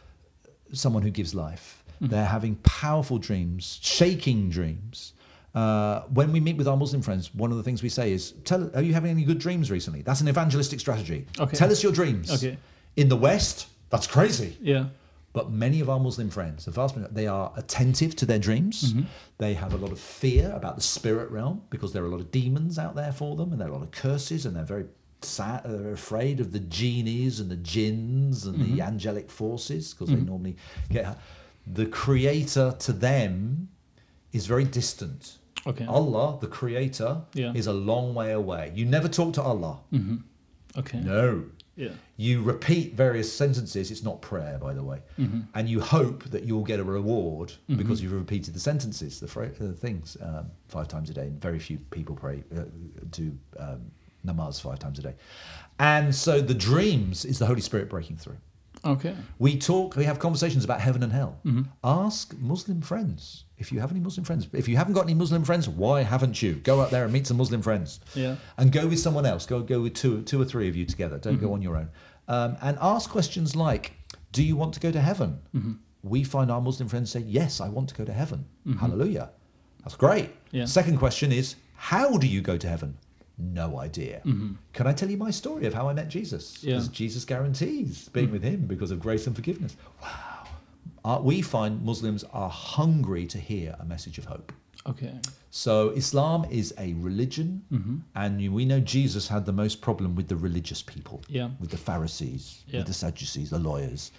[0.72, 1.84] someone who gives life.
[2.01, 5.12] They're having powerful dreams, shaking dreams.
[5.55, 8.34] Uh, when we meet with our Muslim friends, one of the things we say is,
[8.44, 11.26] "Tell, are you having any good dreams recently?" That's an evangelistic strategy.
[11.38, 11.57] Okay.
[11.57, 12.30] Tell us your dreams.
[12.30, 12.57] Okay.
[12.96, 14.57] In the West, that's crazy.
[14.61, 14.86] Yeah.
[15.32, 18.92] But many of our Muslim friends, the vast majority, they are attentive to their dreams.
[18.92, 19.03] Mm-hmm.
[19.38, 22.20] They have a lot of fear about the spirit realm because there are a lot
[22.20, 24.64] of demons out there for them, and there are a lot of curses, and they're
[24.64, 24.86] very
[25.22, 25.62] sad.
[25.64, 28.80] Uh, they're afraid of the genies and the jinns and the mm-hmm.
[28.80, 30.26] angelic forces because they mm-hmm.
[30.26, 30.57] normally
[30.90, 31.05] get.
[31.05, 31.14] Uh,
[31.66, 33.68] the Creator to them
[34.32, 35.38] is very distant.
[35.66, 35.84] Okay.
[35.86, 37.52] Allah, the Creator, Yeah.
[37.54, 38.72] is a long way away.
[38.74, 39.80] You never talk to Allah.
[40.78, 41.00] Okay.
[41.00, 41.44] No.
[41.76, 41.90] Yeah.
[42.16, 43.90] You repeat various sentences.
[43.90, 45.00] It's not prayer, by the way.
[45.54, 49.50] And you hope that you'll get a reward because you've repeated the sentences, the, fra-
[49.58, 51.26] the things, um, five times a day.
[51.28, 52.62] And Very few people pray, uh,
[53.11, 53.90] do um,
[54.26, 55.14] namaz five times a day.
[55.78, 58.36] And so the dreams is the Holy Spirit breaking through.
[58.85, 59.14] Okay.
[59.39, 61.39] We talk, we have conversations about heaven and hell.
[61.45, 61.62] Mm-hmm.
[61.85, 64.49] Ask Muslim friends if you have any Muslim friends.
[64.53, 66.55] If you haven't got any Muslim friends, why haven't you?
[66.55, 68.01] Go out there and meet some Muslim friends.
[68.14, 68.37] Yeah.
[68.57, 69.47] And go with someone else.
[69.47, 71.18] Go go with two, two or three of you together.
[71.18, 71.55] Don't go mm-hmm.
[71.55, 71.91] on your own.
[72.26, 73.93] Um, and ask questions like,
[74.33, 75.72] "Do you want to go to heaven?" Mm-hmm.
[76.03, 78.47] We find our Muslim friends say, "Yes, I want to go to heaven."
[78.78, 79.31] Hallelujah.
[79.83, 80.31] That's great.
[80.53, 80.64] Yeah.
[80.64, 82.97] Second question is, "How do you go to heaven?"
[83.41, 84.20] No idea.
[84.72, 86.62] Can I tell you my story of how I met Jesus?
[86.62, 86.74] Yeah.
[86.74, 89.76] Because Jesus guarantees being with him because of grace and forgiveness.
[90.03, 90.45] Wow.
[91.05, 94.53] Uh, we find Muslims are hungry to hear a message of hope.
[94.86, 95.14] Okay.
[95.51, 100.36] So Islam is a religion, and we know Jesus had the most problem with the
[100.36, 101.51] religious people, Yeah.
[101.61, 102.78] with the Pharisees, Yeah.
[102.80, 104.12] with the Sadducees, the lawyers.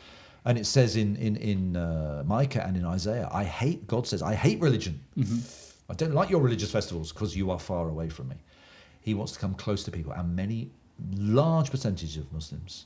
[0.46, 3.86] And it says in in in uh, Micah and in Isaiah, I hate.
[3.88, 5.00] God says, I hate religion.
[5.90, 8.36] I don't like your religious festivals because you are far away from me.
[9.02, 10.72] He wants to come close to people, and many
[11.18, 12.86] large percentage of Muslims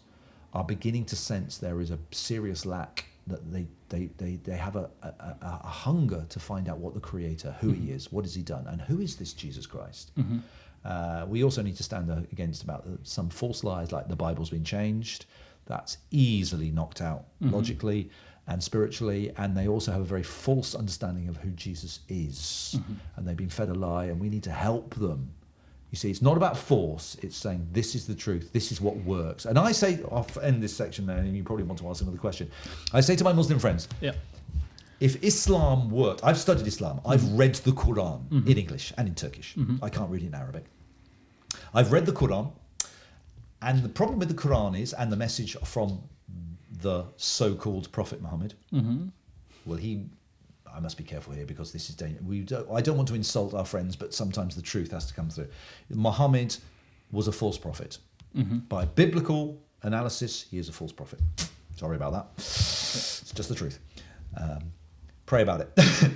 [0.54, 4.76] are beginning to sense there is a serious lack that they they they, they have
[4.76, 7.96] a, a, a, hunger to find out what the creator who he mm-hmm.
[7.96, 10.12] is what has he done and who is this jesus christ?
[10.18, 10.38] Mm-hmm.
[10.84, 14.64] Uh, we also need to stand against about some false lies like the bible's been
[14.64, 15.26] changed.
[15.66, 17.56] That's easily knocked out mm-hmm.
[17.56, 18.12] logically
[18.48, 22.80] and spiritually and they also have a very false understanding of who jesus is.
[23.16, 25.32] And they've been fed a lie and we need to help them
[25.96, 27.16] you see, it's not about force.
[27.22, 28.52] It's saying this is the truth.
[28.52, 29.46] This is what works.
[29.46, 32.18] And I say, I'll end this section there, and you probably want to ask another
[32.18, 32.52] question.
[32.92, 34.12] I say to my Muslim friends, Yeah.
[35.00, 37.00] if Islam worked, I've studied Islam.
[37.06, 37.38] I've mm-hmm.
[37.38, 38.58] read the Quran in mm-hmm.
[38.64, 39.56] English and in Turkish.
[39.56, 39.86] Mm-hmm.
[39.86, 40.66] I can't read it in Arabic.
[41.74, 42.52] I've read the Quran,
[43.62, 46.02] and the problem with the Quran is, and the message from
[46.82, 48.54] the so-called Prophet Muhammad.
[49.66, 50.10] Well, he.
[50.76, 52.24] I must be careful here because this is dangerous.
[52.24, 55.14] We don't, I don't want to insult our friends, but sometimes the truth has to
[55.14, 55.48] come through.
[55.90, 56.56] Muhammad
[57.12, 57.98] was a false prophet.
[58.68, 61.22] By biblical analysis, he is a false prophet.
[61.78, 62.28] Sorry about that.
[62.38, 63.80] It's just the truth.
[64.38, 64.60] Um,
[65.26, 65.70] pray about it.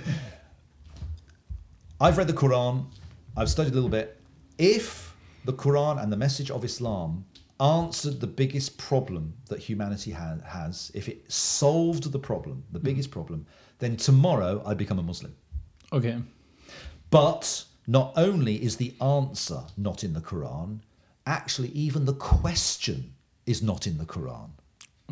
[2.00, 2.84] I've read the Quran,
[3.36, 4.20] I've studied a little bit.
[4.58, 5.14] If
[5.46, 7.24] the Quran and the message of Islam
[7.60, 13.10] answered the biggest problem that humanity ha- has, if it solved the problem, the biggest
[13.10, 13.46] problem,
[13.80, 15.34] then tomorrow I become a Muslim.
[15.92, 16.18] Okay.
[17.10, 20.80] But not only is the answer not in the Quran,
[21.26, 23.14] actually, even the question
[23.46, 24.50] is not in the Quran.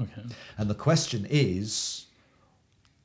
[0.01, 0.23] Okay.
[0.57, 2.07] And the question is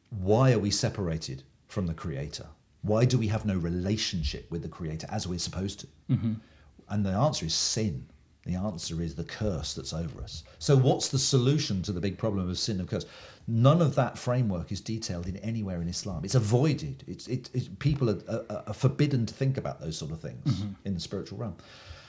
[0.09, 2.45] why are we separated from the Creator?
[2.83, 5.87] Why do we have no relationship with the Creator as we're supposed to?
[6.11, 6.33] Mm-hmm.
[6.89, 8.05] And the answer is sin.
[8.45, 10.43] The answer is the curse that's over us.
[10.59, 13.05] So, what's the solution to the big problem of sin and curse?
[13.47, 16.25] None of that framework is detailed in anywhere in Islam.
[16.25, 17.03] It's avoided.
[17.07, 20.45] It's, it, it, people are, are, are forbidden to think about those sort of things
[20.45, 20.73] mm-hmm.
[20.85, 21.55] in the spiritual realm.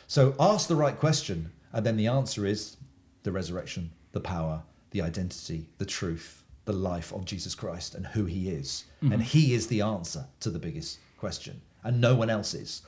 [0.09, 2.77] So, ask the right question, and then the answer is
[3.23, 8.25] the resurrection, the power, the identity, the truth, the life of Jesus Christ and who
[8.25, 8.85] he is.
[9.03, 9.13] Mm-hmm.
[9.13, 12.83] And he is the answer to the biggest question, and no one else is.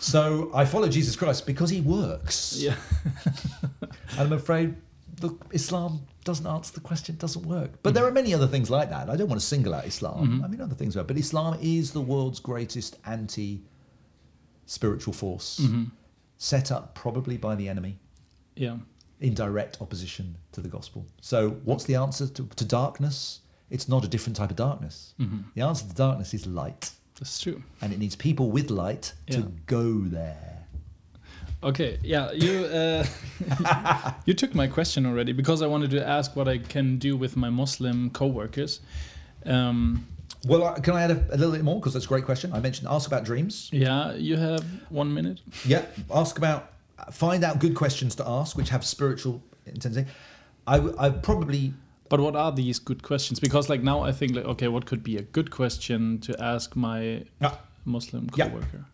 [0.00, 2.56] So I follow Jesus Christ because he works.
[2.58, 2.76] Yeah.
[4.18, 4.74] And I'm afraid
[5.20, 7.70] the Islam doesn't answer the question, doesn't work.
[7.82, 8.08] But there mm.
[8.08, 9.08] are many other things like that.
[9.08, 10.26] I don't want to single out Islam.
[10.26, 10.44] Mm-hmm.
[10.44, 11.04] I mean, other things are.
[11.04, 13.62] But Islam is the world's greatest anti
[14.66, 15.84] spiritual force, mm-hmm.
[16.38, 17.98] set up probably by the enemy
[18.56, 18.76] Yeah.
[19.20, 21.06] in direct opposition to the gospel.
[21.20, 23.40] So, what's the answer to, to darkness?
[23.68, 25.14] It's not a different type of darkness.
[25.20, 25.38] Mm-hmm.
[25.54, 26.90] The answer to darkness is light,
[27.20, 27.62] That's true.
[27.82, 30.56] and it needs people with light to go there.
[31.62, 33.04] Okay, yeah, you uh,
[34.26, 37.36] you took my question already because I wanted to ask what I can do with
[37.36, 38.80] my Muslim coworkers.
[39.44, 40.06] Um,
[40.46, 41.78] Well, uh, can I add a, a little bit more?
[41.78, 42.52] Because that's a great question.
[42.54, 43.68] I mentioned ask about dreams.
[43.72, 45.40] yeah, you have one minute.
[45.66, 46.72] Yeah, ask about,
[47.12, 50.08] find out good questions to ask which have spiritual intensity.
[50.66, 51.74] I I probably,
[52.10, 53.40] But what are these good questions?
[53.40, 56.76] Because like now I think like okay, what could be a good question to ask
[56.76, 57.54] my Yeah.
[57.86, 58.48] Muslim Yeah.
[58.48, 58.84] coworker?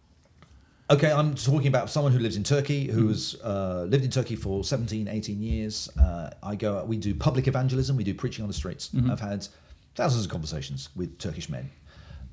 [0.88, 4.36] okay, I'm talking about someone who lives in Turkey, who has uh, lived in Turkey
[4.36, 5.88] for 17, 18 years.
[5.98, 8.90] Uh, I go, we do public evangelism, we do preaching on the streets.
[9.10, 9.48] I've had
[9.96, 11.70] thousands of conversations with Turkish men.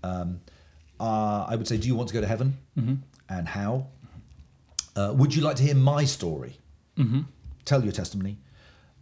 [0.03, 0.39] Um,
[0.99, 2.57] uh, I would say, do you want to go to heaven?
[3.29, 3.88] And how?
[4.95, 6.57] Uh, would you like to hear my story?
[7.65, 8.38] Tell your testimony.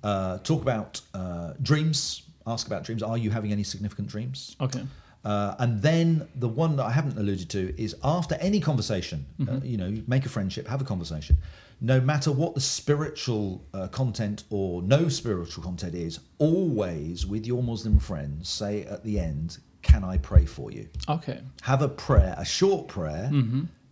[0.04, 2.24] Uh, talk about uh, dreams.
[2.47, 3.04] Ask about dreams.
[3.04, 4.56] Are you having any significant dreams?
[4.60, 4.82] Okay.
[5.24, 9.60] Uh, and then the one that I haven't alluded to is after any conversation, uh,
[9.64, 11.38] you know, make a friendship, have a conversation.
[11.80, 17.62] No matter what the spiritual uh, content or no spiritual content is, always with your
[17.62, 20.88] Muslim friends say at the end, Can I pray for you?
[21.08, 21.39] Okay.
[21.62, 23.32] Have a prayer, a short prayer,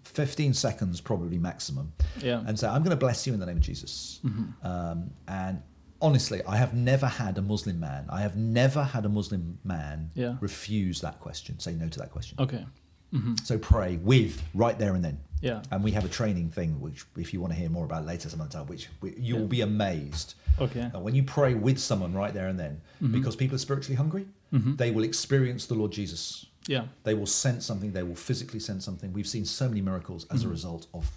[0.03, 2.43] 15 seconds probably maximum, Yeah.
[2.47, 4.19] and say, I'm going to bless you in the name of Jesus.
[4.63, 5.61] Um, and
[6.01, 10.11] honestly, I have never had a Muslim man, I have never had a Muslim man
[10.15, 10.37] Yeah.
[10.41, 12.37] refuse that question, say no to that question.
[12.39, 12.65] Okay.
[13.13, 13.35] Mm-hmm.
[13.43, 15.19] So pray with right there and then.
[15.41, 15.61] Yeah.
[15.71, 18.29] And we have a training thing, which if you want to hear more about later
[18.29, 20.35] some other time, which we, you'll be amazed.
[20.59, 20.91] Okay.
[20.93, 23.13] When you pray with someone right there and then, mm-hmm.
[23.13, 24.75] because people are spiritually hungry, mm-hmm.
[24.75, 26.45] they will experience the Lord Jesus.
[26.67, 26.85] Yeah.
[27.03, 27.93] They will sense something.
[27.93, 29.11] They will physically sense something.
[29.13, 31.09] We've seen so many miracles as a result of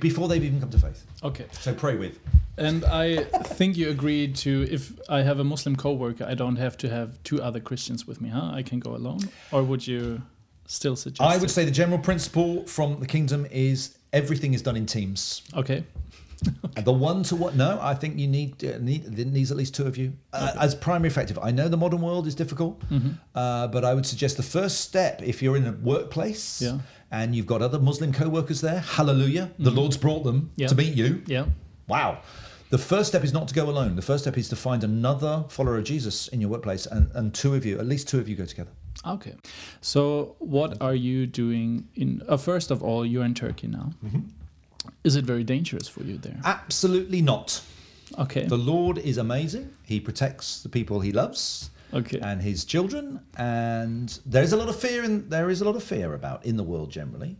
[0.00, 1.04] before they've even come to faith.
[1.22, 1.46] Okay.
[1.52, 2.18] So pray with.
[2.58, 3.24] And I
[3.58, 7.22] think you agreed to if I have a Muslim coworker, I don't have to have
[7.22, 8.50] two other Christians with me, huh?
[8.52, 10.22] I can go alone, or would you
[10.66, 11.22] still suggest?
[11.22, 11.52] I would it?
[11.52, 15.42] say the general principle from the kingdom is everything is done in teams.
[15.54, 15.84] Okay.
[16.76, 17.54] And The one to what?
[17.54, 20.74] No, I think you need, uh, need needs at least two of you uh, as
[20.74, 21.38] primary effective.
[21.40, 23.10] I know the modern world is difficult, Mm-hmm.
[23.34, 26.78] uh, but I would suggest the first step if you're in a workplace Yeah.
[27.12, 28.80] And you've got other Muslim co-workers there.
[28.80, 30.60] Hallelujah, the Lord's brought them Mm-hmm.
[30.62, 30.66] Yeah.
[30.68, 31.22] to meet you.
[31.26, 31.46] Yeah.
[31.86, 32.18] Wow.
[32.70, 33.96] The first step is not to go alone.
[33.96, 37.34] The first step is to find another follower of Jesus in your workplace, and, and
[37.34, 38.70] two of you, at least two of you, go together.
[39.06, 39.34] Okay.
[39.82, 42.22] So, what are you doing in?
[42.28, 43.92] Uh, first of all, you're in Turkey now.
[44.04, 44.20] Mm-hmm.
[45.04, 46.40] Is it very dangerous for you there?
[46.44, 47.60] Absolutely not.
[48.18, 48.46] Okay.
[48.46, 49.70] The Lord is amazing.
[49.84, 51.70] He protects the people he loves.
[51.94, 52.18] Okay.
[52.20, 55.76] and his children and there is a lot of fear in there is a lot
[55.76, 57.36] of fear about in the world generally.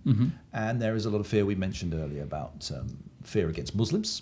[0.53, 2.87] And there is a lot of fear we mentioned earlier about um,
[3.25, 4.21] fear against muslims.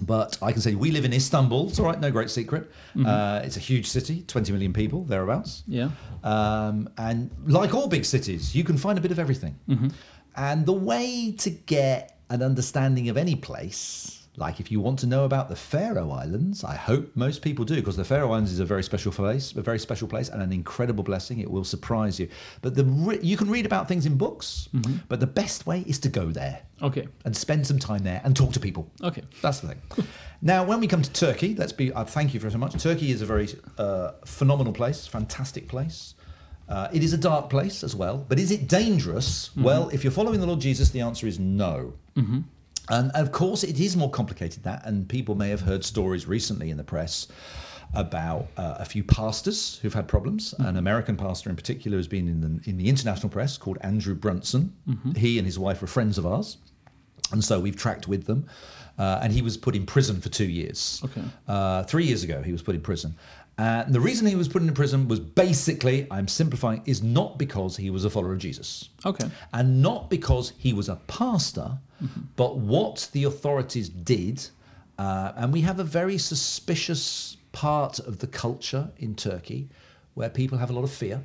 [0.00, 2.70] But i can say we live in istanbul it's all right no great secret.
[3.06, 5.62] Uh, it's a huge city 20 million people thereabouts.
[5.66, 5.90] Yeah.
[6.22, 9.54] um, and like all big cities, you can find a bit of everything.
[10.36, 15.06] And the way to get an understanding of any place, like if you want to
[15.06, 18.60] know about the Faroe Islands, I hope most people do, because the Faroe Islands is
[18.60, 21.40] a very special place, a very special place, and an incredible blessing.
[21.40, 22.28] It will surprise you.
[22.62, 24.68] But the re- you can read about things in books,
[25.08, 27.08] but the best way is to go there Okay.
[27.24, 28.90] and spend some time there and talk to people.
[29.02, 29.22] Okay.
[29.42, 30.06] That's the thing.
[30.42, 31.92] now, when we come to Turkey, let's be.
[31.92, 32.80] Uh, thank you for so much.
[32.82, 36.14] Turkey is a very uh, phenomenal place, fantastic place.
[36.68, 39.50] Uh, it is a dark place as well, but is it dangerous?
[39.56, 41.94] Well, if you're following the Lord Jesus, the answer is no.
[42.90, 44.86] And of course, it is more complicated than that.
[44.86, 47.28] And people may have heard stories recently in the press
[47.94, 50.54] about uh, a few pastors who've had problems.
[50.58, 54.14] An American pastor in particular has been in the, in the international press called Andrew
[54.14, 54.74] Brunson.
[55.16, 56.58] He and his wife were friends of ours.
[57.32, 58.46] And so we've tracked with them.
[58.98, 61.00] Uh, and he was put in prison for two years.
[61.04, 61.22] Okay.
[61.46, 63.14] Uh, three years ago, he was put in prison.
[63.58, 67.76] And the reason he was put in prison was basically, I'm simplifying, is not because
[67.76, 69.28] he was a follower of Jesus Okay.
[69.52, 71.78] and not because he was a pastor,
[72.36, 74.46] but what the authorities did.
[74.98, 79.68] Uh, and we have a very suspicious part of the culture in Turkey
[80.14, 81.22] where people have a lot of fear.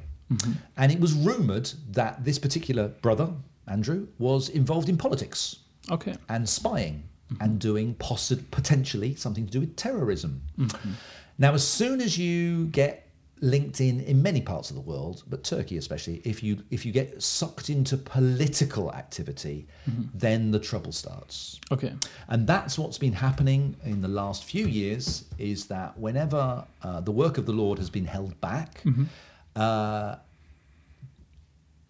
[0.77, 3.29] And it was rumored that this particular brother,
[3.67, 5.57] Andrew, was involved in politics
[5.91, 6.15] Okay.
[6.29, 7.03] and spying
[7.39, 10.41] and doing possi- potentially something to do with terrorism.
[11.37, 12.99] Now, as soon as you get
[13.41, 16.91] linked in in many parts of the world, but Turkey especially, if you if you
[16.93, 19.67] get sucked into political activity,
[20.13, 21.59] then the trouble starts.
[21.71, 21.93] Okay.
[22.29, 27.11] And that's what's been happening in the last few years is that whenever uh, the
[27.11, 28.81] work of the Lord has been held back,
[29.55, 30.15] uh,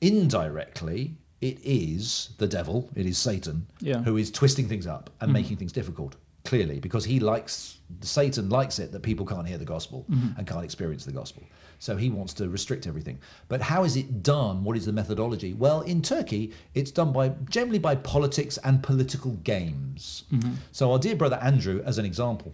[0.02, 4.02] indirectly, it is the devil, it is Satan, Yeah.
[4.04, 6.16] who is twisting things up and making things difficult.
[6.46, 10.06] Clearly, because he likes Satan likes it that people can't hear the gospel
[10.38, 11.44] and can't experience the gospel.
[11.80, 13.20] So he wants to restrict everything.
[13.50, 14.64] But how is it done?
[14.64, 15.54] What is the methodology?
[15.54, 20.24] Well, in Turkey, it's done by generally by politics and political games.
[20.72, 22.54] So our dear brother Andrew, as an example,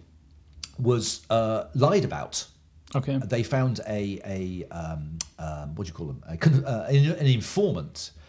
[0.78, 2.46] was uh, lied about
[2.92, 3.18] Okay.
[3.24, 6.34] they found a a um, um, what do you call them a,
[6.68, 7.26] uh, an, an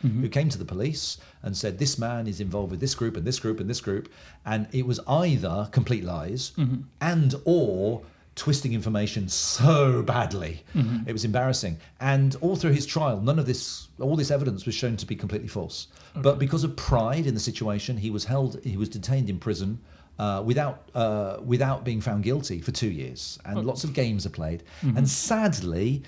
[0.03, 3.17] informant who came to the police and said this man is involved with this group
[3.17, 4.11] and this group and this group.
[4.45, 6.51] And it was either complete lies
[6.99, 8.03] and or
[8.35, 10.63] twisting information so badly.
[11.05, 11.77] It was embarrassing.
[11.99, 15.15] And all through his trial none of this all this evidence was shown to be
[15.15, 15.87] completely false.
[16.15, 19.79] But because of pride in the situation he was held he was detained in prison
[20.19, 24.29] uh, without uh, without being found guilty for two years, and lots of games are
[24.29, 24.61] played.
[24.97, 26.03] And sadly,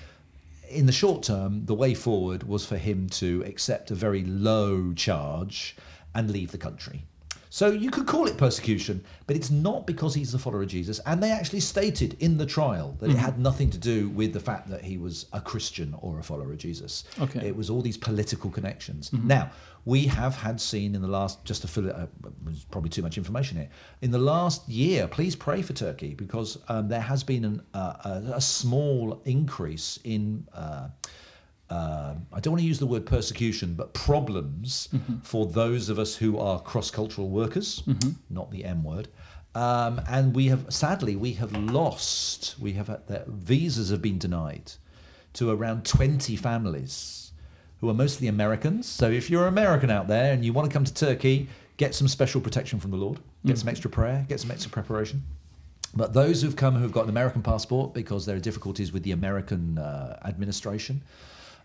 [0.74, 4.94] in the short term, the way forward was for him to accept a very low
[4.94, 5.76] charge
[6.16, 7.06] and leave the country.
[7.54, 11.00] So you could call it persecution, but it's not because he's a follower of Jesus.
[11.06, 14.40] And they actually stated in the trial that it had nothing to do with the
[14.40, 17.04] fact that he was a Christian or a follower of Jesus.
[17.22, 17.48] Okay.
[17.48, 19.14] It was all these political connections.
[19.14, 19.52] Now,
[19.86, 22.08] we have had seen in the last, just to fill it, uh,
[22.42, 23.70] there's probably too much information here.
[24.02, 27.94] In the last year, please pray for Turkey because um, there has been an, uh,
[28.04, 30.48] a, a small increase in.
[30.54, 30.88] Uh,
[31.74, 34.90] uh, I don't want to use the word persecution, but problems
[35.24, 37.84] for those of us who are cross-cultural workers,
[38.30, 39.08] not the M word.
[39.56, 42.56] Um, and we have, sadly, we have lost.
[42.60, 44.74] We have had visas have been denied
[45.34, 47.32] to around 20 families
[47.80, 48.88] who are mostly Americans.
[48.88, 51.48] So if you're an American out there and you want to come to Turkey,
[51.78, 55.24] get some special protection from the Lord, get some extra prayer, get some extra preparation.
[55.96, 59.12] But those who've come who've got an American passport because there are difficulties with the
[59.12, 61.04] American uh, administration,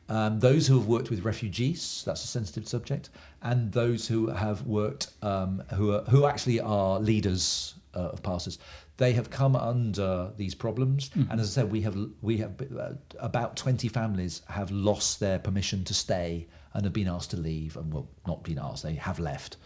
[0.09, 3.11] um, those who have worked with refugees, that's a sensitive subject,
[3.43, 8.59] and those who have worked, um, who, are, who actually are leaders uh, of pastors,
[8.97, 12.95] they have come under these problems, and as I said, we have we have uh,
[13.21, 16.49] about twenty families have lost their permission to stay
[16.79, 19.57] and have been asked to leave, and well, not been asked, they have left,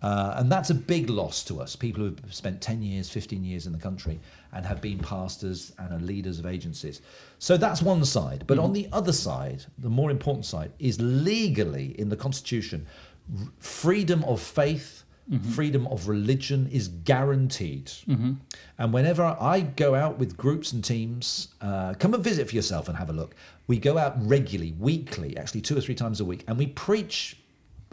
[0.00, 1.76] uh, and that's a big loss to us.
[1.76, 4.18] People who have spent ten years, fifteen years in the country,
[4.54, 7.02] and have been pastors and are leaders of agencies.
[7.38, 11.94] So that's one side, but on the other side, the more important side is legally
[12.00, 12.86] in the constitution,
[13.38, 15.50] r- freedom of faith Mm-hmm.
[15.52, 17.86] freedom of religion is guaranteed.
[17.86, 18.32] Mm-hmm.
[18.76, 22.88] And whenever I go out with groups and teams, uh, come and visit for yourself
[22.88, 23.34] and have a look.
[23.66, 27.38] We go out regularly, weekly, actually two or three times a week, and we preach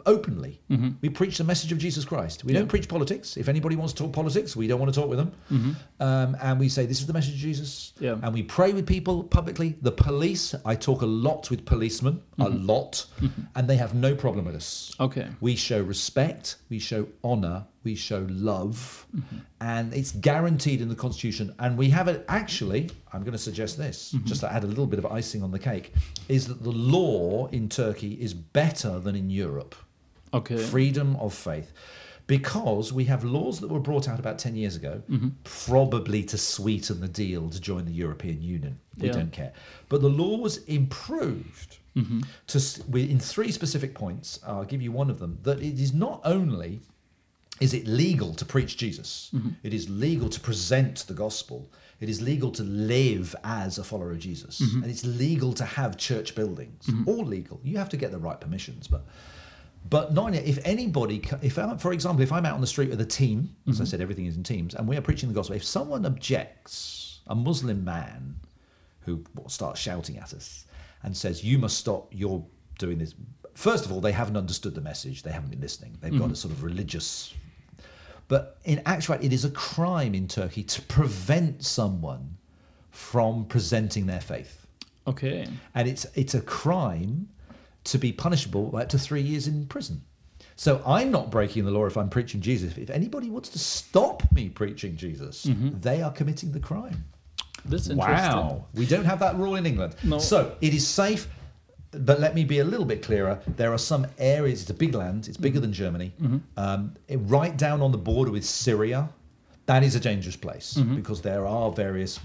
[0.06, 0.60] openly.
[0.70, 0.90] Mm-hmm.
[1.00, 2.44] We preach the message of Jesus Christ.
[2.44, 3.36] We don't preach politics.
[3.36, 5.76] If anybody wants to talk politics, we don't want to talk with them.
[6.00, 7.92] Um, and we say, This is the message of Jesus.
[7.98, 8.16] Yeah.
[8.22, 9.76] And we pray with people publicly.
[9.82, 13.06] The police, I talk a lot with policemen, a lot,
[13.54, 14.92] and they have no problem with us.
[14.98, 15.28] Okay.
[15.40, 19.36] We show respect, we show honor, we show love, mm-hmm.
[19.60, 21.54] and it's guaranteed in the Constitution.
[21.58, 24.26] And we have it actually, I'm going to suggest this, mm-hmm.
[24.26, 25.92] just to add a little bit of icing on the cake,
[26.30, 29.74] is that the law in Turkey is better than in Europe.
[30.32, 30.56] Okay.
[30.56, 31.74] Freedom of faith.
[32.26, 35.28] Because we have laws that were brought out about 10 years ago, mm-hmm.
[35.44, 38.78] probably to sweeten the deal to join the European Union.
[38.96, 39.12] We Yeah.
[39.12, 39.52] don't care.
[39.90, 42.20] But the law was improved Mm-hmm.
[42.46, 44.40] to we- in three specific points.
[44.46, 45.38] I'll give you one of them.
[45.42, 46.80] That it is not only
[47.60, 49.50] is it legal to preach Jesus, mm-hmm.
[49.62, 51.70] it is legal to present the gospel.
[52.00, 54.82] It is legal to live as a follower of Jesus, mm-hmm.
[54.82, 56.88] and it's legal to have church buildings.
[57.06, 57.60] All legal.
[57.62, 59.04] You have to get the right permissions, but
[59.88, 63.00] but not if anybody, if I'm, for example, if I'm out on the street with
[63.00, 65.56] a team, as I said, everything is in teams, and we are preaching the gospel,
[65.56, 68.36] if someone objects, a Muslim man
[69.00, 70.64] who starts shouting at us
[71.02, 72.44] and says, You must stop, you're
[72.78, 73.14] doing this.
[73.54, 75.96] First of all, they haven't understood the message, they haven't been listening.
[76.00, 76.32] They've got mm-hmm.
[76.32, 77.34] a sort of religious.
[78.28, 82.38] But in actual fact, it is a crime in Turkey to prevent someone
[82.90, 84.62] from presenting their faith
[85.06, 85.46] Okay.
[85.74, 87.28] and it's it's a crime
[87.84, 90.02] to be punishable by up to three years in prison.
[90.54, 92.76] So I'm not breaking the law if I'm preaching Jesus.
[92.76, 95.80] If anybody wants to stop me preaching Jesus, mm-hmm.
[95.80, 97.04] they are committing the crime.
[97.64, 98.16] That's interesting.
[98.38, 99.94] Wow, we don't have that rule in England.
[100.02, 100.18] No.
[100.18, 101.28] So it is safe.
[101.94, 103.38] But let me be a little bit clearer.
[103.56, 104.62] There are some areas.
[104.62, 105.28] It's a big land.
[105.28, 106.12] It's bigger than Germany.
[106.56, 109.10] Um, it- right down on the border with Syria,
[109.66, 112.18] that is a dangerous place because there are various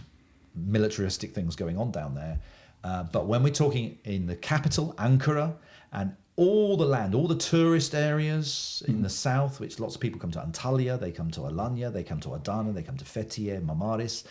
[0.55, 2.39] militaristic things going on down there.
[2.83, 5.53] Uh, but when we're talking in the capital, Ankara,
[5.91, 10.19] and all the land, all the tourist areas in the south, which lots of people
[10.19, 13.59] come to Antalya, they come to Alanya, they come to Adana, they come to Fethiye,
[13.65, 14.23] Marmaris,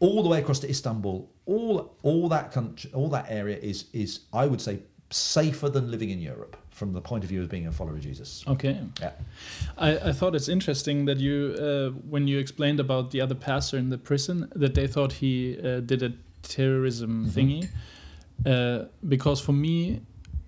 [0.00, 4.20] all the way across to Istanbul, all all that country, all that area is is
[4.32, 4.80] I would say
[5.10, 8.00] safer than living in Europe from the point of view of being a follower of
[8.00, 8.44] Jesus.
[8.46, 8.78] Okay.
[9.00, 9.12] Yeah.
[9.76, 13.78] I, I thought it's interesting that you, uh, when you explained about the other pastor
[13.78, 17.68] in the prison, that they thought he uh, did a terrorism thingy.
[18.46, 20.00] Uh, because for me,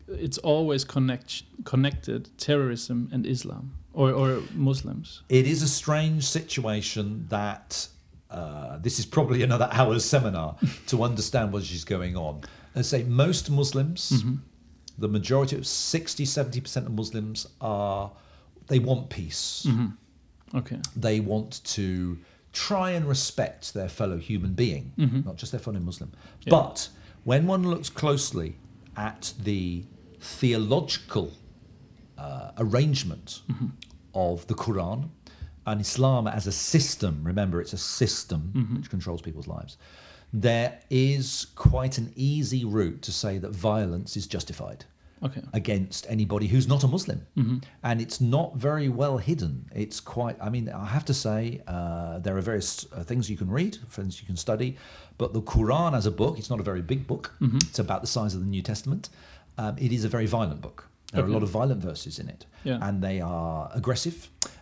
[0.07, 5.23] it's always connect, connected terrorism and Islam or, or Muslims.
[5.29, 7.89] It is a strange situation that
[8.31, 10.57] uh, this is probably another hour's seminar
[10.87, 12.43] to understand what is going on.
[12.77, 14.25] I say most Muslims,
[14.99, 18.13] the majority of 60, 70% of Muslims are,
[18.69, 19.67] they want peace.
[20.53, 20.79] Okay.
[20.97, 22.19] they want to
[22.53, 24.93] try and respect their fellow human being,
[25.25, 26.11] not just their fellow Muslim.
[26.51, 26.89] But
[27.25, 28.57] when one looks closely
[28.97, 29.85] at the
[30.21, 31.33] theological
[32.19, 33.43] uh, arrangement
[34.15, 35.09] of the Quran
[35.71, 38.41] and Islam as a system, remember it's a system
[38.77, 39.77] which controls people's lives,
[40.33, 44.85] there is quite an easy route to say that violence is justified
[45.23, 45.43] Okay.
[45.53, 47.21] against anybody who's not a Muslim.
[47.89, 49.53] And it's not very well hidden.
[49.85, 53.37] It's quite, I mean, I have to say, uh, there are various uh, things you
[53.43, 54.71] can read, things you can study,
[55.19, 57.25] but the Quran as a book, it's not a very big book,
[57.69, 59.05] it's about the size of the New Testament.
[59.59, 60.79] Um, it is a very violent book.
[61.13, 62.79] There are a lot of violent verses in it, Yeah.
[62.87, 64.19] and they are aggressive,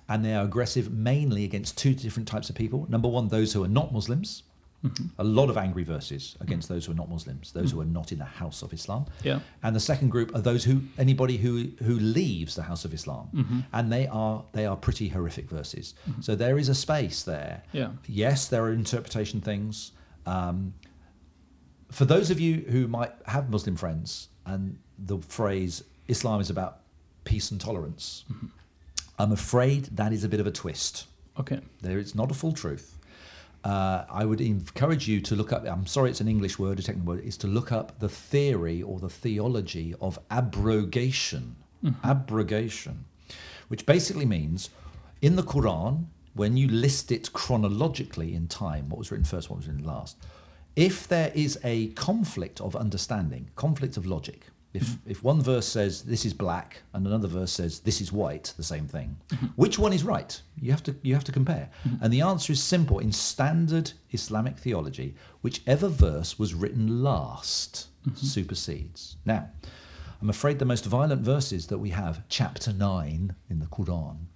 [0.08, 2.86] and they are aggressive mainly against two different types of people.
[2.88, 4.42] Number one, those who are not Muslims.
[4.84, 5.06] Mm-hmm.
[5.18, 8.12] A lot of angry verses against those who are not Muslims, those who are not
[8.12, 9.06] in the house of Islam.
[9.24, 9.40] Yeah.
[9.64, 13.28] And the second group are those who anybody who who leaves the house of Islam,
[13.34, 13.60] mm-hmm.
[13.72, 15.94] and they are they are pretty horrific verses.
[16.08, 16.20] Mm-hmm.
[16.20, 17.64] So there is a space there.
[17.72, 17.90] Yeah.
[18.06, 19.90] Yes, there are interpretation things.
[20.26, 20.74] Um,
[21.90, 26.82] for those of you who might have Muslim friends, and the phrase Islam is about
[27.24, 28.24] peace and tolerance,
[29.18, 31.06] I'm afraid that is a bit of a twist.
[31.38, 31.60] Okay.
[31.82, 32.98] There, it's not a full truth.
[33.64, 35.66] Uh, I would encourage you to look up.
[35.66, 37.24] I'm sorry, it's an English word, a technical word.
[37.24, 41.56] Is to look up the theory or the theology of abrogation.
[42.02, 43.04] Abrogation,
[43.68, 44.70] which basically means
[45.22, 49.56] in the Quran when you list it chronologically in time, what was written first, what
[49.56, 50.16] was written last,
[50.76, 56.02] if there is a conflict of understanding, conflict of logic, if, if one verse says
[56.02, 59.46] this is black and another verse says this is white, the same thing, mm-hmm.
[59.56, 60.40] which one is right?
[60.60, 61.70] You have to you have to compare.
[61.86, 62.04] Mm-hmm.
[62.04, 62.98] And the answer is simple.
[62.98, 68.26] In standard Islamic theology, whichever verse was written last mm-hmm.
[68.26, 69.16] supersedes.
[69.24, 69.48] Now,
[70.20, 74.26] I'm afraid the most violent verses that we have, chapter 9 in the Quran,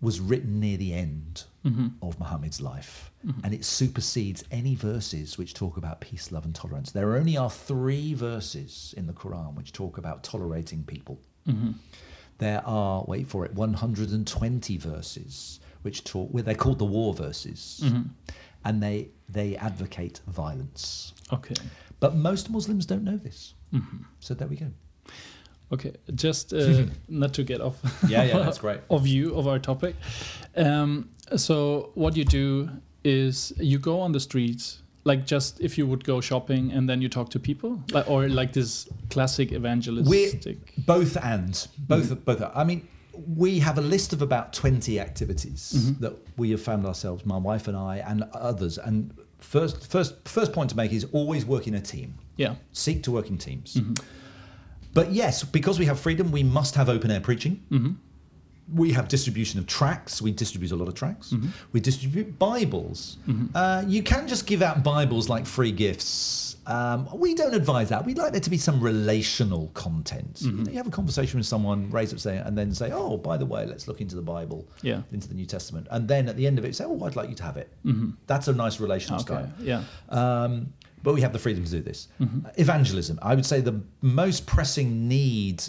[0.00, 1.88] was written near the end Mm-hmm.
[2.00, 3.10] of Muhammad's life.
[3.26, 3.40] Mm-hmm.
[3.44, 6.92] And it supersedes any verses which talk about peace, love, and tolerance.
[6.92, 11.18] There only are three verses in the Quran which talk about tolerating people.
[11.48, 11.72] Mm-hmm.
[12.38, 17.82] There are, wait for it, 120 verses which talk, well, they're called the war verses.
[18.64, 21.14] And they, they advocate violence.
[21.32, 21.54] Okay.
[21.98, 23.54] But most Muslims don't know this.
[24.20, 24.66] So there we go.
[25.72, 25.94] Okay.
[26.14, 27.80] Just uh, not to get off.
[28.08, 28.80] Yeah, yeah, that's great.
[28.90, 29.96] of you of our topic.
[30.56, 32.70] Um, so what you do
[33.04, 37.00] is you go on the streets, like just if you would go shopping and then
[37.00, 40.74] you talk to people, like, or like this classic evangelistic.
[40.86, 42.14] Both and both mm-hmm.
[42.14, 42.42] both.
[42.54, 42.88] I mean,
[43.36, 46.02] we have a list of about twenty activities mm-hmm.
[46.02, 48.78] that we have found ourselves, my wife and I, and others.
[48.78, 52.14] And first, first, first point to make is always work in a team.
[52.36, 52.54] yeah.
[52.72, 53.74] Seek to work in teams.
[53.74, 53.94] Mm-hmm.
[54.92, 57.62] But yes, because we have freedom, we must have open air preaching.
[58.74, 60.20] We have distribution of tracts.
[60.20, 61.32] We distribute a lot of tracts.
[61.72, 63.18] We distribute Bibles.
[63.54, 66.56] Uh, you can just give out Bibles like free gifts.
[66.66, 68.04] Um, we don't advise that.
[68.04, 70.38] We'd like there to be some relational content.
[70.42, 73.16] You, know, you have a conversation with someone, raise up, say, and then say, "Oh,
[73.16, 75.02] by the way, let's look into the Bible, Yeah.
[75.12, 77.28] into the New Testament," and then at the end of it, say, "Oh, I'd like
[77.28, 77.72] you to have it."
[78.26, 79.34] That's a nice relational Okay.
[79.34, 79.52] style.
[79.60, 79.84] Yeah.
[80.08, 80.72] Um,
[81.04, 82.08] but we have the freedom to do this.
[82.20, 82.26] Uh,
[82.56, 83.20] evangelism.
[83.22, 85.62] I would say the most pressing need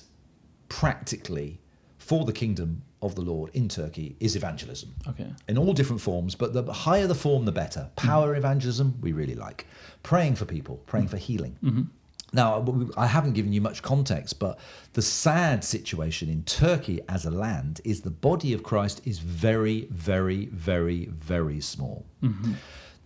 [0.67, 1.59] practically
[1.99, 5.27] for the kingdom of the Lord in Turkey is evangelism Okay.
[5.47, 7.89] in all different forms, but the higher the form, the better.
[7.95, 8.37] Power mm-hmm.
[8.37, 9.67] evangelism, we really like.
[10.03, 11.11] Praying for people, praying mm-hmm.
[11.11, 11.57] for healing.
[11.63, 11.81] Mm-hmm.
[12.33, 12.65] Now,
[12.97, 14.59] I haven't given you much context, but
[14.93, 19.87] the sad situation in Turkey as a land is the body of Christ is very,
[19.91, 22.05] very, very, very small.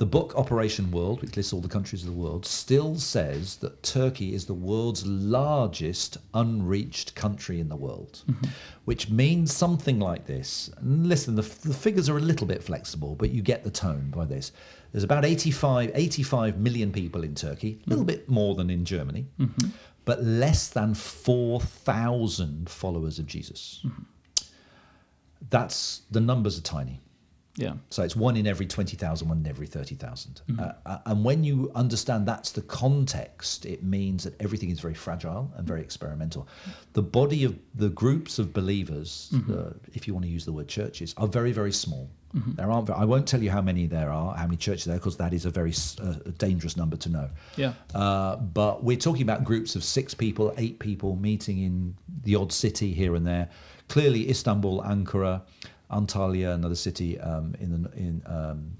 [0.01, 3.83] The book Operation World, which lists all the countries of the world, still says that
[3.83, 8.47] Turkey is the world's largest unreached country in the world, mm-hmm.
[8.85, 10.71] which means something like this.
[10.77, 14.09] And listen, the, the figures are a little bit flexible, but you get the tone
[14.09, 14.53] by this.
[14.91, 19.27] There's about 85, 85 million people in Turkey, a little bit more than in Germany,
[19.39, 19.69] mm-hmm.
[20.05, 23.81] but less than 4,000 followers of Jesus.
[23.85, 24.01] Mm-hmm.
[25.51, 27.01] That's the numbers are tiny.
[27.55, 27.73] Yeah.
[27.89, 30.41] So it's one in every 20,000, one in every 30,000.
[30.57, 34.93] Uh, uh, and when you understand that's the context, it means that everything is very
[34.93, 36.47] fragile and very experimental.
[36.93, 40.67] The body of the groups of believers, uh, if you want to use the word
[40.67, 42.09] churches, are very, very small.
[42.33, 42.89] There aren't.
[42.89, 45.45] I won't tell you how many there are, how many churches there, because that is
[45.45, 47.29] a very uh, dangerous number to know.
[47.57, 47.73] Yeah.
[47.93, 52.53] Uh, but we're talking about groups of six people, eight people meeting in the odd
[52.53, 53.49] city here and there.
[53.89, 55.41] Clearly, Istanbul, Ankara,
[55.91, 58.71] Antalya, another city um, in the, in um,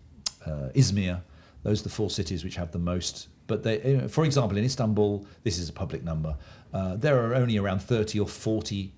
[0.46, 1.22] uh, Izmir.
[1.64, 3.28] Those are the four cities which have the most.
[3.48, 6.36] But they, for example, in Istanbul, this is a public number.
[6.74, 8.94] Uh, there are only around thirty or forty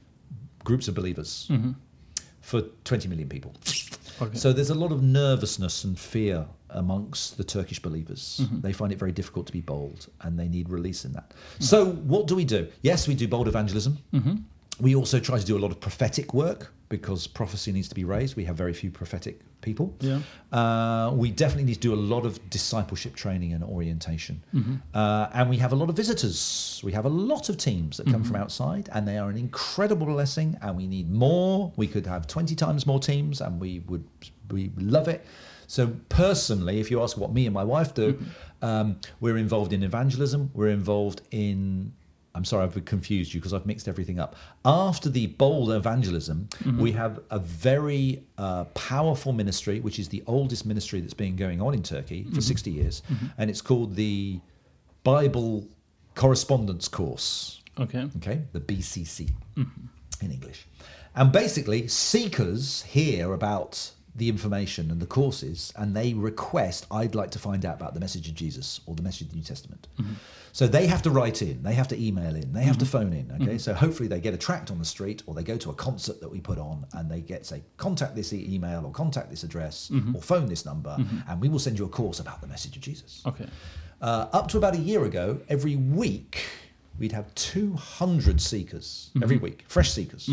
[0.63, 1.49] groups of believers
[2.41, 3.53] for twenty million people.
[4.21, 4.37] Okay.
[4.37, 8.41] So there's a lot of nervousness and fear amongst the Turkish believers.
[8.61, 11.33] They find it very difficult to be bold and they need release in that.
[11.59, 12.67] So, what do we do?
[12.83, 13.97] Yes, we do bold evangelism.
[14.79, 18.03] We also try to do a lot of prophetic work because prophecy needs to be
[18.03, 18.35] raised.
[18.35, 19.95] We have very few prophetic people.
[19.99, 20.19] Yeah.
[20.51, 24.43] Uh, we definitely need to do a lot of discipleship training and orientation.
[24.93, 26.81] Uh, and we have a lot of visitors.
[26.83, 30.05] We have a lot of teams that come from outside, and they are an incredible
[30.05, 30.57] blessing.
[30.61, 31.71] And we need more.
[31.75, 34.05] We could have 20 times more teams, and we would
[34.51, 35.25] we love it.
[35.67, 38.19] So, personally, if you ask what me and my wife do,
[38.61, 41.93] um, we're involved in evangelism, we're involved in
[42.35, 44.35] I'm sorry, I've confused you because I've mixed everything up.
[44.65, 46.79] After the bold evangelism, mm-hmm.
[46.79, 51.61] we have a very uh, powerful ministry, which is the oldest ministry that's been going
[51.61, 52.39] on in Turkey for mm-hmm.
[52.39, 53.27] 60 years, mm-hmm.
[53.37, 54.39] and it's called the
[55.03, 55.67] Bible
[56.15, 57.61] Correspondence Course.
[57.79, 58.07] Okay.
[58.17, 59.29] Okay, the BCC
[60.21, 60.65] in English.
[61.15, 67.31] And basically, seekers hear about the information and the courses, and they request, I'd like
[67.31, 69.87] to find out about the message of Jesus or the message of the New Testament.
[69.99, 70.13] Mm-hmm.
[70.51, 72.91] So they have to write in, they have to email in, they have to mm-hmm.
[72.91, 73.31] phone in.
[73.31, 73.57] Okay, mm-hmm.
[73.57, 76.21] so hopefully they get a tract on the street or they go to a concert
[76.21, 79.91] that we put on and they get, say, contact this email or contact this address
[80.13, 80.95] or phone this number,
[81.27, 83.23] and we will send you a course about the message of Jesus.
[83.25, 83.47] Okay.
[84.01, 86.45] Uh, up to about a year ago, every week
[86.99, 90.29] we'd have 200 seekers every week, fresh seekers.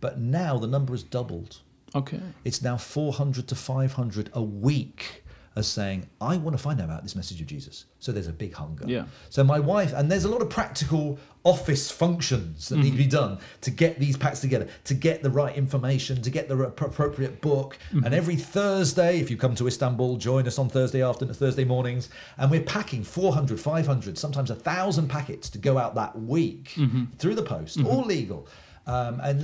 [0.00, 1.60] But now the number has doubled.
[1.94, 2.20] Okay.
[2.44, 5.22] It's now 400 to 500 a week
[5.54, 7.84] as saying, I want to find out about this message of Jesus.
[7.98, 8.84] So there's a big hunger.
[8.86, 9.04] Yeah.
[9.28, 13.02] So my wife, and there's a lot of practical office functions that need to be
[13.02, 13.10] mm-hmm.
[13.10, 16.80] done to get these packs together, to get the right information, to get the ap-
[16.80, 17.76] appropriate book.
[17.90, 18.04] Mm-hmm.
[18.04, 22.08] And every Thursday, if you come to Istanbul, join us on Thursday afternoon, Thursday mornings,
[22.38, 27.04] and we're packing 400, 500, sometimes a thousand packets to go out that week mm-hmm.
[27.18, 28.48] through the post, all legal.
[28.86, 29.40] Um, and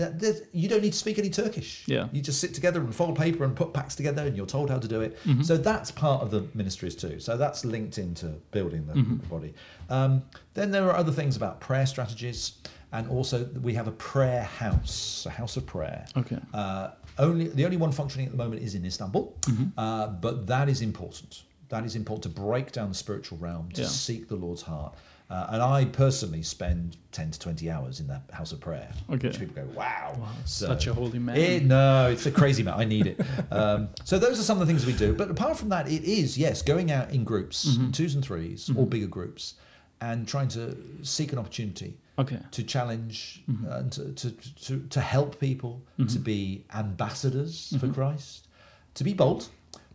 [0.52, 1.84] you don't need to speak any Turkish.
[1.86, 2.08] Yeah.
[2.12, 4.78] You just sit together and fold paper and put packs together, and you're told how
[4.78, 5.16] to do it.
[5.24, 5.42] Mm-hmm.
[5.42, 7.20] So that's part of the ministries too.
[7.20, 9.16] So that's linked into building the Mm-hmm.
[9.28, 9.54] body.
[9.90, 10.22] Um,
[10.54, 12.54] then there are other things about prayer strategies,
[12.92, 16.04] and also we have a prayer house, a house of prayer.
[16.16, 16.38] Okay.
[16.52, 19.78] Uh, only the only one functioning at the moment is in Istanbul, Mm-hmm.
[19.78, 21.42] uh, but that is important.
[21.68, 23.88] That is important to break down the spiritual realm, to Yeah.
[23.88, 24.94] seek the Lord's heart.
[25.30, 28.88] Uh, and I personally spend 10 to 20 hours in the house of prayer.
[29.10, 29.28] Okay.
[29.28, 30.16] Which people go, wow.
[30.46, 31.36] So- Such a holy man.
[31.36, 32.74] it, no, it's a crazy man.
[32.78, 33.20] I need it.
[33.50, 35.12] Um, so those are some of the things we do.
[35.14, 37.84] But apart from that, it is yes, going out in groups, Mm-hmm.
[37.84, 39.54] in twos and 3s or bigger groups,
[40.00, 42.38] and trying to seek an opportunity Okay.
[42.52, 43.70] to challenge Mm-hmm.
[43.70, 44.30] uh, and to, to,
[44.64, 47.86] to, to help people to be ambassadors Mm-hmm.
[47.86, 48.48] for Christ,
[48.94, 49.48] to be bold,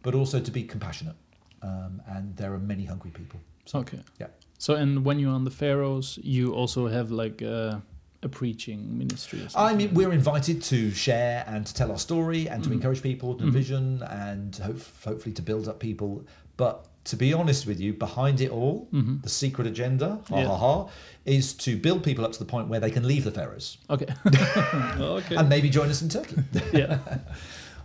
[0.04, 1.16] but also to be compassionate.
[1.64, 3.40] Um, and there are many hungry people.
[3.66, 4.00] So, Okay.
[4.20, 4.28] yeah.
[4.64, 7.82] So, and when you're on the Faroes, you also have like a,
[8.22, 9.42] a preaching ministry.
[9.56, 12.78] Or I mean, we're invited to share and to tell our story and to Mm-hmm.
[12.78, 16.26] encourage people to vision and hope, hopefully to build up people.
[16.56, 16.76] But
[17.12, 18.88] to be honest with you, behind it all,
[19.24, 20.36] the secret agenda, ha Mm-hmm.
[20.38, 20.48] Yeah.
[20.48, 20.88] ha ha,
[21.26, 23.78] is to build people up to the point where they can leave the Faroes.
[23.90, 24.08] Okay.
[25.20, 25.36] okay.
[25.36, 26.38] and maybe join us in Turkey.
[26.74, 27.00] yeah.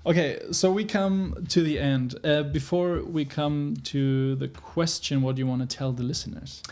[0.09, 2.19] Okay, so we come to the end.
[2.25, 6.63] Uh, before we come to the question, what do you want to tell the listeners?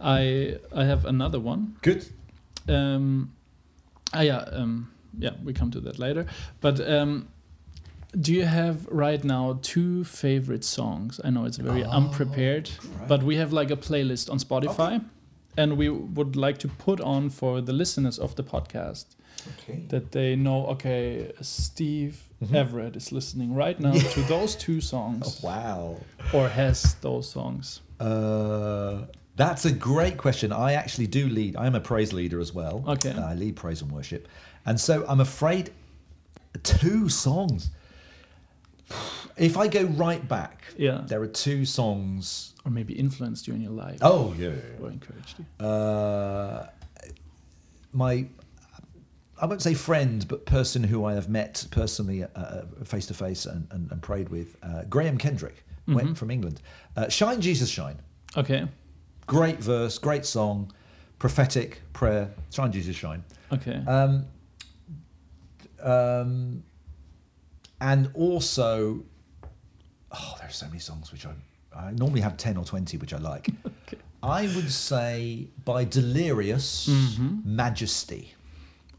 [0.00, 1.76] I I have another one.
[1.82, 2.06] Good.
[2.68, 3.34] Um,
[4.14, 6.24] ah, yeah, um, yeah, we come to that later.
[6.62, 7.28] But um,
[8.18, 11.20] do you have right now two favorite songs?
[11.22, 12.70] I know it's very unprepared,
[13.06, 15.04] but we have like a playlist on Spotify,
[15.54, 19.04] and we would like to put on for the listeners of the podcast
[19.58, 19.80] Okay.
[19.88, 20.66] that they know.
[20.68, 22.22] Okay, Steve
[22.52, 25.96] Everett is listening right now to those two songs, Wow.
[26.32, 27.80] or has those songs.
[27.98, 29.02] Uh,
[29.36, 30.52] that's a great question.
[30.52, 31.56] I actually do lead.
[31.56, 32.84] I am a praise leader as well.
[32.86, 33.12] Okay.
[33.12, 34.28] I lead praise and worship,
[34.66, 35.70] and so I'm afraid
[36.62, 37.70] two songs.
[39.36, 41.02] If I go right back, Yeah.
[41.06, 42.54] there are two songs.
[42.64, 44.50] Or maybe influenced you in your life, Oh yeah.
[44.82, 45.64] or encouraged you.
[45.66, 46.66] Uh,
[47.92, 48.26] my,
[49.40, 52.24] I won't say friend, but person who I have met personally,
[52.84, 56.60] face to face, and prayed with, uh, Graham Kendrick, went from England.
[56.96, 57.98] Uh, Shine Jesus Shine.
[58.36, 58.66] Okay.
[59.26, 60.72] Great verse, great song,
[61.18, 62.30] prophetic prayer.
[62.52, 63.22] Shine, Jesus, shine.
[63.52, 63.80] Okay.
[63.86, 64.26] Um,
[65.82, 66.62] um,
[67.80, 69.02] and also,
[70.12, 71.32] oh, there are so many songs which I,
[71.74, 73.48] I normally have 10 or 20 which I like.
[73.86, 73.98] okay.
[74.22, 76.88] I would say by Delirious
[77.44, 78.34] Majesty.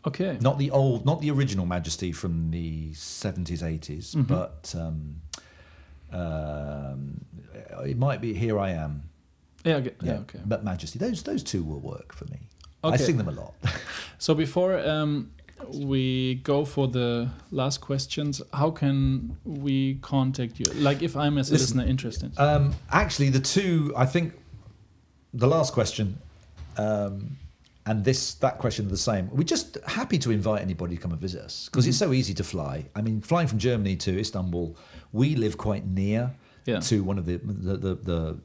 [0.05, 0.37] Okay.
[0.41, 5.21] Not the old, not the original Majesty from the 70s, 80s, but um,
[6.11, 7.25] um,
[7.85, 9.03] it might be Here I Am.
[9.63, 9.75] Yeah.
[9.75, 9.93] Okay.
[10.01, 10.13] Yeah.
[10.19, 10.39] Okay.
[10.45, 12.39] But Majesty, those those two will work for me.
[12.83, 12.93] Okay.
[12.95, 13.53] I sing them a lot.
[14.17, 15.31] So before um,
[15.67, 20.65] we go for the last questions, how can we contact you?
[20.75, 22.39] Like if I'm as a Listen, listener interested.
[22.39, 24.33] um, actually, the two I think
[25.33, 26.19] the last question
[26.77, 27.37] um,
[27.85, 29.29] and this that question are the same.
[29.31, 32.33] We're just happy to invite anybody to come and visit us because it's so easy
[32.35, 32.85] to fly.
[32.95, 34.77] I mean, flying from Germany to Istanbul,
[35.11, 36.31] we live quite near
[36.65, 36.79] Yeah.
[36.81, 38.37] to one of the the the, the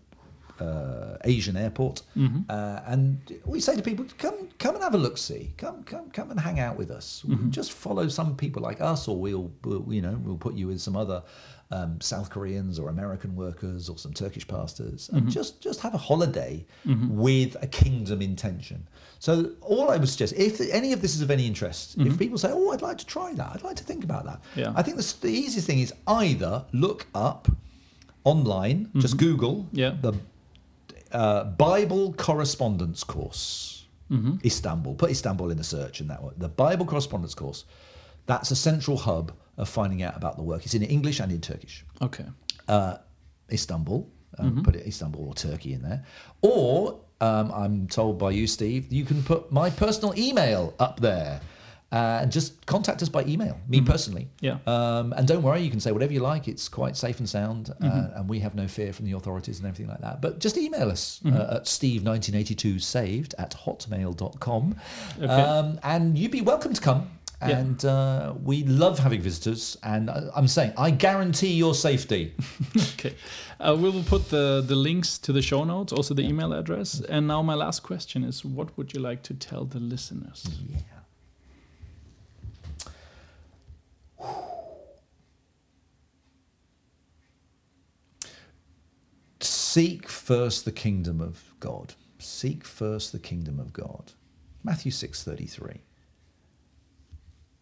[0.58, 2.00] uh, Asian airport,
[2.48, 5.18] uh, and we say to people, "Come, come and have a look.
[5.18, 7.22] See, come, come, come and hang out with us.
[7.50, 10.80] Just follow some people like us, or we'll, we'll you know, we'll put you with
[10.80, 11.22] some other
[11.70, 15.98] um, South Koreans or American workers or some Turkish pastors, and just just have a
[15.98, 16.64] holiday
[17.10, 18.88] with a kingdom intention."
[19.18, 22.38] So all I would suggest, if any of this is of any interest, if people
[22.38, 23.50] say, "Oh, I'd like to try that.
[23.54, 24.72] I'd like to think about that," Yeah.
[24.76, 27.48] I think the, the easiest thing is either look up
[28.24, 29.96] online, just Google Yeah.
[30.00, 30.14] the
[31.12, 33.86] uh, Bible correspondence course,
[34.44, 34.94] Istanbul.
[34.94, 36.34] Put Istanbul in the search, and that one.
[36.36, 37.64] The Bible correspondence course.
[38.26, 40.64] That's a central hub of finding out about the work.
[40.64, 41.84] It's in English and in Turkish.
[42.02, 42.26] Okay.
[42.68, 42.98] Uh,
[43.50, 44.10] Istanbul.
[44.38, 46.04] Um, Put it Istanbul or Turkey in there.
[46.42, 51.40] Or um, I'm told by you, Steve, you can put my personal email up there.
[51.92, 54.26] Uh, and just contact us by email, me personally.
[54.40, 54.58] Yeah.
[54.66, 56.48] Um, and don't worry, you can say whatever you like.
[56.48, 58.18] It's quite safe and sound, uh, Mm-hmm.
[58.18, 60.20] and we have no fear from the authorities and everything like that.
[60.20, 61.36] But just email us Mm-hmm.
[61.36, 64.76] uh, at steve1982saved at hotmail.com.
[65.18, 65.26] Okay.
[65.26, 67.08] Um, and you'd be welcome to come
[67.42, 67.58] Yeah.
[67.58, 69.76] And uh, we love having visitors.
[69.82, 72.34] And I'm saying, I guarantee your safety.
[72.98, 73.14] Okay.
[73.58, 77.00] Uh, we will put the, the links to the show notes, also the email address.
[77.00, 80.46] And now, my last question is what would you like to tell the listeners?
[80.68, 80.78] yeah.
[89.40, 91.94] Seek first the kingdom of God.
[92.18, 94.12] Seek first the kingdom of God.
[94.64, 95.80] Matthew 6:33.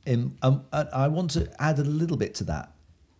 [0.07, 0.37] Um,
[0.73, 2.73] I want to add a little bit to that.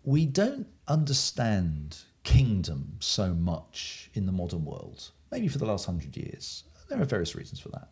[0.05, 6.17] We don't understand kingdom so much in the modern world, maybe for the last hundred
[6.17, 6.65] years.
[6.89, 7.89] There are various reasons for that.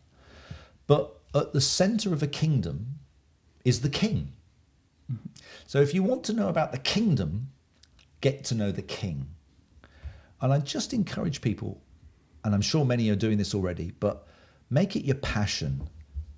[0.85, 2.99] But at the center of a kingdom
[3.65, 4.33] is the king.
[5.65, 7.49] So if you want to know about the kingdom,
[8.21, 9.27] get to know the king.
[10.41, 11.81] And I just encourage people,
[12.43, 14.27] and I'm sure many are doing this already, but
[14.69, 15.89] make it your passion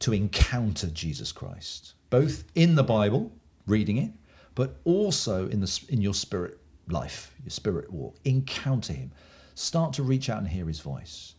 [0.05, 3.31] to encounter Jesus Christ, both in the Bible,
[3.65, 4.11] reading it,
[4.53, 8.15] but also in the in your spirit life, your spirit walk.
[8.23, 9.11] Encounter Him.
[9.55, 11.33] Start to reach out and hear His voice.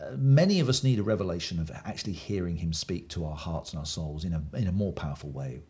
[0.00, 3.72] Uh, many of us need a revelation of actually hearing Him speak to our hearts
[3.72, 5.60] and our souls in a in a more powerful way.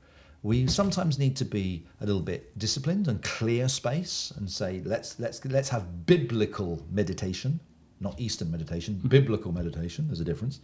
[0.44, 5.18] We sometimes need to be a little bit disciplined and clear space and say, let's
[5.18, 7.58] let's let's have biblical meditation,
[7.98, 10.06] not Eastern meditation, biblical meditation.
[10.06, 10.60] There's a difference.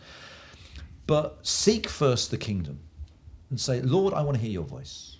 [1.10, 2.78] But seek first the kingdom
[3.50, 5.16] and say, Lord, I want to hear your voice.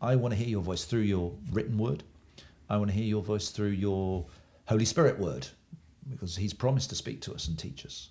[0.00, 2.04] I want to hear your voice through your written word.
[2.70, 4.24] I want to hear your voice through your
[4.64, 5.46] Holy Spirit word,
[6.08, 8.08] because He's promised to speak to us and teach us.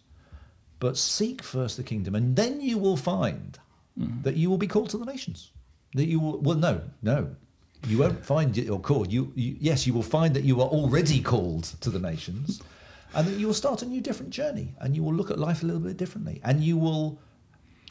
[0.77, 3.57] But seek first the kingdom, and then you will find
[3.99, 4.21] mm-hmm.
[4.21, 5.49] that you will be called to the nations.
[5.95, 7.35] That you will, well, no, no.
[7.87, 9.09] You won't find your you're.
[9.09, 12.61] You, you, yes, you will find that you are already called to the nations,
[13.15, 15.63] and that you will start a new, different journey, and you will look at life
[15.63, 17.19] a little bit differently, and you will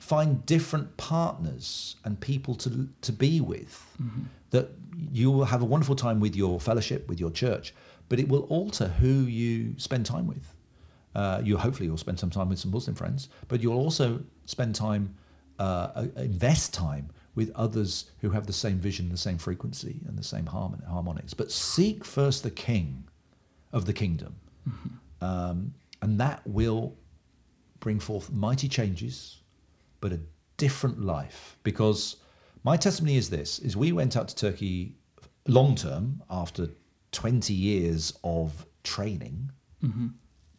[0.01, 3.73] find different partners and people to to be with.
[4.51, 4.71] That
[5.13, 7.75] you will have a wonderful time with your fellowship, with your church,
[8.09, 10.55] but it will alter who you spend time with.
[11.15, 14.75] Uh, you hopefully you'll spend some time with some Muslim friends, but you'll also spend
[14.75, 15.15] time,
[15.59, 20.19] uh, uh, invest time with others who have the same vision, the same frequency, and
[20.19, 21.35] the same harmon- harmonics.
[21.35, 23.05] But seek first the King
[23.73, 24.35] of the kingdom,
[25.25, 26.97] um, and that will
[27.81, 29.41] bring forth mighty changes,
[30.01, 30.21] but a
[30.57, 31.57] different life.
[31.63, 32.17] Because
[32.63, 34.95] my testimony is this: is we went out to Turkey
[35.47, 36.69] long term after
[37.13, 39.51] 20 years of training.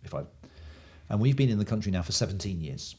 [0.04, 0.24] If I,
[1.10, 2.96] and we've been in the country now for 17 years.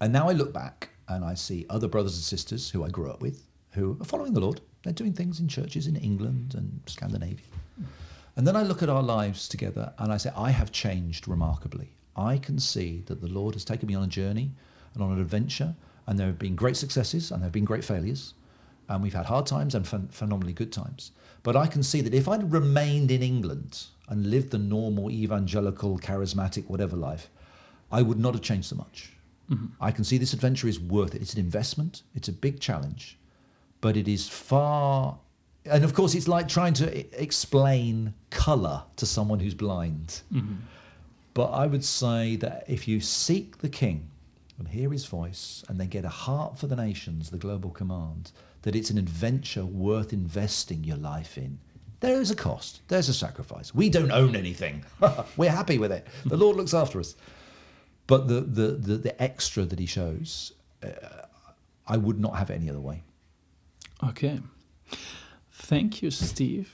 [0.00, 3.10] And now I look back and I see other brothers and sisters who I grew
[3.10, 4.60] up with who are following the Lord.
[4.82, 7.44] They're doing things in churches in England and Scandinavia.
[8.36, 11.92] And then I look at our lives together and I say, I have changed remarkably.
[12.16, 14.52] I can see that the Lord has taken me on a journey
[14.94, 15.74] and on an adventure,
[16.06, 18.34] and there have been great successes and there have been great failures.
[18.88, 21.10] And we've had hard times and phen- phenomenally good times.
[21.42, 25.98] But I can see that if I'd remained in England and lived the normal evangelical,
[25.98, 27.28] charismatic, whatever life,
[27.90, 29.12] I would not have changed so much.
[29.50, 29.66] Mm-hmm.
[29.80, 31.22] I can see this adventure is worth it.
[31.22, 33.18] It's an investment, it's a big challenge,
[33.80, 35.18] but it is far.
[35.68, 40.22] And of course, it's like trying to explain color to someone who's blind.
[41.34, 44.08] But I would say that if you seek the King
[44.58, 48.32] and hear his voice and then get a heart for the nations, the global command,
[48.62, 51.58] that it's an adventure worth investing your life in.
[52.00, 53.74] There is a cost, there's a sacrifice.
[53.74, 54.84] We don't own anything,
[55.36, 56.06] we're happy with it.
[56.24, 57.16] The Lord looks after us.
[58.06, 60.52] But the, the, the, the extra that he shows,
[60.82, 60.88] uh,
[61.86, 63.02] I would not have it any other way.
[64.04, 64.40] Okay.
[65.68, 66.66] Thank you, Steve.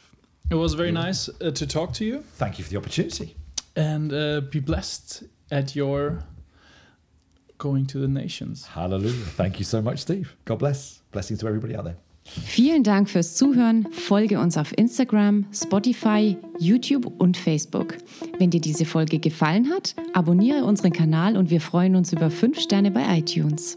[0.51, 3.35] It was very nice uh, to talk to you Thank you for the opportunity.
[3.75, 6.19] and uh, be blessed at your
[7.59, 8.67] going to the nations.
[8.67, 9.25] Hallelujah.
[9.37, 10.35] Thank you so much, Steve.
[10.45, 11.01] God bless.
[11.13, 11.97] Blessings to everybody out there.
[12.25, 13.87] Vielen Dank fürs Zuhören.
[13.93, 17.97] Folge uns auf Instagram, Spotify, YouTube und Facebook.
[18.39, 22.61] Wenn dir diese Folge gefallen hat, abonniere unseren Kanal und wir freuen uns über 5
[22.61, 23.77] Sterne bei iTunes.